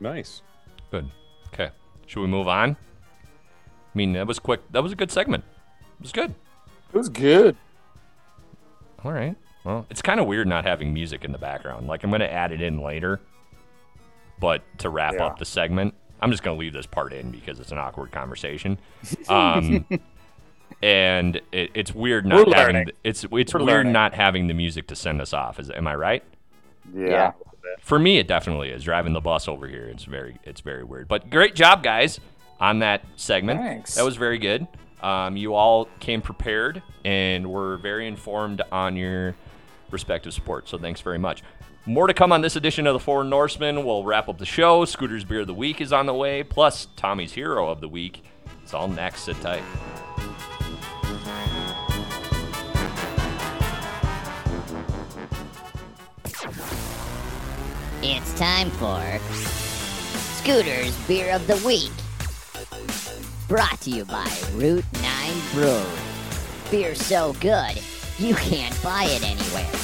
Nice. 0.00 0.42
Good. 0.90 1.10
Okay. 1.52 1.70
Should 2.06 2.20
we 2.20 2.26
move 2.28 2.48
on? 2.48 2.70
I 2.72 3.98
mean, 3.98 4.12
that 4.14 4.26
was 4.26 4.38
quick. 4.38 4.60
That 4.72 4.82
was 4.82 4.92
a 4.92 4.96
good 4.96 5.10
segment. 5.10 5.44
It 5.98 6.02
was 6.02 6.12
good. 6.12 6.34
It 6.92 6.96
was 6.96 7.08
good. 7.08 7.56
All 9.04 9.12
right. 9.12 9.36
Well, 9.64 9.86
it's 9.90 10.02
kind 10.02 10.18
of 10.20 10.26
weird 10.26 10.46
not 10.48 10.64
having 10.64 10.92
music 10.92 11.24
in 11.24 11.32
the 11.32 11.38
background. 11.38 11.86
Like 11.86 12.02
I'm 12.04 12.10
going 12.10 12.20
to 12.20 12.32
add 12.32 12.52
it 12.52 12.60
in 12.60 12.80
later, 12.82 13.20
but 14.40 14.62
to 14.78 14.88
wrap 14.88 15.14
Yeah. 15.14 15.26
up 15.26 15.38
the 15.38 15.44
segment, 15.44 15.94
I'm 16.20 16.30
just 16.30 16.42
going 16.42 16.56
to 16.56 16.60
leave 16.60 16.72
this 16.72 16.86
part 16.86 17.12
in 17.12 17.30
because 17.30 17.60
it's 17.60 17.72
an 17.72 17.78
awkward 17.78 18.10
conversation. 18.12 18.78
Um, 19.28 19.86
and 20.82 21.40
it, 21.52 21.70
it's 21.74 21.94
weird 21.94 22.26
not 22.26 22.46
We're 22.48 22.54
having 22.54 22.86
the- 22.86 22.92
it's 23.04 23.24
it's 23.30 23.54
We're 23.54 23.60
weird 23.60 23.66
learning. 23.68 23.92
not 23.92 24.14
having 24.14 24.46
the 24.48 24.54
music 24.54 24.86
to 24.88 24.96
send 24.96 25.20
us 25.20 25.32
off. 25.32 25.60
Is 25.60 25.70
am 25.70 25.86
I 25.86 25.94
right? 25.94 26.24
Yeah. 26.94 27.06
Yeah. 27.06 27.32
For 27.80 27.98
me, 27.98 28.18
it 28.18 28.26
definitely 28.26 28.70
is. 28.70 28.82
Driving 28.82 29.12
the 29.12 29.20
bus 29.20 29.46
over 29.48 29.68
here, 29.68 29.84
it's 29.84 30.04
very 30.04 30.38
it's 30.44 30.60
very 30.60 30.82
weird. 30.82 31.06
But 31.08 31.30
great 31.30 31.54
job, 31.54 31.82
guys, 31.82 32.18
on 32.58 32.80
that 32.80 33.02
segment. 33.16 33.60
Thanks. 33.60 33.94
That 33.94 34.04
was 34.04 34.16
very 34.16 34.38
good. 34.38 34.66
Um, 35.02 35.36
you 35.36 35.54
all 35.54 35.86
came 36.00 36.22
prepared 36.22 36.82
and 37.04 37.50
were 37.50 37.76
very 37.78 38.06
informed 38.08 38.62
on 38.72 38.96
your 38.96 39.34
respective 39.92 40.34
sports. 40.34 40.70
So 40.70 40.78
thanks 40.78 41.00
very 41.00 41.18
much. 41.18 41.42
More 41.84 42.06
to 42.06 42.14
come 42.14 42.30
on 42.30 42.42
this 42.42 42.54
edition 42.54 42.86
of 42.86 42.92
the 42.92 43.00
Four 43.00 43.24
Norsemen. 43.24 43.84
We'll 43.84 44.04
wrap 44.04 44.28
up 44.28 44.38
the 44.38 44.46
show. 44.46 44.84
Scooter's 44.84 45.24
Beer 45.24 45.40
of 45.40 45.48
the 45.48 45.54
Week 45.54 45.80
is 45.80 45.92
on 45.92 46.06
the 46.06 46.14
way, 46.14 46.44
plus 46.44 46.86
Tommy's 46.96 47.32
Hero 47.32 47.68
of 47.68 47.80
the 47.80 47.88
Week. 47.88 48.24
It's 48.62 48.72
all 48.72 48.86
next. 48.86 49.22
Sit 49.22 49.40
tight. 49.40 49.62
It's 58.04 58.38
time 58.38 58.70
for 58.70 59.18
Scooter's 60.42 60.96
Beer 61.06 61.34
of 61.34 61.46
the 61.46 61.60
Week. 61.66 61.90
Brought 63.48 63.80
to 63.82 63.90
you 63.90 64.04
by 64.04 64.28
Route 64.54 64.84
9 64.94 65.32
Brewery. 65.52 65.84
Beer 66.70 66.94
so 66.94 67.34
good, 67.34 67.80
you 68.18 68.34
can't 68.34 68.80
buy 68.82 69.04
it 69.04 69.22
anywhere. 69.24 69.81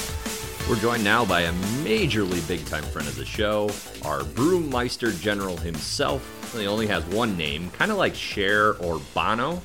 We're 0.69 0.75
joined 0.75 1.03
now 1.03 1.25
by 1.25 1.41
a 1.41 1.51
majorly 1.83 2.47
big 2.47 2.63
time 2.67 2.83
friend 2.83 3.07
of 3.07 3.15
the 3.15 3.25
show, 3.25 3.71
our 4.03 4.19
brewmeister 4.19 5.19
general 5.19 5.57
himself. 5.57 6.53
He 6.55 6.67
only 6.67 6.85
has 6.85 7.03
one 7.05 7.35
name, 7.35 7.71
kind 7.71 7.89
of 7.89 7.97
like 7.97 8.13
Cher 8.13 8.75
or 8.75 9.01
Bono. 9.15 9.63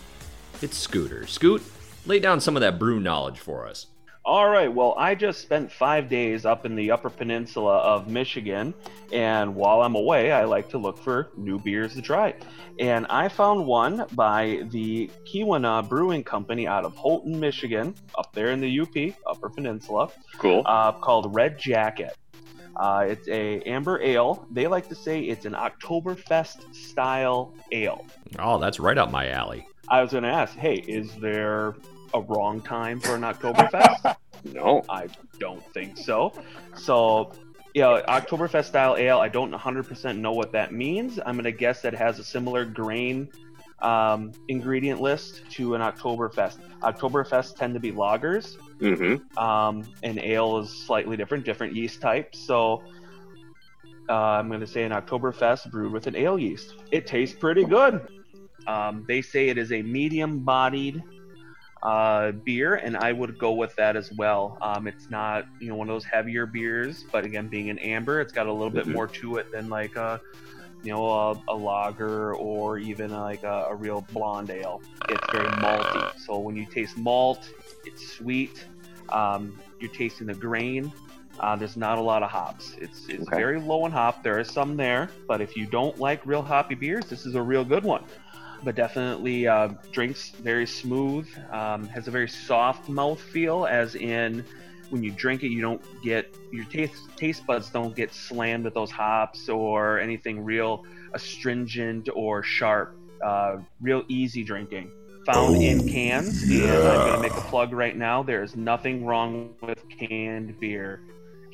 It's 0.63 0.79
Scooter. 0.79 1.27
Scoot, 1.27 1.63
lay 2.07 2.21
down 2.21 2.41
some 2.41 2.57
of 2.57 2.63
that 2.63 2.79
brew 2.79 3.01
knowledge 3.01 3.39
for 3.39 3.67
us. 3.67 3.89
All 4.27 4.49
right. 4.49 4.73
Well, 4.73 4.95
I 4.97 5.15
just 5.15 5.43
spent 5.43 5.71
five 5.71 6.09
days 6.09 6.47
up 6.47 6.65
in 6.65 6.75
the 6.77 6.91
Upper 6.91 7.11
Peninsula 7.11 7.77
of 7.77 8.09
Michigan, 8.09 8.73
and 9.13 9.55
while 9.55 9.83
I'm 9.83 9.97
away, 9.97 10.33
I 10.33 10.45
like 10.45 10.71
to 10.71 10.79
look 10.79 10.97
for 10.97 11.29
new 11.37 11.59
beers 11.59 11.95
to 11.95 12.01
try. 12.01 12.35
And 12.79 13.07
I 13.09 13.29
found 13.29 13.67
one 13.67 14.07
by 14.13 14.67
the 14.71 15.11
Keweenaw 15.27 15.91
Brewing 15.91 16.25
Company 16.25 16.67
out 16.67 16.87
of 16.87 16.97
Houghton, 16.97 17.39
Michigan, 17.39 17.95
up 18.17 18.33
there 18.33 18.51
in 18.51 18.63
the 18.63 18.81
UP, 18.81 19.15
Upper 19.27 19.51
Peninsula. 19.51 20.09
Cool. 20.39 20.63
Uh, 20.65 20.93
called 20.93 21.35
Red 21.35 21.59
Jacket. 21.59 22.17
Uh, 22.77 23.05
it's 23.07 23.29
a 23.29 23.61
amber 23.61 24.01
ale. 24.03 24.47
They 24.51 24.67
like 24.67 24.89
to 24.89 24.95
say 24.95 25.21
it's 25.21 25.45
an 25.45 25.53
Oktoberfest 25.53 26.75
style 26.75 27.53
ale. 27.73 28.07
Oh, 28.39 28.59
that's 28.59 28.81
right 28.81 28.97
up 28.97 29.11
my 29.11 29.29
alley. 29.29 29.69
I 29.89 30.01
was 30.01 30.13
going 30.13 30.25
to 30.25 30.31
ask, 30.31 30.57
hey, 30.57 30.77
is 30.77 31.15
there 31.17 31.77
a 32.15 32.21
wrong 32.21 32.61
time 32.63 33.01
for 33.01 33.15
an 33.15 33.23
Oktoberfest? 33.23 34.17
No. 34.53 34.83
I 34.91 35.07
don't 35.39 35.65
think 35.73 35.97
so. 35.97 36.31
So, 36.77 37.33
yeah, 37.73 38.03
Oktoberfest 38.07 38.67
style 38.67 38.95
ale. 38.99 39.19
I 39.19 39.29
don't 39.29 39.51
100% 39.51 40.19
know 40.19 40.33
what 40.33 40.53
that 40.53 40.71
means. 40.75 41.19
I'm 41.25 41.37
gonna 41.37 41.51
guess 41.51 41.81
that 41.81 41.95
it 41.95 41.97
has 41.97 42.19
a 42.19 42.25
similar 42.25 42.67
grain 42.67 43.31
um, 43.81 44.33
ingredient 44.49 45.01
list 45.01 45.49
to 45.53 45.75
an 45.75 45.81
Oktoberfest. 45.81 46.59
Oktoberfest 46.83 47.57
tend 47.57 47.73
to 47.73 47.81
be 47.81 47.91
lagers, 47.91 48.59
Mm-hmm. 48.81 49.39
um, 49.39 49.85
and 50.03 50.19
ale 50.19 50.59
is 50.59 50.69
slightly 50.69 51.17
different, 51.17 51.45
different 51.47 51.75
yeast 51.75 52.01
types. 52.03 52.39
So. 52.39 52.83
Uh, 54.07 54.13
I'm 54.13 54.49
going 54.49 54.61
to 54.61 54.67
say 54.67 54.83
an 54.83 54.93
Oktoberfest 54.93 55.71
brewed 55.71 55.91
with 55.91 56.07
an 56.07 56.15
ale 56.15 56.39
yeast. 56.39 56.75
It 56.91 57.07
tastes 57.07 57.35
pretty 57.35 57.65
good. 57.65 58.07
Um, 58.67 59.07
they 59.09 59.23
say 59.23 59.49
it 59.49 59.57
is 59.57 59.73
a 59.73 59.81
medium-bodied 59.81 61.03
uh, 61.85 62.33
beer, 62.33 62.77
and 62.77 62.97
I 62.97 63.13
would 63.13 63.39
go 63.39 63.53
with 63.53 63.75
that 63.77 63.97
as 63.97 64.11
well. 64.13 64.59
Um, 64.63 64.87
it's 64.87 65.11
not, 65.11 65.45
you 65.61 65.69
know, 65.69 65.75
one 65.77 65.89
of 65.89 65.95
those 65.95 66.05
heavier 66.05 66.47
beers, 66.47 67.05
but 67.13 67.25
again, 67.25 67.49
being 67.49 67.69
an 67.71 67.79
amber, 67.79 68.21
it's 68.21 68.33
got 68.33 68.47
a 68.47 68.53
little 68.53 68.71
bit 68.71 68.87
Mhm. 68.87 68.95
more 68.95 69.07
to 69.07 69.37
it 69.37 69.47
than 69.53 69.69
like 69.69 69.95
a, 69.97 70.21
you 70.83 70.93
know, 70.93 71.07
a, 71.07 71.43
a 71.49 71.55
lager 71.55 72.35
or 72.35 72.79
even 72.79 73.11
like 73.11 73.43
a, 73.43 73.67
a 73.71 73.75
real 73.75 74.01
blonde 74.13 74.51
ale. 74.51 74.81
It's 75.11 75.27
very 75.31 75.49
malty. 75.61 76.19
So 76.19 76.39
when 76.39 76.57
you 76.57 76.67
taste 76.67 76.97
malt, 76.97 77.47
it's 77.85 78.07
sweet. 78.17 78.67
Um, 79.11 79.59
you're 79.79 79.91
tasting 79.91 80.27
the 80.27 80.35
grain. 80.35 80.91
Uh, 81.41 81.57
there's 81.57 81.77
not 81.77 81.99
a 81.99 82.01
lot 82.01 82.23
of 82.23 82.31
hops. 82.31 82.75
It's 82.81 83.09
it's 83.09 83.27
Okay. 83.29 83.37
very 83.37 83.61
low 83.61 83.85
in 83.87 83.93
hop. 83.93 84.23
There 84.23 84.39
is 84.39 84.49
some 84.49 84.77
there, 84.77 85.11
but 85.27 85.41
if 85.43 85.57
you 85.57 85.67
don't 85.67 85.99
like 85.99 86.25
real 86.25 86.43
hoppy 86.43 86.77
beers, 86.77 87.07
this 87.07 87.27
is 87.27 87.35
a 87.35 87.43
real 87.43 87.65
good 87.65 87.85
one 87.85 88.05
but 88.65 88.75
definitely 88.75 89.47
uh, 89.47 89.69
drinks 89.93 90.31
very 90.31 90.67
smooth. 90.67 91.29
Um, 91.51 91.87
has 91.89 92.09
a 92.09 92.11
very 92.11 92.29
soft 92.29 92.89
mouth 92.89 93.21
feel, 93.21 93.67
as 93.67 93.95
in 93.95 94.45
when 94.91 95.03
you 95.03 95.11
drink 95.11 95.43
it, 95.43 95.49
you 95.49 95.61
don't 95.61 95.83
get 96.03 96.35
your 96.53 96.65
taste 96.67 96.95
taste 97.17 97.47
buds 97.47 97.71
don't 97.71 97.95
get 97.95 98.13
slammed 98.13 98.65
with 98.65 98.75
those 98.75 98.91
hops 98.91 99.49
or 99.49 99.99
anything 99.99 100.45
real 100.45 100.85
astringent 101.15 102.09
or 102.15 102.43
sharp. 102.43 102.97
Uh, 103.25 103.59
real 103.81 104.05
easy 104.09 104.45
drinking. 104.45 104.91
Found 105.27 105.57
in 105.57 105.89
cans, 105.89 106.43
and 106.43 106.65
I'm 106.71 107.09
gonna 107.09 107.23
make 107.23 107.33
a 107.33 107.41
plug 107.43 107.73
right 107.73 107.97
now. 107.97 108.23
There 108.23 108.43
is 108.43 108.57
nothing 108.57 109.07
wrong 109.07 109.55
with 109.63 109.83
canned 109.89 110.61
beer. 110.61 111.01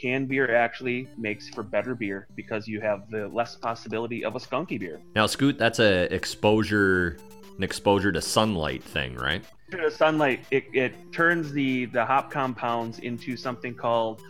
Canned 0.00 0.28
beer 0.28 0.54
actually 0.56 1.08
makes 1.18 1.48
for 1.50 1.62
better 1.62 1.94
beer 1.94 2.26
because 2.34 2.66
you 2.66 2.80
have 2.80 3.10
the 3.10 3.28
less 3.28 3.56
possibility 3.56 4.24
of 4.24 4.34
a 4.34 4.38
skunky 4.38 4.78
beer. 4.80 5.00
Now, 5.14 5.26
Scoot, 5.26 5.58
that's 5.58 5.78
a 5.78 6.12
exposure, 6.14 7.18
an 7.58 7.62
exposure 7.62 8.10
to 8.10 8.20
sunlight 8.22 8.82
thing, 8.82 9.14
right? 9.16 9.44
the 9.70 9.88
sunlight 9.88 10.44
it, 10.50 10.64
it 10.72 11.12
turns 11.12 11.52
the 11.52 11.84
the 11.86 12.04
hop 12.04 12.28
compounds 12.28 12.98
into 12.98 13.36
something 13.36 13.72
called 13.72 14.20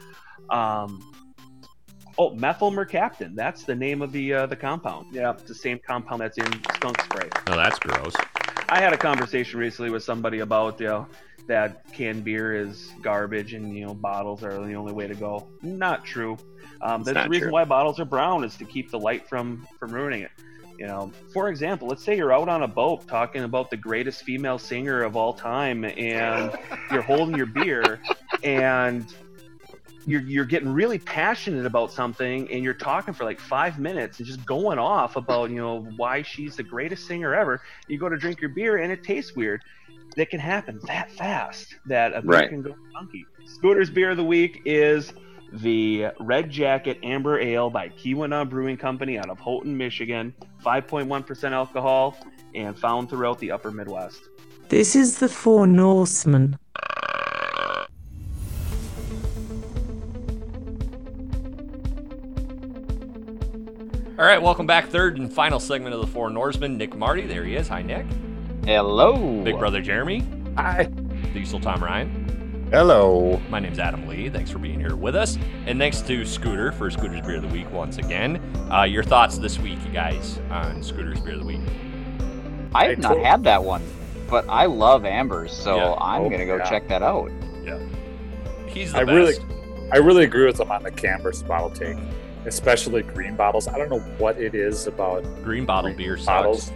um 0.50 1.02
oh 2.18 2.34
methyl 2.34 2.70
mercaptan 2.70 3.34
that's 3.34 3.64
the 3.64 3.74
name 3.74 4.02
of 4.02 4.12
the 4.12 4.34
uh, 4.34 4.44
the 4.44 4.54
compound 4.54 5.06
yeah 5.12 5.30
it's 5.30 5.44
the 5.44 5.54
same 5.54 5.78
compound 5.86 6.20
that's 6.20 6.36
in 6.36 6.44
skunk 6.74 7.00
spray 7.00 7.26
Oh, 7.46 7.56
that's 7.56 7.78
gross. 7.78 8.14
i 8.68 8.78
had 8.82 8.92
a 8.92 8.98
conversation 8.98 9.58
recently 9.58 9.90
with 9.90 10.02
somebody 10.02 10.40
about 10.40 10.78
you 10.78 10.88
know 10.88 11.06
that 11.50 11.92
canned 11.92 12.22
beer 12.22 12.54
is 12.54 12.92
garbage 13.02 13.54
and 13.54 13.76
you 13.76 13.84
know 13.84 13.92
bottles 13.92 14.44
are 14.44 14.64
the 14.64 14.74
only 14.74 14.92
way 14.92 15.08
to 15.08 15.16
go 15.16 15.48
not 15.62 16.04
true 16.04 16.38
um, 16.80 17.02
that's 17.02 17.14
not 17.14 17.24
the 17.24 17.30
reason 17.30 17.48
true. 17.48 17.52
why 17.52 17.64
bottles 17.64 17.98
are 17.98 18.04
brown 18.04 18.44
is 18.44 18.56
to 18.56 18.64
keep 18.64 18.88
the 18.90 18.98
light 18.98 19.28
from 19.28 19.66
from 19.78 19.92
ruining 19.92 20.22
it 20.22 20.30
you 20.80 20.86
know, 20.86 21.12
for 21.30 21.50
example, 21.50 21.88
let's 21.88 22.02
say 22.02 22.16
you're 22.16 22.32
out 22.32 22.48
on 22.48 22.62
a 22.62 22.68
boat 22.68 23.06
talking 23.06 23.42
about 23.42 23.68
the 23.68 23.76
greatest 23.76 24.22
female 24.22 24.58
singer 24.58 25.02
of 25.02 25.14
all 25.14 25.34
time, 25.34 25.84
and 25.84 26.58
you're 26.90 27.02
holding 27.02 27.36
your 27.36 27.44
beer, 27.44 28.00
and 28.42 29.04
you're 30.06 30.22
you're 30.22 30.46
getting 30.46 30.70
really 30.70 30.98
passionate 30.98 31.66
about 31.66 31.92
something, 31.92 32.50
and 32.50 32.64
you're 32.64 32.72
talking 32.72 33.12
for 33.12 33.24
like 33.24 33.38
five 33.38 33.78
minutes 33.78 34.20
and 34.20 34.26
just 34.26 34.46
going 34.46 34.78
off 34.78 35.16
about 35.16 35.50
you 35.50 35.56
know 35.56 35.82
why 35.96 36.22
she's 36.22 36.56
the 36.56 36.62
greatest 36.62 37.06
singer 37.06 37.34
ever. 37.34 37.60
You 37.86 37.98
go 37.98 38.08
to 38.08 38.16
drink 38.16 38.40
your 38.40 38.48
beer, 38.48 38.78
and 38.78 38.90
it 38.90 39.04
tastes 39.04 39.36
weird. 39.36 39.60
That 40.16 40.30
can 40.30 40.40
happen 40.40 40.80
that 40.86 41.10
fast 41.12 41.76
that 41.86 42.12
a 42.14 42.20
beer 42.22 42.30
Right. 42.30 42.48
can 42.48 42.62
go 42.62 42.74
funky. 42.92 43.24
Scooter's 43.46 43.90
beer 43.90 44.10
of 44.10 44.16
the 44.16 44.24
week 44.24 44.62
is 44.64 45.12
the 45.52 46.06
Red 46.20 46.50
Jacket 46.50 46.98
Amber 47.02 47.38
Ale 47.40 47.70
by 47.70 47.88
Keweenaw 47.90 48.48
Brewing 48.48 48.76
Company 48.76 49.18
out 49.18 49.30
of 49.30 49.38
Houghton, 49.38 49.76
Michigan. 49.76 50.34
5.1% 50.64 51.52
alcohol 51.52 52.16
and 52.54 52.76
found 52.78 53.08
throughout 53.08 53.38
the 53.38 53.50
upper 53.52 53.70
Midwest. 53.70 54.28
This 54.68 54.94
is 54.94 55.18
the 55.18 55.28
Four 55.28 55.66
Norsemen. 55.66 56.56
All 64.18 64.26
right, 64.26 64.40
welcome 64.42 64.66
back. 64.66 64.88
Third 64.88 65.18
and 65.18 65.32
final 65.32 65.58
segment 65.58 65.94
of 65.94 66.00
the 66.02 66.06
Four 66.06 66.28
Norsemen. 66.28 66.76
Nick 66.76 66.94
Marty, 66.94 67.26
there 67.26 67.42
he 67.44 67.56
is. 67.56 67.68
Hi, 67.68 67.80
Nick. 67.80 68.04
Hello. 68.64 69.42
Big 69.42 69.58
brother 69.58 69.80
Jeremy. 69.80 70.24
Hi. 70.56 70.84
Diesel 71.32 71.60
Tom 71.60 71.82
Ryan. 71.82 72.68
Hello. 72.70 73.40
My 73.48 73.58
name's 73.58 73.78
Adam 73.78 74.06
Lee. 74.06 74.28
Thanks 74.28 74.50
for 74.50 74.58
being 74.58 74.78
here 74.78 74.94
with 74.94 75.16
us. 75.16 75.38
And 75.66 75.78
thanks 75.78 76.00
to 76.02 76.24
Scooter 76.24 76.70
for 76.72 76.90
Scooter's 76.90 77.20
Beer 77.26 77.36
of 77.36 77.42
the 77.42 77.48
Week 77.48 77.70
once 77.72 77.98
again. 77.98 78.36
Uh, 78.70 78.82
your 78.84 79.02
thoughts 79.02 79.38
this 79.38 79.58
week, 79.58 79.78
you 79.86 79.92
guys, 79.92 80.38
on 80.50 80.82
Scooter's 80.82 81.20
Beer 81.20 81.34
of 81.34 81.40
the 81.40 81.46
Week? 81.46 81.60
I 82.74 82.86
have 82.88 82.98
not 82.98 83.18
had 83.18 83.42
that 83.44 83.64
one, 83.64 83.82
but 84.28 84.44
I 84.48 84.66
love 84.66 85.04
ambers, 85.04 85.52
so 85.52 85.76
Yeah. 85.76 85.94
I'm 86.00 86.22
Oh, 86.22 86.30
gonna 86.30 86.46
go 86.46 86.56
yeah. 86.56 86.68
check 86.70 86.86
that 86.88 87.02
out. 87.02 87.30
Yeah. 87.64 87.78
He's 88.68 88.92
the 88.92 89.00
I 89.00 89.04
best. 89.04 89.14
really, 89.16 89.34
I 89.92 89.96
really 89.96 90.24
agree 90.24 90.46
with 90.46 90.60
him 90.60 90.70
on 90.70 90.84
the 90.84 90.92
Canvas 90.92 91.42
bottle 91.42 91.70
take, 91.70 91.96
especially 92.46 93.02
green 93.02 93.34
bottles. 93.34 93.66
I 93.66 93.76
don't 93.78 93.90
know 93.90 93.98
what 94.18 94.38
it 94.38 94.54
is 94.54 94.86
about 94.86 95.24
Green 95.42 95.64
bottle 95.66 95.90
green 95.90 95.96
beer 95.96 96.16
sucks. 96.16 96.70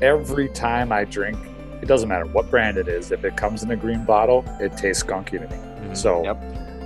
Bottles. 0.00 0.30
Every 0.30 0.48
time 0.48 0.92
I 0.92 1.04
drink, 1.04 1.38
it 1.82 1.86
doesn't 1.86 2.08
matter 2.08 2.26
what 2.26 2.50
brand 2.50 2.76
it 2.76 2.88
is. 2.88 3.12
If 3.12 3.24
it 3.24 3.36
comes 3.36 3.62
in 3.62 3.70
a 3.70 3.76
green 3.76 4.04
bottle, 4.04 4.44
it 4.60 4.76
tastes 4.76 5.02
skunky 5.02 5.32
to 5.32 5.40
me. 5.40 5.46
Mhm. 5.88 5.96
So 5.96 6.22
Yep. 6.24 6.42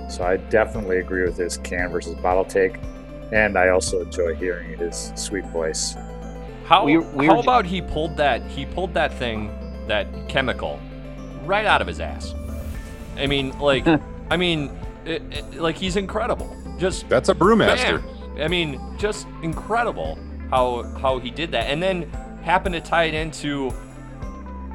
So 0.09 0.23
I 0.23 0.37
definitely 0.37 0.97
agree 0.97 1.21
with 1.23 1.37
his 1.37 1.57
can 1.57 1.89
versus 1.91 2.15
bottle 2.15 2.43
take, 2.43 2.79
and 3.31 3.55
I 3.57 3.69
also 3.69 4.01
enjoy 4.01 4.33
hearing 4.33 4.75
his 4.79 5.11
sweet 5.15 5.45
voice. 5.47 5.95
How 6.65 6.83
We- 6.85 6.97
we 6.97 7.27
how 7.27 7.35
were- 7.35 7.39
about 7.41 7.65
he 7.65 7.79
pulled 7.81 8.17
that 8.17 8.41
he 8.41 8.65
pulled 8.65 8.93
that 8.95 9.13
thing 9.13 9.51
that 9.87 10.07
chemical 10.27 10.79
right 11.45 11.65
out 11.65 11.79
of 11.81 11.87
his 11.87 11.99
ass. 11.99 12.33
I 13.19 13.27
mean, 13.27 13.53
like, 13.59 13.85
I 14.31 14.37
mean, 14.37 14.71
it, 15.05 15.21
it- 15.31 15.61
like 15.61 15.75
he's 15.75 15.95
incredible. 15.95 16.55
Just 16.79 17.07
That's 17.07 17.29
a 17.29 17.35
brewmaster. 17.35 18.01
bam. 18.01 18.41
I 18.41 18.47
mean, 18.47 18.79
just 18.97 19.27
incredible 19.43 20.17
how 20.49 20.83
how 21.01 21.19
he 21.19 21.29
did 21.29 21.51
that, 21.51 21.65
and 21.69 21.83
then 21.83 22.07
happened 22.43 22.73
to 22.73 22.81
tie 22.81 23.05
it 23.05 23.13
into 23.13 23.73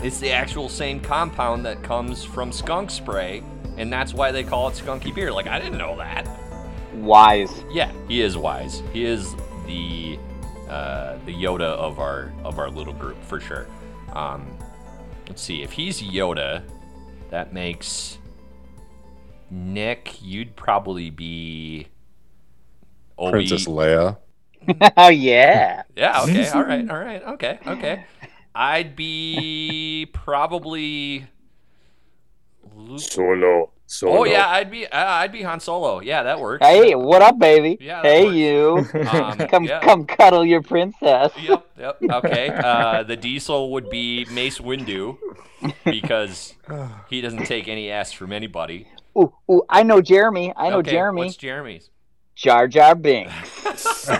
it's 0.03 0.19
the 0.19 0.31
actual 0.31 0.69
same 0.69 1.01
compound 1.01 1.65
that 1.65 1.83
comes 1.83 2.25
from 2.25 2.53
skunk 2.53 2.91
spray, 2.91 3.43
and 3.77 3.93
that's 3.93 4.13
why 4.13 4.33
they 4.33 4.45
call 4.45 4.69
it 4.69 4.75
skunky 4.75 5.15
beer. 5.15 5.33
Like 5.33 5.47
I 5.47 5.59
didn't 5.59 5.79
know 5.79 5.97
that. 5.97 6.29
Wise. 6.95 7.65
Yeah, 7.71 7.91
he 8.09 8.21
is 8.21 8.37
wise. 8.37 8.83
He 8.93 9.05
is 9.05 9.35
the 9.67 10.19
uh, 10.69 11.19
the 11.27 11.33
Yoda 11.33 11.63
of 11.63 11.99
our 11.99 12.33
of 12.45 12.59
our 12.59 12.71
little 12.71 12.93
group 12.93 13.23
for 13.25 13.41
sure. 13.41 13.67
Um, 14.13 14.47
let's 15.29 15.43
see 15.43 15.63
if 15.63 15.73
he's 15.73 16.03
Yoda, 16.03 16.63
that 17.31 17.53
makes 17.53 18.19
Nick. 19.51 20.19
You'd 20.23 20.55
probably 20.57 21.11
be 21.11 21.89
Obi. 23.19 23.31
Princess 23.31 23.67
Leia. 23.67 24.19
Oh 24.97 25.09
yeah. 25.09 25.83
Yeah. 25.97 26.23
Okay. 26.23 26.49
all 26.51 26.65
right. 26.65 26.91
All 26.91 26.99
right. 26.99 27.23
Okay. 27.23 27.59
Okay. 27.67 28.05
I'd 28.55 28.95
be 28.95 30.09
probably. 30.13 31.27
Luke. 32.75 33.01
Solo. 33.01 33.71
Solo. 33.87 34.19
Oh 34.19 34.25
yeah, 34.25 34.49
I'd 34.49 34.71
be 34.71 34.87
uh, 34.87 35.07
I'd 35.07 35.31
be 35.31 35.43
Han 35.43 35.61
Solo. 35.61 36.01
Yeah, 36.01 36.23
that 36.23 36.41
works. 36.41 36.65
Hey, 36.65 36.95
what 36.95 37.21
up, 37.21 37.39
baby? 37.39 37.77
Yeah, 37.81 38.01
hey, 38.03 38.25
works. 38.25 38.95
you. 38.95 39.09
Um, 39.09 39.39
come, 39.49 39.65
yeah. 39.65 39.81
come, 39.81 40.07
cuddle 40.07 40.45
your 40.45 40.63
princess. 40.63 41.33
Yep, 41.41 41.67
yep. 41.79 41.99
Okay. 42.03 42.49
Uh, 42.49 43.03
the 43.03 43.17
diesel 43.17 43.73
would 43.73 43.91
be 43.91 44.25
Mace 44.31 44.59
Windu 44.59 45.19
because 45.85 46.55
he 47.11 47.21
doesn't 47.21 47.45
take 47.45 47.69
any 47.69 47.91
ass 47.91 48.11
from 48.13 48.33
anybody. 48.33 48.89
Ooh, 49.19 49.33
ooh, 49.51 49.63
I 49.69 49.83
know 49.83 50.01
Jeremy. 50.01 50.53
I 50.57 50.71
know 50.71 50.79
okay, 50.79 50.93
Jeremy. 50.93 51.25
What's 51.25 51.37
Jeremy's? 51.37 51.91
Jar 52.35 52.67
Jar 52.67 52.95
Binks. 52.95 54.11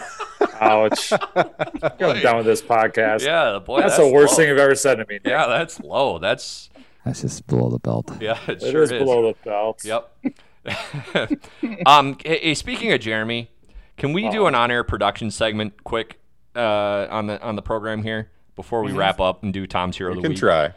Ouch. 0.61 1.13
I'm 1.37 2.23
done 2.23 2.37
with 2.39 2.47
this 2.47 2.63
podcast. 2.63 3.23
Yeah, 3.25 3.53
the 3.53 3.61
boy, 3.61 3.81
that's, 3.81 3.97
that's 3.97 4.09
the 4.09 4.13
worst 4.13 4.33
low. 4.33 4.37
thing 4.39 4.49
you've 4.49 4.59
ever 4.59 4.75
said 4.75 4.97
to 4.97 5.07
me. 5.07 5.15
Nick. 5.15 5.27
Yeah, 5.27 5.47
that's 5.47 5.81
low. 5.81 6.19
That's 6.19 6.71
That's 7.05 7.21
just 7.23 7.47
below 7.47 7.71
the 7.71 7.79
belt. 7.79 8.11
yeah, 8.21 8.39
it, 8.49 8.63
It 8.63 8.71
sure 8.71 8.83
is 8.83 8.91
below 8.91 9.33
the 9.33 9.37
belt. 9.49 9.85
Yep. 9.85 10.11
um, 11.87 12.17
hey, 12.25 12.39
hey, 12.41 12.55
speaking 12.55 12.93
of 12.93 13.01
Jeremy, 13.01 13.51
can 13.97 14.13
we 14.13 14.29
do 14.31 14.47
an 14.47 14.55
on-air 14.55 14.85
production 14.85 15.31
segment 15.31 15.85
quick 15.85 16.19
uh, 16.57 17.07
on 17.11 17.27
the 17.27 17.41
on 17.43 17.57
the 17.57 17.63
program 17.63 18.03
here 18.03 18.31
before 18.57 18.83
we 18.83 18.93
wrap 18.93 19.21
up 19.21 19.43
and 19.43 19.53
do 19.53 19.67
Tom's 19.67 19.97
Hero 19.97 20.13
We 20.13 20.17
of 20.19 20.23
the 20.23 20.29
can 20.29 20.31
Week? 20.33 20.39
try. 20.41 20.73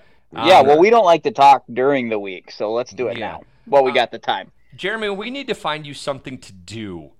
yeah, 0.47 0.59
Um, 0.59 0.67
well, 0.67 0.79
we 0.79 0.89
don't 0.89 1.05
like 1.05 1.23
to 1.23 1.31
talk 1.31 1.63
during 1.71 2.09
the 2.09 2.19
week, 2.19 2.51
so 2.51 2.73
let's 2.73 2.91
do 2.91 3.07
it 3.07 3.17
Yeah. 3.17 3.27
now. 3.33 3.41
Well, 3.67 3.83
we 3.83 3.91
got 3.91 4.11
the 4.11 4.19
time. 4.19 4.51
Jeremy, 4.75 5.09
we 5.09 5.29
need 5.29 5.47
to 5.47 5.53
find 5.55 5.85
you 5.87 5.93
something 5.93 6.37
to 6.39 6.51
do 6.53 7.11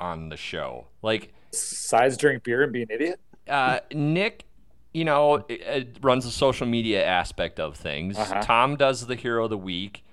on 0.00 0.28
the 0.28 0.36
show. 0.36 0.86
Like 1.02 1.32
Sides 1.52 2.16
drink 2.16 2.42
beer 2.44 2.62
and 2.62 2.72
be 2.72 2.82
an 2.82 2.88
idiot. 2.90 3.20
uh, 3.48 3.80
Nick, 3.92 4.44
you 4.92 5.04
know, 5.04 5.44
uh, 5.48 5.80
runs 6.00 6.24
the 6.24 6.30
social 6.30 6.66
media 6.66 7.04
aspect 7.04 7.60
of 7.60 7.76
things. 7.76 8.16
Uh-huh. 8.18 8.40
Tom 8.42 8.76
does 8.76 9.06
the 9.06 9.14
hero 9.14 9.44
of 9.44 9.50
the 9.50 9.58
week. 9.58 10.04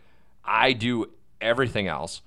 I 0.44 0.74
do 0.74 1.12
everything 1.42 1.88
else. 1.88 2.22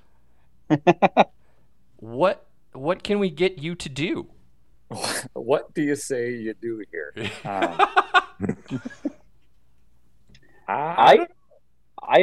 what 1.96 2.46
what 2.72 3.02
can 3.02 3.18
we 3.18 3.28
get 3.30 3.58
you 3.58 3.74
to 3.74 3.88
do? 3.88 4.28
What 5.34 5.74
do 5.74 5.82
you 5.82 5.96
say 5.96 6.32
you 6.32 6.54
do 6.54 6.84
here? 6.90 7.14
Um, 7.44 7.88
I, 10.68 11.18
I 11.18 11.26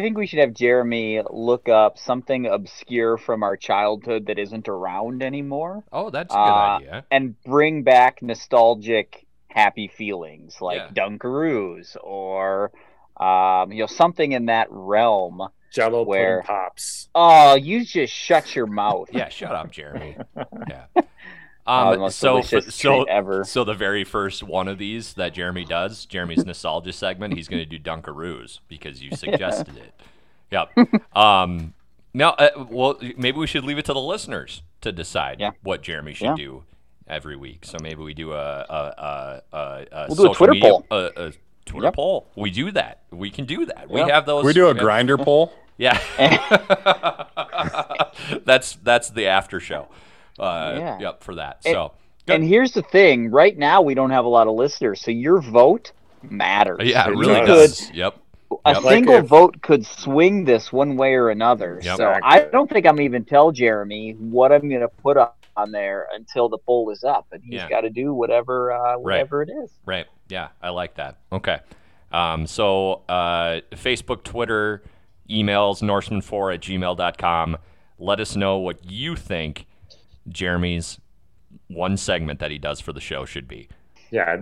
think 0.02 0.18
we 0.18 0.28
should 0.28 0.40
have 0.40 0.54
Jeremy 0.54 1.22
look 1.30 1.70
up 1.70 1.98
something 1.98 2.46
obscure 2.46 3.18
from 3.18 3.44
our 3.44 3.58
childhood 3.58 4.28
that 4.28 4.38
isn't 4.40 4.68
around 4.68 5.24
anymore. 5.24 5.84
Oh, 5.92 6.10
that's 6.10 6.34
a 6.34 6.38
good 6.38 6.42
uh, 6.42 6.78
idea. 6.78 7.06
And 7.12 7.42
bring 7.44 7.84
back 7.84 8.22
nostalgic, 8.22 9.26
happy 9.48 9.88
feelings 9.88 10.62
like 10.62 10.78
Yeah. 10.78 11.08
Dunkaroos 11.08 11.96
or, 12.02 12.72
um, 13.18 13.72
you 13.72 13.80
know, 13.80 13.88
something 13.88 14.32
in 14.32 14.48
that 14.48 14.68
realm. 14.70 15.42
Jello 15.72 16.04
where 16.04 16.42
pudding 16.42 16.48
pops. 16.48 17.10
Oh, 17.14 17.56
you 17.56 17.86
just 17.86 18.12
shut 18.12 18.56
your 18.56 18.66
mouth. 18.66 19.10
Yeah, 19.12 19.30
shut 19.30 19.52
up, 19.52 19.72
Jeremy. 19.72 20.18
Yeah. 20.68 20.86
The 21.70 21.74
Um, 21.94 22.00
most 22.00 22.18
so, 22.18 22.42
so, 22.42 23.04
ever. 23.04 23.44
so 23.44 23.64
the 23.64 23.76
very 23.76 24.04
first 24.04 24.42
one 24.42 24.68
of 24.68 24.78
these 24.80 25.14
that 25.14 25.34
Jeremy 25.36 25.66
does, 25.66 26.06
Jeremy's 26.06 26.44
nostalgia 26.46 26.92
segment, 26.94 27.36
he's 27.36 27.48
going 27.48 27.62
to 27.62 27.66
do 27.66 27.78
Dunkaroos 27.80 28.60
because 28.68 29.04
you 29.04 29.12
suggested 29.16 29.78
it. 29.78 29.94
Yep. 30.52 31.16
Um, 31.16 31.76
now, 32.12 32.32
uh, 32.32 32.66
well, 32.72 32.98
maybe 33.18 33.38
we 33.38 33.46
should 33.46 33.64
leave 33.64 33.78
it 33.78 33.86
to 33.86 33.94
the 33.94 34.02
listeners 34.02 34.64
to 34.82 34.92
decide 34.92 35.40
Yeah. 35.40 35.52
what 35.62 35.84
Jeremy 35.84 36.16
should 36.16 36.26
Yeah. 36.30 36.36
do 36.38 36.64
every 37.08 37.36
week. 37.36 37.66
So 37.66 37.78
maybe 37.80 38.02
we 38.02 38.16
do 38.16 38.34
a 38.34 38.66
a 38.68 38.74
a, 38.74 39.42
a, 39.56 39.86
a 39.92 40.06
We'll 40.08 40.16
do 40.16 40.32
a 40.32 40.34
Twitter 40.34 40.54
media- 40.54 40.70
poll. 40.72 40.86
A, 40.90 41.12
a 41.28 41.34
Twitter 41.66 41.86
Yep. 41.86 41.94
poll. 41.94 42.28
We 42.36 42.50
do 42.50 42.72
that. 42.72 43.02
We 43.12 43.30
can 43.30 43.46
do 43.46 43.64
that. 43.68 43.92
We 43.92 44.00
have 44.02 44.26
those. 44.26 44.44
we 44.44 44.54
do 44.54 44.70
a 44.70 44.74
yeah. 44.76 44.82
Grindr 44.82 45.24
poll. 45.24 45.54
Yeah. 45.78 45.98
that's 48.46 48.74
that's 48.84 49.10
the 49.12 49.28
after 49.28 49.60
show. 49.60 49.88
Uh, 50.40 50.76
Yeah. 50.78 51.00
Yep, 51.00 51.24
for 51.24 51.36
that. 51.36 51.60
And- 51.66 51.74
So. 51.74 51.92
And 52.28 52.44
here's 52.44 52.74
the 52.74 52.84
thing: 52.84 53.32
right 53.32 53.58
now, 53.58 53.82
we 53.82 53.96
don't 53.96 54.12
have 54.12 54.24
a 54.24 54.30
lot 54.30 54.48
of 54.48 54.54
listeners, 54.54 55.02
so 55.02 55.10
your 55.10 55.42
vote 55.42 55.92
matters. 56.22 56.78
Yeah, 56.84 57.08
it 57.08 57.14
It 57.14 57.18
really 57.18 57.42
does. 57.46 57.80
does. 57.80 57.92
Yep. 57.92 58.16
a 58.66 58.74
Yep. 58.74 58.84
single 58.84 59.14
Like 59.16 59.24
if- 59.24 59.30
vote 59.30 59.62
could 59.62 59.86
swing 59.86 60.44
this 60.46 60.72
one 60.74 60.96
way 60.98 61.14
or 61.14 61.30
another. 61.30 61.80
Yep. 61.84 61.98
So 61.98 62.16
I 62.24 62.42
don't 62.52 62.68
think 62.70 62.86
I'm 62.88 63.00
even 63.02 63.24
tell 63.24 63.52
Jeremy 63.52 64.14
what 64.14 64.52
I'm 64.52 64.68
going 64.70 64.82
to 64.82 64.88
put 64.88 65.18
up 65.18 65.38
on 65.56 65.72
there 65.72 66.08
until 66.14 66.50
the 66.50 66.58
poll 66.58 66.90
is 66.90 67.04
up, 67.04 67.28
and 67.32 67.44
he's 67.44 67.54
Yeah. 67.56 67.70
got 67.70 67.82
to 67.82 67.90
do 67.92 68.12
whatever 68.14 68.72
uh, 68.72 68.98
whatever 68.98 69.42
it 69.44 69.50
is. 69.64 69.72
Right. 69.86 70.06
Yeah, 70.30 70.48
I 70.62 70.70
like 70.70 70.96
that. 70.96 71.18
Okay. 71.32 71.60
Um, 72.12 72.48
so 72.48 73.02
uh, 73.10 73.62
Facebook, 73.72 74.24
Twitter, 74.24 74.82
emails, 75.30 75.82
Norseman4 75.84 76.54
at 76.56 76.60
gmail.com. 76.62 77.58
Let 78.00 78.20
us 78.20 78.36
know 78.36 78.58
what 78.58 78.90
you 78.90 79.16
think 79.16 79.68
Jeremy's 80.30 81.00
one 81.68 81.98
segment 81.98 82.40
that 82.40 82.52
he 82.52 82.58
does 82.58 82.80
for 82.80 82.94
the 82.94 83.02
show 83.02 83.26
should 83.26 83.48
be. 83.48 83.70
Yeah, 84.12 84.38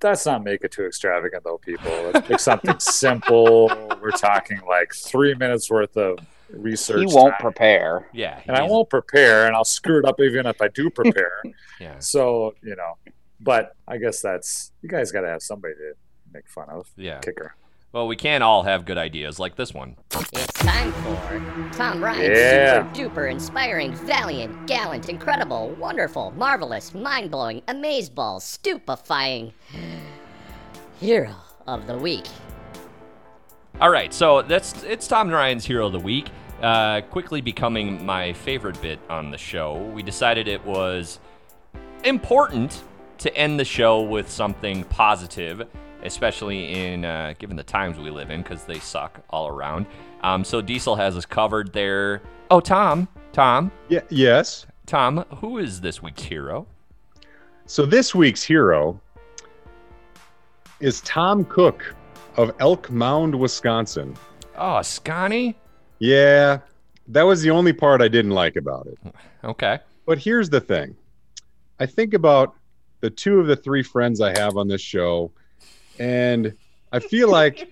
that's 0.00 0.24
not 0.24 0.44
make 0.44 0.64
it 0.64 0.72
too 0.72 0.86
extravagant 0.86 1.44
though, 1.44 1.58
people. 1.58 1.90
Let's 2.12 2.26
pick 2.26 2.40
something 2.40 2.76
simple. 2.78 3.68
We're 4.00 4.12
talking 4.12 4.60
like 4.66 4.94
three 4.94 5.34
minutes 5.34 5.70
worth 5.70 5.96
of 5.96 6.18
research. 6.48 7.00
He 7.00 7.14
won't 7.14 7.32
time. 7.32 7.40
prepare. 7.40 8.08
Yeah. 8.14 8.40
and 8.46 8.56
I 8.56 8.62
won't 8.62 8.88
prepare, 8.88 9.46
and 9.46 9.54
I'll 9.54 9.64
screw 9.64 9.98
it 9.98 10.04
up 10.06 10.20
even 10.20 10.46
if 10.46 10.60
I 10.62 10.68
do 10.68 10.88
prepare. 10.94 11.42
Yeah. 11.78 11.98
so 11.98 12.54
you 12.62 12.76
know, 12.76 12.96
but 13.40 13.76
I 13.86 13.98
guess 13.98 14.22
that's 14.22 14.72
you 14.80 14.88
guys 14.88 15.12
got 15.12 15.20
to 15.22 15.28
have 15.28 15.42
somebody 15.42 15.74
to 15.74 15.92
make 16.32 16.48
fun 16.48 16.68
of. 16.70 16.88
Yeah. 16.96 17.18
kicker. 17.18 17.54
Well, 17.92 18.06
we 18.06 18.14
can't 18.14 18.44
all 18.44 18.62
have 18.62 18.84
good 18.84 18.98
ideas 18.98 19.40
like 19.40 19.56
this 19.56 19.74
one. 19.74 19.96
It's 20.32 20.52
time 20.52 20.92
for 20.92 21.42
Tom 21.76 22.02
Ryan's 22.02 22.38
Yeah. 22.38 22.92
super 22.92 23.10
duper 23.10 23.30
inspiring, 23.30 23.92
valiant, 23.94 24.68
gallant, 24.68 25.08
incredible, 25.08 25.70
wonderful, 25.70 26.32
marvelous, 26.36 26.94
mind 26.94 27.32
blowing, 27.32 27.62
amazeballs, 27.62 28.42
stupefying 28.42 29.52
hero 31.00 31.34
of 31.66 31.88
the 31.88 31.98
week. 31.98 32.26
All 33.80 33.90
right, 33.90 34.14
so 34.14 34.42
that's 34.42 34.84
it's 34.84 35.08
Tom 35.08 35.30
Ryan's 35.30 35.64
Hero 35.64 35.86
of 35.86 35.92
the 35.92 35.98
Week. 35.98 36.28
Uh, 36.62 37.00
quickly 37.00 37.40
becoming 37.40 38.04
my 38.04 38.34
favorite 38.34 38.80
bit 38.82 38.98
on 39.08 39.30
the 39.30 39.38
show. 39.38 39.74
We 39.94 40.02
decided 40.02 40.46
it 40.46 40.64
was 40.66 41.18
important 42.04 42.82
to 43.18 43.34
end 43.34 43.58
the 43.58 43.64
show 43.64 44.02
with 44.02 44.30
something 44.30 44.84
positive, 44.84 45.66
especially 46.02 46.72
in 46.72 47.04
uh, 47.04 47.34
given 47.38 47.56
the 47.56 47.62
times 47.62 47.98
we 47.98 48.10
live 48.10 48.30
in, 48.30 48.42
because 48.42 48.64
they 48.64 48.78
suck 48.78 49.20
all 49.30 49.48
around. 49.48 49.86
Um, 50.22 50.44
so 50.44 50.60
Diesel 50.60 50.96
has 50.96 51.16
us 51.16 51.26
covered 51.26 51.72
there. 51.72 52.22
Oh, 52.50 52.60
Tom, 52.60 53.08
Tom, 53.32 53.70
Yeah. 53.88 54.00
Yes. 54.10 54.66
Tom, 54.86 55.24
who 55.36 55.58
is 55.58 55.80
this 55.80 56.02
week's 56.02 56.22
hero? 56.22 56.66
So 57.66 57.86
this 57.86 58.14
week's 58.14 58.42
hero 58.42 59.00
is 60.80 61.00
Tom 61.02 61.44
Cook 61.44 61.94
of 62.36 62.52
Elk 62.58 62.90
Mound, 62.90 63.34
Wisconsin. 63.38 64.16
Oh, 64.56 64.82
Scotty. 64.82 65.56
Yeah, 66.00 66.58
that 67.08 67.22
was 67.22 67.42
the 67.42 67.50
only 67.50 67.72
part 67.72 68.02
I 68.02 68.08
didn't 68.08 68.32
like 68.32 68.56
about 68.56 68.86
it. 68.86 68.98
Okay. 69.44 69.78
But 70.06 70.18
here's 70.18 70.50
the 70.50 70.60
thing 70.60 70.96
I 71.78 71.86
think 71.86 72.14
about 72.14 72.54
the 73.00 73.10
two 73.10 73.38
of 73.40 73.46
the 73.46 73.56
three 73.56 73.82
friends 73.82 74.20
I 74.20 74.36
have 74.38 74.56
on 74.56 74.66
this 74.68 74.80
show, 74.80 75.30
and 76.00 76.56
I 76.92 76.98
feel 76.98 77.30
like 77.30 77.70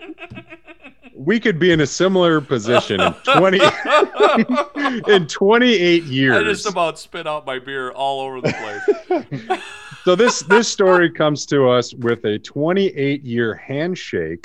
we 1.14 1.40
could 1.40 1.58
be 1.58 1.72
in 1.72 1.80
a 1.80 1.86
similar 1.86 2.40
position 2.40 3.00
in 3.00 3.12
20 3.24 3.58
in 5.12 5.26
28 5.26 6.04
years. 6.04 6.36
I 6.36 6.42
just 6.44 6.66
about 6.66 6.98
spit 6.98 7.26
out 7.26 7.44
my 7.44 7.58
beer 7.58 7.90
all 7.90 8.20
over 8.20 8.40
the 8.40 8.52
place. 8.52 9.60
so 10.04 10.14
this 10.14 10.42
this 10.42 10.68
story 10.68 11.10
comes 11.10 11.44
to 11.46 11.68
us 11.68 11.92
with 11.94 12.24
a 12.24 12.38
28 12.38 13.24
year 13.24 13.54
handshake 13.54 14.44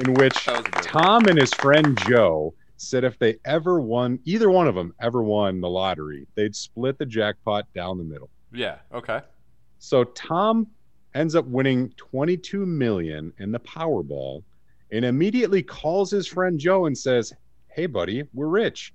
in 0.00 0.14
which 0.14 0.44
Tom 0.82 1.24
and 1.26 1.40
his 1.40 1.52
friend 1.54 1.98
Joe 2.06 2.54
said 2.76 3.02
if 3.02 3.18
they 3.18 3.38
ever 3.44 3.80
won 3.80 4.20
either 4.24 4.50
one 4.50 4.68
of 4.68 4.76
them 4.76 4.94
ever 5.00 5.22
won 5.24 5.60
the 5.60 5.68
lottery, 5.68 6.28
they'd 6.36 6.54
split 6.54 6.96
the 6.98 7.06
jackpot 7.06 7.66
down 7.74 7.98
the 7.98 8.04
middle. 8.04 8.30
yeah. 8.52 8.76
Okay. 8.94 9.20
So 9.80 10.04
Tom 10.04 10.66
ends 11.14 11.34
up 11.34 11.46
winning 11.46 11.92
22 11.96 12.66
million 12.66 13.32
in 13.38 13.52
the 13.52 13.60
Powerball 13.60 14.42
and 14.90 15.04
immediately 15.04 15.62
calls 15.62 16.10
his 16.10 16.26
friend 16.26 16.58
Joe 16.58 16.86
and 16.86 16.96
says, 16.96 17.32
"Hey 17.68 17.86
buddy, 17.86 18.24
we're 18.32 18.48
rich." 18.48 18.94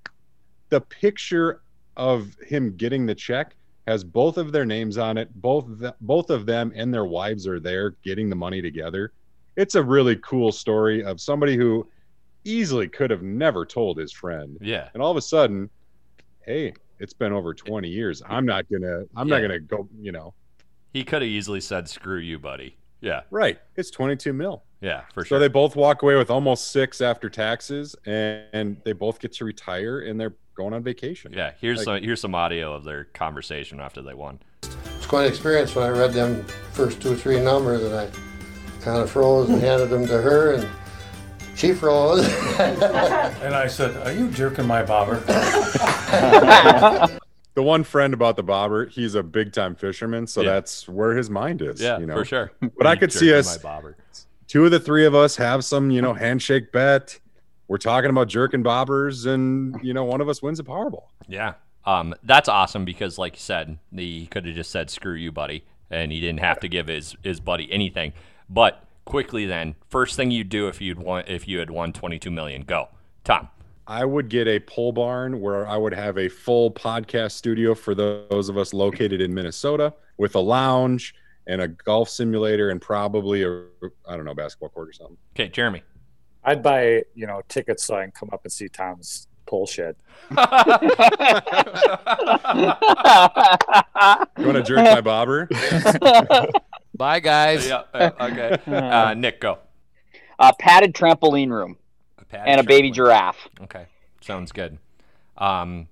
The 0.69 0.81
picture 0.81 1.61
of 1.97 2.35
him 2.45 2.75
getting 2.75 3.05
the 3.05 3.15
check 3.15 3.55
has 3.87 4.03
both 4.03 4.37
of 4.37 4.51
their 4.51 4.65
names 4.65 4.97
on 4.97 5.17
it. 5.17 5.29
Both 5.35 5.65
the, 5.79 5.95
both 6.01 6.29
of 6.29 6.45
them 6.45 6.71
and 6.75 6.93
their 6.93 7.05
wives 7.05 7.47
are 7.47 7.59
there 7.59 7.91
getting 8.03 8.29
the 8.29 8.35
money 8.35 8.61
together. 8.61 9.11
It's 9.55 9.75
a 9.75 9.83
really 9.83 10.15
cool 10.17 10.51
story 10.51 11.03
of 11.03 11.19
somebody 11.19 11.55
who 11.55 11.87
easily 12.43 12.87
could 12.87 13.11
have 13.11 13.21
never 13.21 13.65
told 13.65 13.97
his 13.97 14.11
friend. 14.11 14.57
Yeah. 14.61 14.89
And 14.93 15.03
all 15.03 15.11
of 15.11 15.17
a 15.17 15.21
sudden, 15.21 15.69
hey, 16.45 16.73
it's 16.99 17.13
been 17.13 17.33
over 17.33 17.53
20 17.53 17.87
years. 17.87 18.21
I'm 18.27 18.45
not 18.45 18.69
going 18.69 18.81
to 18.81 19.07
I'm 19.15 19.27
not 19.27 19.39
going 19.39 19.51
to 19.51 19.59
go, 19.59 19.87
you 19.99 20.11
know. 20.11 20.33
He 20.93 21.03
could 21.03 21.21
have 21.23 21.29
easily 21.29 21.59
said, 21.59 21.89
"Screw 21.89 22.19
you, 22.19 22.39
buddy." 22.39 22.77
Yeah. 23.01 23.21
Right. 23.31 23.59
It's 23.75 23.89
22 23.91 24.31
mil. 24.31 24.63
Yeah, 24.79 25.01
for 25.13 25.25
sure. 25.25 25.35
So 25.37 25.39
they 25.39 25.49
both 25.49 25.75
walk 25.75 26.03
away 26.03 26.15
with 26.15 26.29
almost 26.29 26.71
6 26.71 27.01
after 27.01 27.29
taxes 27.29 27.95
and, 28.05 28.43
and 28.53 28.77
they 28.85 28.93
both 28.93 29.19
get 29.19 29.33
to 29.33 29.45
retire 29.45 29.99
and 29.99 30.17
they're 30.19 30.35
going 30.55 30.73
on 30.73 30.83
vacation. 30.83 31.33
yeah. 31.33 31.51
Here's 31.59 31.79
Like- 31.79 31.85
some 31.85 32.03
here's 32.03 32.21
some 32.21 32.33
audio 32.35 32.73
of 32.73 32.83
their 32.85 33.03
conversation 33.05 33.81
after 33.81 34.01
they 34.01 34.13
won. 34.13 34.39
It's 34.61 35.05
quite 35.05 35.23
an 35.25 35.29
experience 35.31 35.75
when 35.75 35.83
I 35.85 35.89
read 35.89 36.13
them 36.13 36.45
first 36.71 37.01
two 37.01 37.11
or 37.11 37.15
three 37.15 37.39
numbers 37.41 37.83
and 37.83 37.93
I 37.95 38.09
kind 38.81 39.01
of 39.01 39.09
froze 39.09 39.49
and 39.49 39.59
handed 39.59 39.89
them 39.89 40.05
to 40.07 40.21
her 40.21 40.53
and 40.53 40.67
she 41.55 41.73
froze. 41.73 42.25
And 42.59 43.53
I 43.55 43.67
said, 43.67 43.95
Are 44.07 44.11
you 44.13 44.29
jerking 44.31 44.65
my 44.65 44.83
bobber? 44.83 45.21
The 47.55 47.63
one 47.63 47.83
friend 47.83 48.13
about 48.13 48.35
the 48.35 48.43
bobber, 48.43 48.87
he's 48.87 49.13
a 49.15 49.21
big 49.23 49.53
time 49.53 49.75
fisherman, 49.75 50.25
so 50.27 50.41
Yeah. 50.41 50.53
that's 50.53 50.87
where 50.89 51.15
his 51.15 51.29
mind 51.29 51.61
is. 51.61 51.79
Yeah, 51.81 51.99
you 51.99 52.05
know? 52.07 52.15
for 52.15 52.25
sure. 52.25 52.51
But 52.77 52.87
I 52.87 52.95
could 52.99 53.13
see 53.13 53.33
us, 53.33 53.57
two 54.47 54.65
of 54.65 54.71
the 54.71 54.79
three 54.79 55.05
of 55.05 55.13
us 55.15 55.35
have 55.35 55.63
some, 55.63 55.91
you 55.91 56.01
know, 56.01 56.13
handshake 56.13 56.71
bet. 56.71 57.19
We're 57.67 57.77
talking 57.77 58.09
about 58.09 58.27
jerking 58.27 58.63
bobbers, 58.63 59.25
and 59.25 59.79
you 59.83 59.93
know, 59.93 60.03
one 60.03 60.19
of 60.21 60.29
us 60.29 60.41
wins 60.41 60.59
a 60.59 60.63
Powerball. 60.63 61.05
Yeah. 61.27 61.53
Um, 61.85 62.13
that's 62.23 62.47
awesome 62.49 62.85
because, 62.85 63.17
like 63.17 63.33
you 63.33 63.39
said, 63.39 63.77
he 63.93 64.25
could 64.27 64.45
have 64.45 64.55
just 64.55 64.71
said 64.71 64.89
"screw 64.89 65.13
you, 65.15 65.31
buddy," 65.31 65.65
and 65.91 66.11
he 66.11 66.19
didn't 66.21 66.39
have 66.39 66.59
to 66.61 66.67
give 66.67 66.87
his 66.87 67.15
his 67.23 67.39
buddy 67.39 67.71
anything. 67.71 68.13
But 68.49 68.83
quickly, 69.05 69.45
then, 69.45 69.75
first 69.89 70.15
thing 70.15 70.31
you'd 70.31 70.49
do 70.49 70.67
if 70.67 70.81
you'd 70.81 70.97
won 70.99 71.23
if 71.27 71.47
you 71.47 71.59
had 71.59 71.69
won 71.69 71.91
twenty 71.93 72.19
two 72.19 72.31
million, 72.31 72.61
go, 72.63 72.89
Tom. 73.23 73.49
I 73.87 74.05
would 74.05 74.29
get 74.29 74.47
a 74.47 74.59
pole 74.59 74.93
barn 74.93 75.41
where 75.41 75.67
I 75.67 75.75
would 75.75 75.93
have 75.93 76.17
a 76.17 76.29
full 76.29 76.71
podcast 76.71 77.33
studio 77.33 77.75
for 77.75 77.93
those 77.93 78.47
of 78.47 78.57
us 78.57 78.73
located 78.73 79.19
in 79.19 79.33
Minnesota 79.33 79.93
with 80.17 80.35
a 80.35 80.39
lounge 80.39 81.13
and 81.47 81.61
a 81.61 81.67
golf 81.67 82.07
simulator 82.09 82.69
and 82.69 82.81
probably 82.81 83.43
a 83.43 83.63
I 84.07 84.15
don't 84.15 84.23
know 84.23 84.33
basketball 84.33 84.69
court 84.69 84.89
or 84.89 84.93
something. 84.93 85.17
Okay, 85.35 85.49
Jeremy. 85.49 85.83
I'd 86.45 86.63
buy, 86.63 87.03
you 87.13 87.27
know, 87.27 87.41
tickets 87.49 87.85
so 87.85 87.95
I 87.95 88.03
can 88.03 88.11
come 88.11 88.29
up 88.31 88.41
and 88.43 88.51
see 88.51 88.69
Tom's 88.69 89.27
pole 89.45 89.67
shed. 89.67 89.95
You 94.37 94.47
want 94.47 94.57
to 94.57 94.63
jerk 94.63 94.77
my 94.77 95.01
bobber? 95.01 95.47
Bye, 96.95 97.19
guys. 97.19 97.67
Yeah. 97.67 97.83
uh, 97.93 98.09
okay. 98.19 98.57
Uh, 98.67 99.13
Nick, 99.13 99.39
go. 99.39 99.59
A 100.39 100.53
padded 100.59 100.93
trampoline 100.93 101.49
room 101.49 101.77
padded 102.33 102.47
and 102.51 102.59
a 102.61 102.63
baby 102.63 102.89
trampoline. 102.91 102.95
giraffe. 102.95 103.47
Okay, 103.61 103.85
sounds 104.21 104.51
good. 104.51 104.77
Um, 105.37 105.87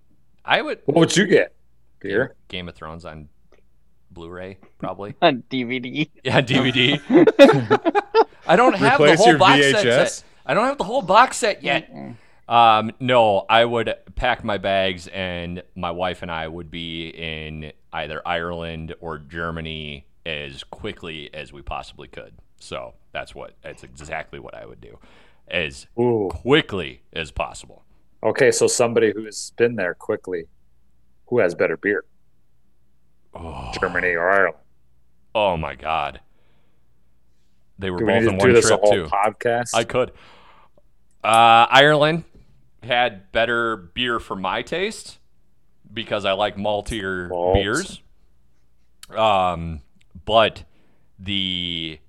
I 0.46 0.62
would. 0.62 0.80
What 0.86 0.98
would 0.98 1.18
you 1.18 1.26
get? 1.28 1.54
Beer? 2.00 2.36
Game 2.48 2.68
of 2.68 2.76
Thrones 2.76 3.06
on 3.06 3.30
Blu-ray, 4.12 4.58
probably. 4.80 5.16
On 5.22 5.44
DVD. 5.50 6.10
Yeah, 6.24 6.42
DVD. 6.42 7.00
I 8.48 8.56
don't 8.56 8.76
have 8.76 9.00
Replace 9.00 9.20
the 9.20 9.24
whole 9.26 9.38
box 9.38 9.62
set, 9.72 9.86
VHS? 9.86 10.08
set. 10.10 10.24
I 10.46 10.54
don't 10.54 10.66
have 10.66 10.78
the 10.78 10.84
whole 10.84 11.02
box 11.02 11.38
set 11.38 11.64
yet. 11.64 11.90
Um, 12.50 12.92
no, 13.00 13.46
I 13.50 13.64
would 13.64 13.94
pack 14.16 14.44
my 14.44 14.58
bags, 14.58 15.08
and 15.08 15.64
my 15.76 15.92
wife 15.92 16.22
and 16.24 16.32
I 16.32 16.48
would 16.48 16.70
be 16.72 17.10
in 17.10 17.72
either 17.94 18.22
Ireland 18.28 18.96
or 19.00 19.18
Germany 19.20 20.06
as 20.26 20.64
quickly 20.66 21.30
as 21.34 21.54
we 21.54 21.62
possibly 21.62 22.08
could. 22.08 22.34
So 22.60 22.94
that's 23.14 23.34
what 23.34 23.54
that's 23.62 23.84
exactly 23.84 24.40
what 24.40 24.56
I 24.56 24.66
would 24.66 24.82
do, 24.82 24.98
as 25.48 25.88
Ooh. 26.00 26.30
quickly 26.32 27.02
as 27.14 27.32
possible. 27.32 27.84
Okay, 28.24 28.52
so 28.52 28.68
somebody 28.68 29.12
who's 29.14 29.52
been 29.58 29.76
there 29.76 29.94
quickly, 29.96 30.46
who 31.28 31.40
has 31.40 31.56
better 31.56 31.78
beer? 31.78 32.06
Oh. 33.34 33.72
Germany 33.80 34.10
or 34.10 34.30
Ireland? 34.30 34.56
Oh 35.34 35.56
my 35.58 35.76
god, 35.76 36.20
they 37.80 37.90
were 37.90 38.00
Do 38.00 38.06
both 38.06 38.22
need 38.24 38.30
in 38.30 38.38
one 38.38 38.48
do 38.50 38.54
this 38.54 38.68
trip 38.68 38.82
whole 38.82 38.92
too. 38.92 39.06
podcast? 39.06 39.74
I 39.74 39.84
could. 39.86 40.12
Uh, 41.24 41.66
Ireland 41.70 42.26
had 42.84 43.32
better 43.32 43.78
beer 43.78 44.20
for 44.20 44.36
my 44.36 44.62
taste 44.62 45.20
because 45.94 46.26
I 46.26 46.34
like 46.34 46.58
maltier 46.58 47.30
Malt. 47.30 47.54
beers. 47.56 48.02
Um, 49.10 49.82
but 50.26 50.64
the 51.18 52.00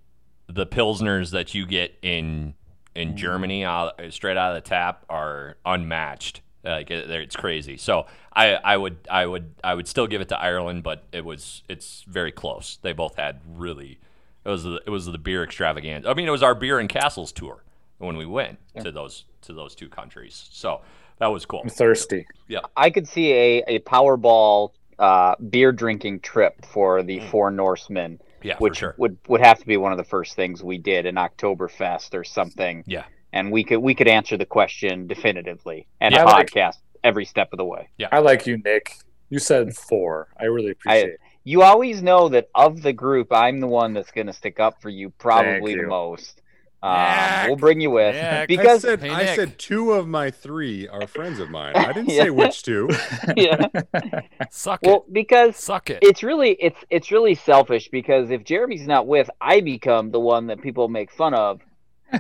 the 0.49 0.66
pilsners 0.66 1.30
that 1.30 1.55
you 1.55 1.66
get 1.66 1.95
in 2.03 2.55
in 2.95 3.12
mm. 3.12 3.14
Germany 3.16 3.64
out, 3.64 4.01
uh, 4.01 4.11
straight 4.11 4.36
out 4.36 4.57
of 4.57 4.62
the 4.62 4.68
tap 4.68 5.05
are 5.09 5.57
unmatched. 5.64 6.40
Like 6.64 6.90
it, 6.90 7.11
it's 7.11 7.34
crazy. 7.34 7.76
So 7.76 8.07
I, 8.32 8.55
I 8.55 8.76
would 8.76 8.97
I 9.11 9.26
would 9.26 9.55
I 9.64 9.74
would 9.74 9.88
still 9.88 10.07
give 10.07 10.20
it 10.20 10.28
to 10.28 10.38
Ireland, 10.38 10.84
but 10.84 11.05
it 11.12 11.24
was 11.24 11.62
it's 11.68 12.05
very 12.07 12.30
close. 12.30 12.78
They 12.82 12.93
both 12.93 13.16
had 13.16 13.40
really 13.47 13.99
it 14.45 14.49
was 14.49 14.64
the, 14.64 14.80
it 14.86 14.90
was 14.90 15.07
the 15.07 15.18
beer 15.18 15.45
extravaganza. 15.45 16.09
I 16.09 16.14
mean, 16.14 16.28
it 16.28 16.30
was 16.30 16.43
our 16.43 16.55
beer 16.55 16.78
and 16.78 16.88
castles 16.88 17.32
tour 17.32 17.62
when 17.99 18.16
we 18.16 18.26
went 18.26 18.59
to 18.82 18.93
those 18.93 19.24
to 19.43 19.53
those 19.53 19.74
two 19.74 19.88
countries. 19.88 20.49
So 20.53 20.82
that 21.18 21.28
was 21.28 21.47
cool. 21.47 21.61
I'm 21.62 21.68
thirsty. 21.68 22.26
Yeah. 22.49 22.61
I 22.76 22.90
could 22.90 23.07
see 23.07 23.32
a, 23.32 23.64
a 23.66 23.78
Powerball 23.80 24.70
uh, 24.99 25.36
beer 25.51 25.72
drinking 25.72 26.20
trip 26.20 26.64
for 26.64 27.03
the 27.03 27.20
mm. 27.20 27.30
Four 27.30 27.51
Norsemen. 27.51 28.20
Yeah, 28.45 28.55
for 28.57 28.62
which 28.62 28.78
sure. 28.78 28.95
would 28.99 29.16
would 29.28 29.40
have 29.40 29.59
to 29.61 29.66
be 29.66 29.76
one 29.76 29.93
of 29.93 29.99
the 29.99 30.05
first 30.05 30.34
things 30.36 30.62
we 30.62 30.78
did 30.78 31.07
in 31.07 31.14
Oktoberfest 31.16 32.14
or 32.14 32.24
something. 32.24 32.84
Yeah. 32.86 33.05
And 33.32 33.51
we 33.51 33.64
could 33.64 33.78
we 33.78 33.95
could 33.95 34.09
answer 34.09 34.36
the 34.36 34.47
question 34.47 35.07
definitively 35.07 35.86
and 36.01 36.14
Yeah, 36.14 36.22
I 36.24 36.32
like- 36.32 36.51
podcast 36.51 36.76
every 37.05 37.24
step 37.24 37.53
of 37.53 37.57
the 37.57 37.64
way. 37.64 37.88
Yeah. 37.99 38.09
I 38.12 38.18
like 38.18 38.47
you, 38.47 38.59
Nick. 38.59 38.93
You 39.30 39.38
said 39.38 39.74
four. 39.74 40.28
I 40.38 40.45
really 40.45 40.72
appreciate 40.72 41.05
I, 41.05 41.12
it. 41.14 41.20
you 41.43 41.62
always 41.62 42.03
know 42.03 42.28
that 42.28 42.49
of 42.55 42.82
the 42.82 42.93
group, 42.93 43.32
I'm 43.32 43.61
the 43.61 43.66
one 43.66 43.95
that's 43.95 44.11
going 44.11 44.26
to 44.26 44.32
stick 44.34 44.61
up 44.61 44.82
for 44.82 44.90
you 44.90 45.09
probably 45.09 45.74
the 45.74 45.84
most. 45.86 46.41
Um, 46.83 47.47
we'll 47.47 47.57
bring 47.57 47.80
you 47.80 47.91
with 47.91 48.16
I 48.16 48.47
because 48.47 48.83
said, 48.83 49.01
Hey, 49.01 49.11
I 49.11 49.37
said 49.37 49.57
two 49.59 49.93
of 49.93 50.09
my 50.09 50.30
three 50.33 50.89
are 50.89 51.07
friends 51.07 51.39
of 51.39 51.49
mine. 51.49 51.76
I 51.76 51.93
didn't 51.93 52.11
Yeah. 52.11 52.24
say 52.24 52.30
which 52.30 52.62
two. 52.64 52.91
yeah. 53.37 53.68
Suck 54.51 54.80
Well, 54.83 55.05
it. 55.07 55.12
because 55.12 55.57
Suck 55.57 55.91
it. 55.91 56.01
it's 56.03 56.22
really 56.24 56.51
it's 56.59 56.78
it's 56.91 57.12
really 57.12 57.37
selfish 57.37 57.89
because 57.89 58.30
if 58.30 58.43
Jeremy's 58.45 58.87
not 58.87 59.07
with, 59.07 59.30
I 59.41 59.61
become 59.61 60.11
the 60.11 60.18
one 60.20 60.49
that 60.49 60.61
people 60.61 60.89
make 60.89 61.12
fun 61.12 61.35
of. 61.35 61.61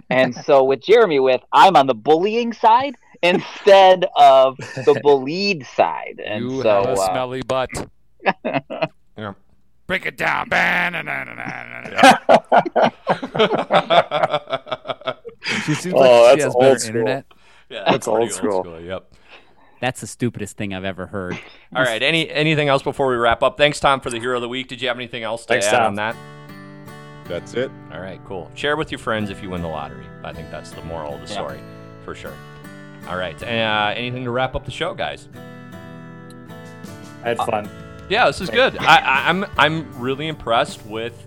And 0.08 0.34
so 0.46 0.62
with 0.64 0.80
Jeremy 0.80 1.18
with, 1.18 1.40
I'm 1.52 1.76
on 1.76 1.86
the 1.88 1.94
bullying 1.94 2.52
side 2.52 2.94
instead 3.22 4.06
of 4.16 4.56
the 4.58 4.98
bullied 5.02 5.66
side. 5.66 6.20
And 6.24 6.50
you 6.50 6.62
so 6.62 6.68
have 6.68 6.84
a 6.86 6.92
uh, 6.92 7.12
smelly 7.12 7.42
butt. 7.42 7.70
Yeah. 9.18 9.34
Break 9.92 10.06
it 10.06 10.16
down. 10.16 10.48
She 15.66 15.74
seems 15.74 15.94
Oh, 15.94 16.22
like 16.22 16.38
she 16.38 16.42
has 16.44 16.54
old 16.54 16.62
better 16.62 16.78
school. 16.78 16.88
internet. 17.00 17.24
Yeah, 17.68 17.84
That's 17.90 18.06
pretty 18.06 18.22
old 18.22 18.32
school. 18.32 18.80
Yep. 18.80 19.12
That's 19.80 20.00
the 20.00 20.06
stupidest 20.06 20.56
thing 20.56 20.72
I've 20.72 20.84
ever 20.86 21.06
heard. 21.08 21.38
All 21.76 21.82
right. 21.82 22.02
Any 22.02 22.30
anything 22.30 22.68
else 22.68 22.82
before 22.82 23.08
we 23.08 23.16
wrap 23.16 23.42
up? 23.42 23.58
Thanks, 23.58 23.78
Tom, 23.80 24.00
for 24.00 24.08
the 24.08 24.18
hero 24.18 24.36
of 24.36 24.40
the 24.42 24.48
week. 24.48 24.68
Did 24.68 24.80
you 24.80 24.88
have 24.88 24.96
anything 24.96 25.24
else 25.24 25.42
to 25.42 25.48
Thanks, 25.48 25.66
add 25.66 25.72
Tom. 25.78 25.86
on 25.88 25.94
that? 25.96 26.16
That's 27.28 27.52
it. 27.54 27.70
All 27.92 28.00
right, 28.00 28.20
cool. 28.24 28.50
Share 28.54 28.76
with 28.76 28.90
your 28.92 28.98
friends 28.98 29.28
if 29.30 29.42
you 29.42 29.50
win 29.50 29.60
the 29.60 29.68
lottery. 29.68 30.06
I 30.24 30.32
think 30.32 30.50
that's 30.50 30.70
the 30.70 30.82
moral 30.84 31.14
of 31.16 31.20
the 31.20 31.26
Yeah. 31.26 31.32
story, 31.40 31.60
for 32.04 32.14
sure. 32.14 32.34
All 33.08 33.16
right. 33.18 33.40
Uh, 33.42 33.92
anything 33.96 34.24
to 34.24 34.30
wrap 34.30 34.54
up 34.54 34.64
the 34.64 34.70
show, 34.70 34.94
guys? 34.94 35.28
I 37.24 37.28
had 37.28 37.36
fun. 37.38 37.68
Yeah, 38.12 38.26
this 38.26 38.42
is 38.42 38.50
good. 38.50 38.76
I, 38.76 39.30
I'm 39.30 39.46
I'm 39.56 39.98
really 39.98 40.28
impressed 40.28 40.84
with 40.84 41.26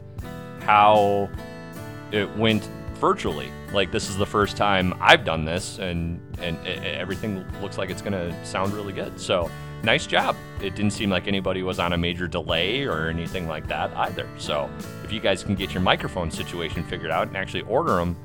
how 0.59 1.31
it 2.11 2.29
went 2.37 2.69
virtually 2.99 3.49
Like 3.73 3.91
this 3.91 4.07
is 4.07 4.17
the 4.17 4.25
first 4.25 4.55
time 4.55 4.93
I've 5.01 5.25
done 5.25 5.45
this, 5.45 5.79
and 5.79 6.21
and 6.37 6.55
e- 6.63 6.69
e- 6.69 6.73
everything 6.73 7.43
looks 7.59 7.79
like 7.79 7.89
it's 7.89 8.03
gonna 8.03 8.31
sound 8.45 8.71
really 8.71 8.93
good. 8.93 9.19
So 9.19 9.49
nice 9.81 10.05
job. 10.05 10.35
It 10.61 10.75
didn't 10.75 10.91
seem 10.91 11.09
like 11.09 11.27
anybody 11.27 11.63
was 11.63 11.79
on 11.79 11.93
a 11.93 11.97
major 11.97 12.27
delay 12.27 12.83
or 12.83 13.09
anything 13.09 13.47
like 13.47 13.67
that 13.67 13.89
either. 13.97 14.29
So 14.37 14.69
if 15.03 15.11
you 15.11 15.19
guys 15.19 15.43
can 15.43 15.55
get 15.55 15.73
your 15.73 15.81
microphone 15.81 16.29
situation 16.29 16.83
figured 16.83 17.09
out 17.09 17.29
and 17.29 17.35
actually 17.35 17.63
order 17.63 17.95
them, 17.95 18.15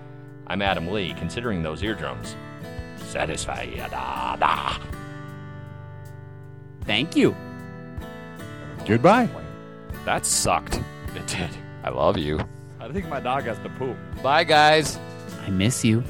I'm 0.47 0.61
Adam 0.61 0.89
Lee, 0.89 1.15
considering 1.15 1.63
those 1.63 1.83
eardrums. 1.83 2.37
Satisfied. 2.99 3.73
Yada 3.73 4.37
da 4.39 4.79
thank 6.85 7.17
you. 7.17 7.35
Goodbye. 8.87 9.29
That 10.05 10.27
sucked. 10.27 10.81
It 11.17 11.27
did. 11.27 11.51
I 11.83 11.91
love 11.91 12.19
you. 12.19 12.39
I 12.79 12.89
think 12.89 13.09
my 13.09 13.19
dog 13.19 13.43
has 13.43 13.59
to 13.59 13.69
poop. 13.71 13.97
Bye, 14.23 14.45
guys. 14.45 14.97
I 15.45 15.51
miss 15.51 15.85
you. 15.85 16.05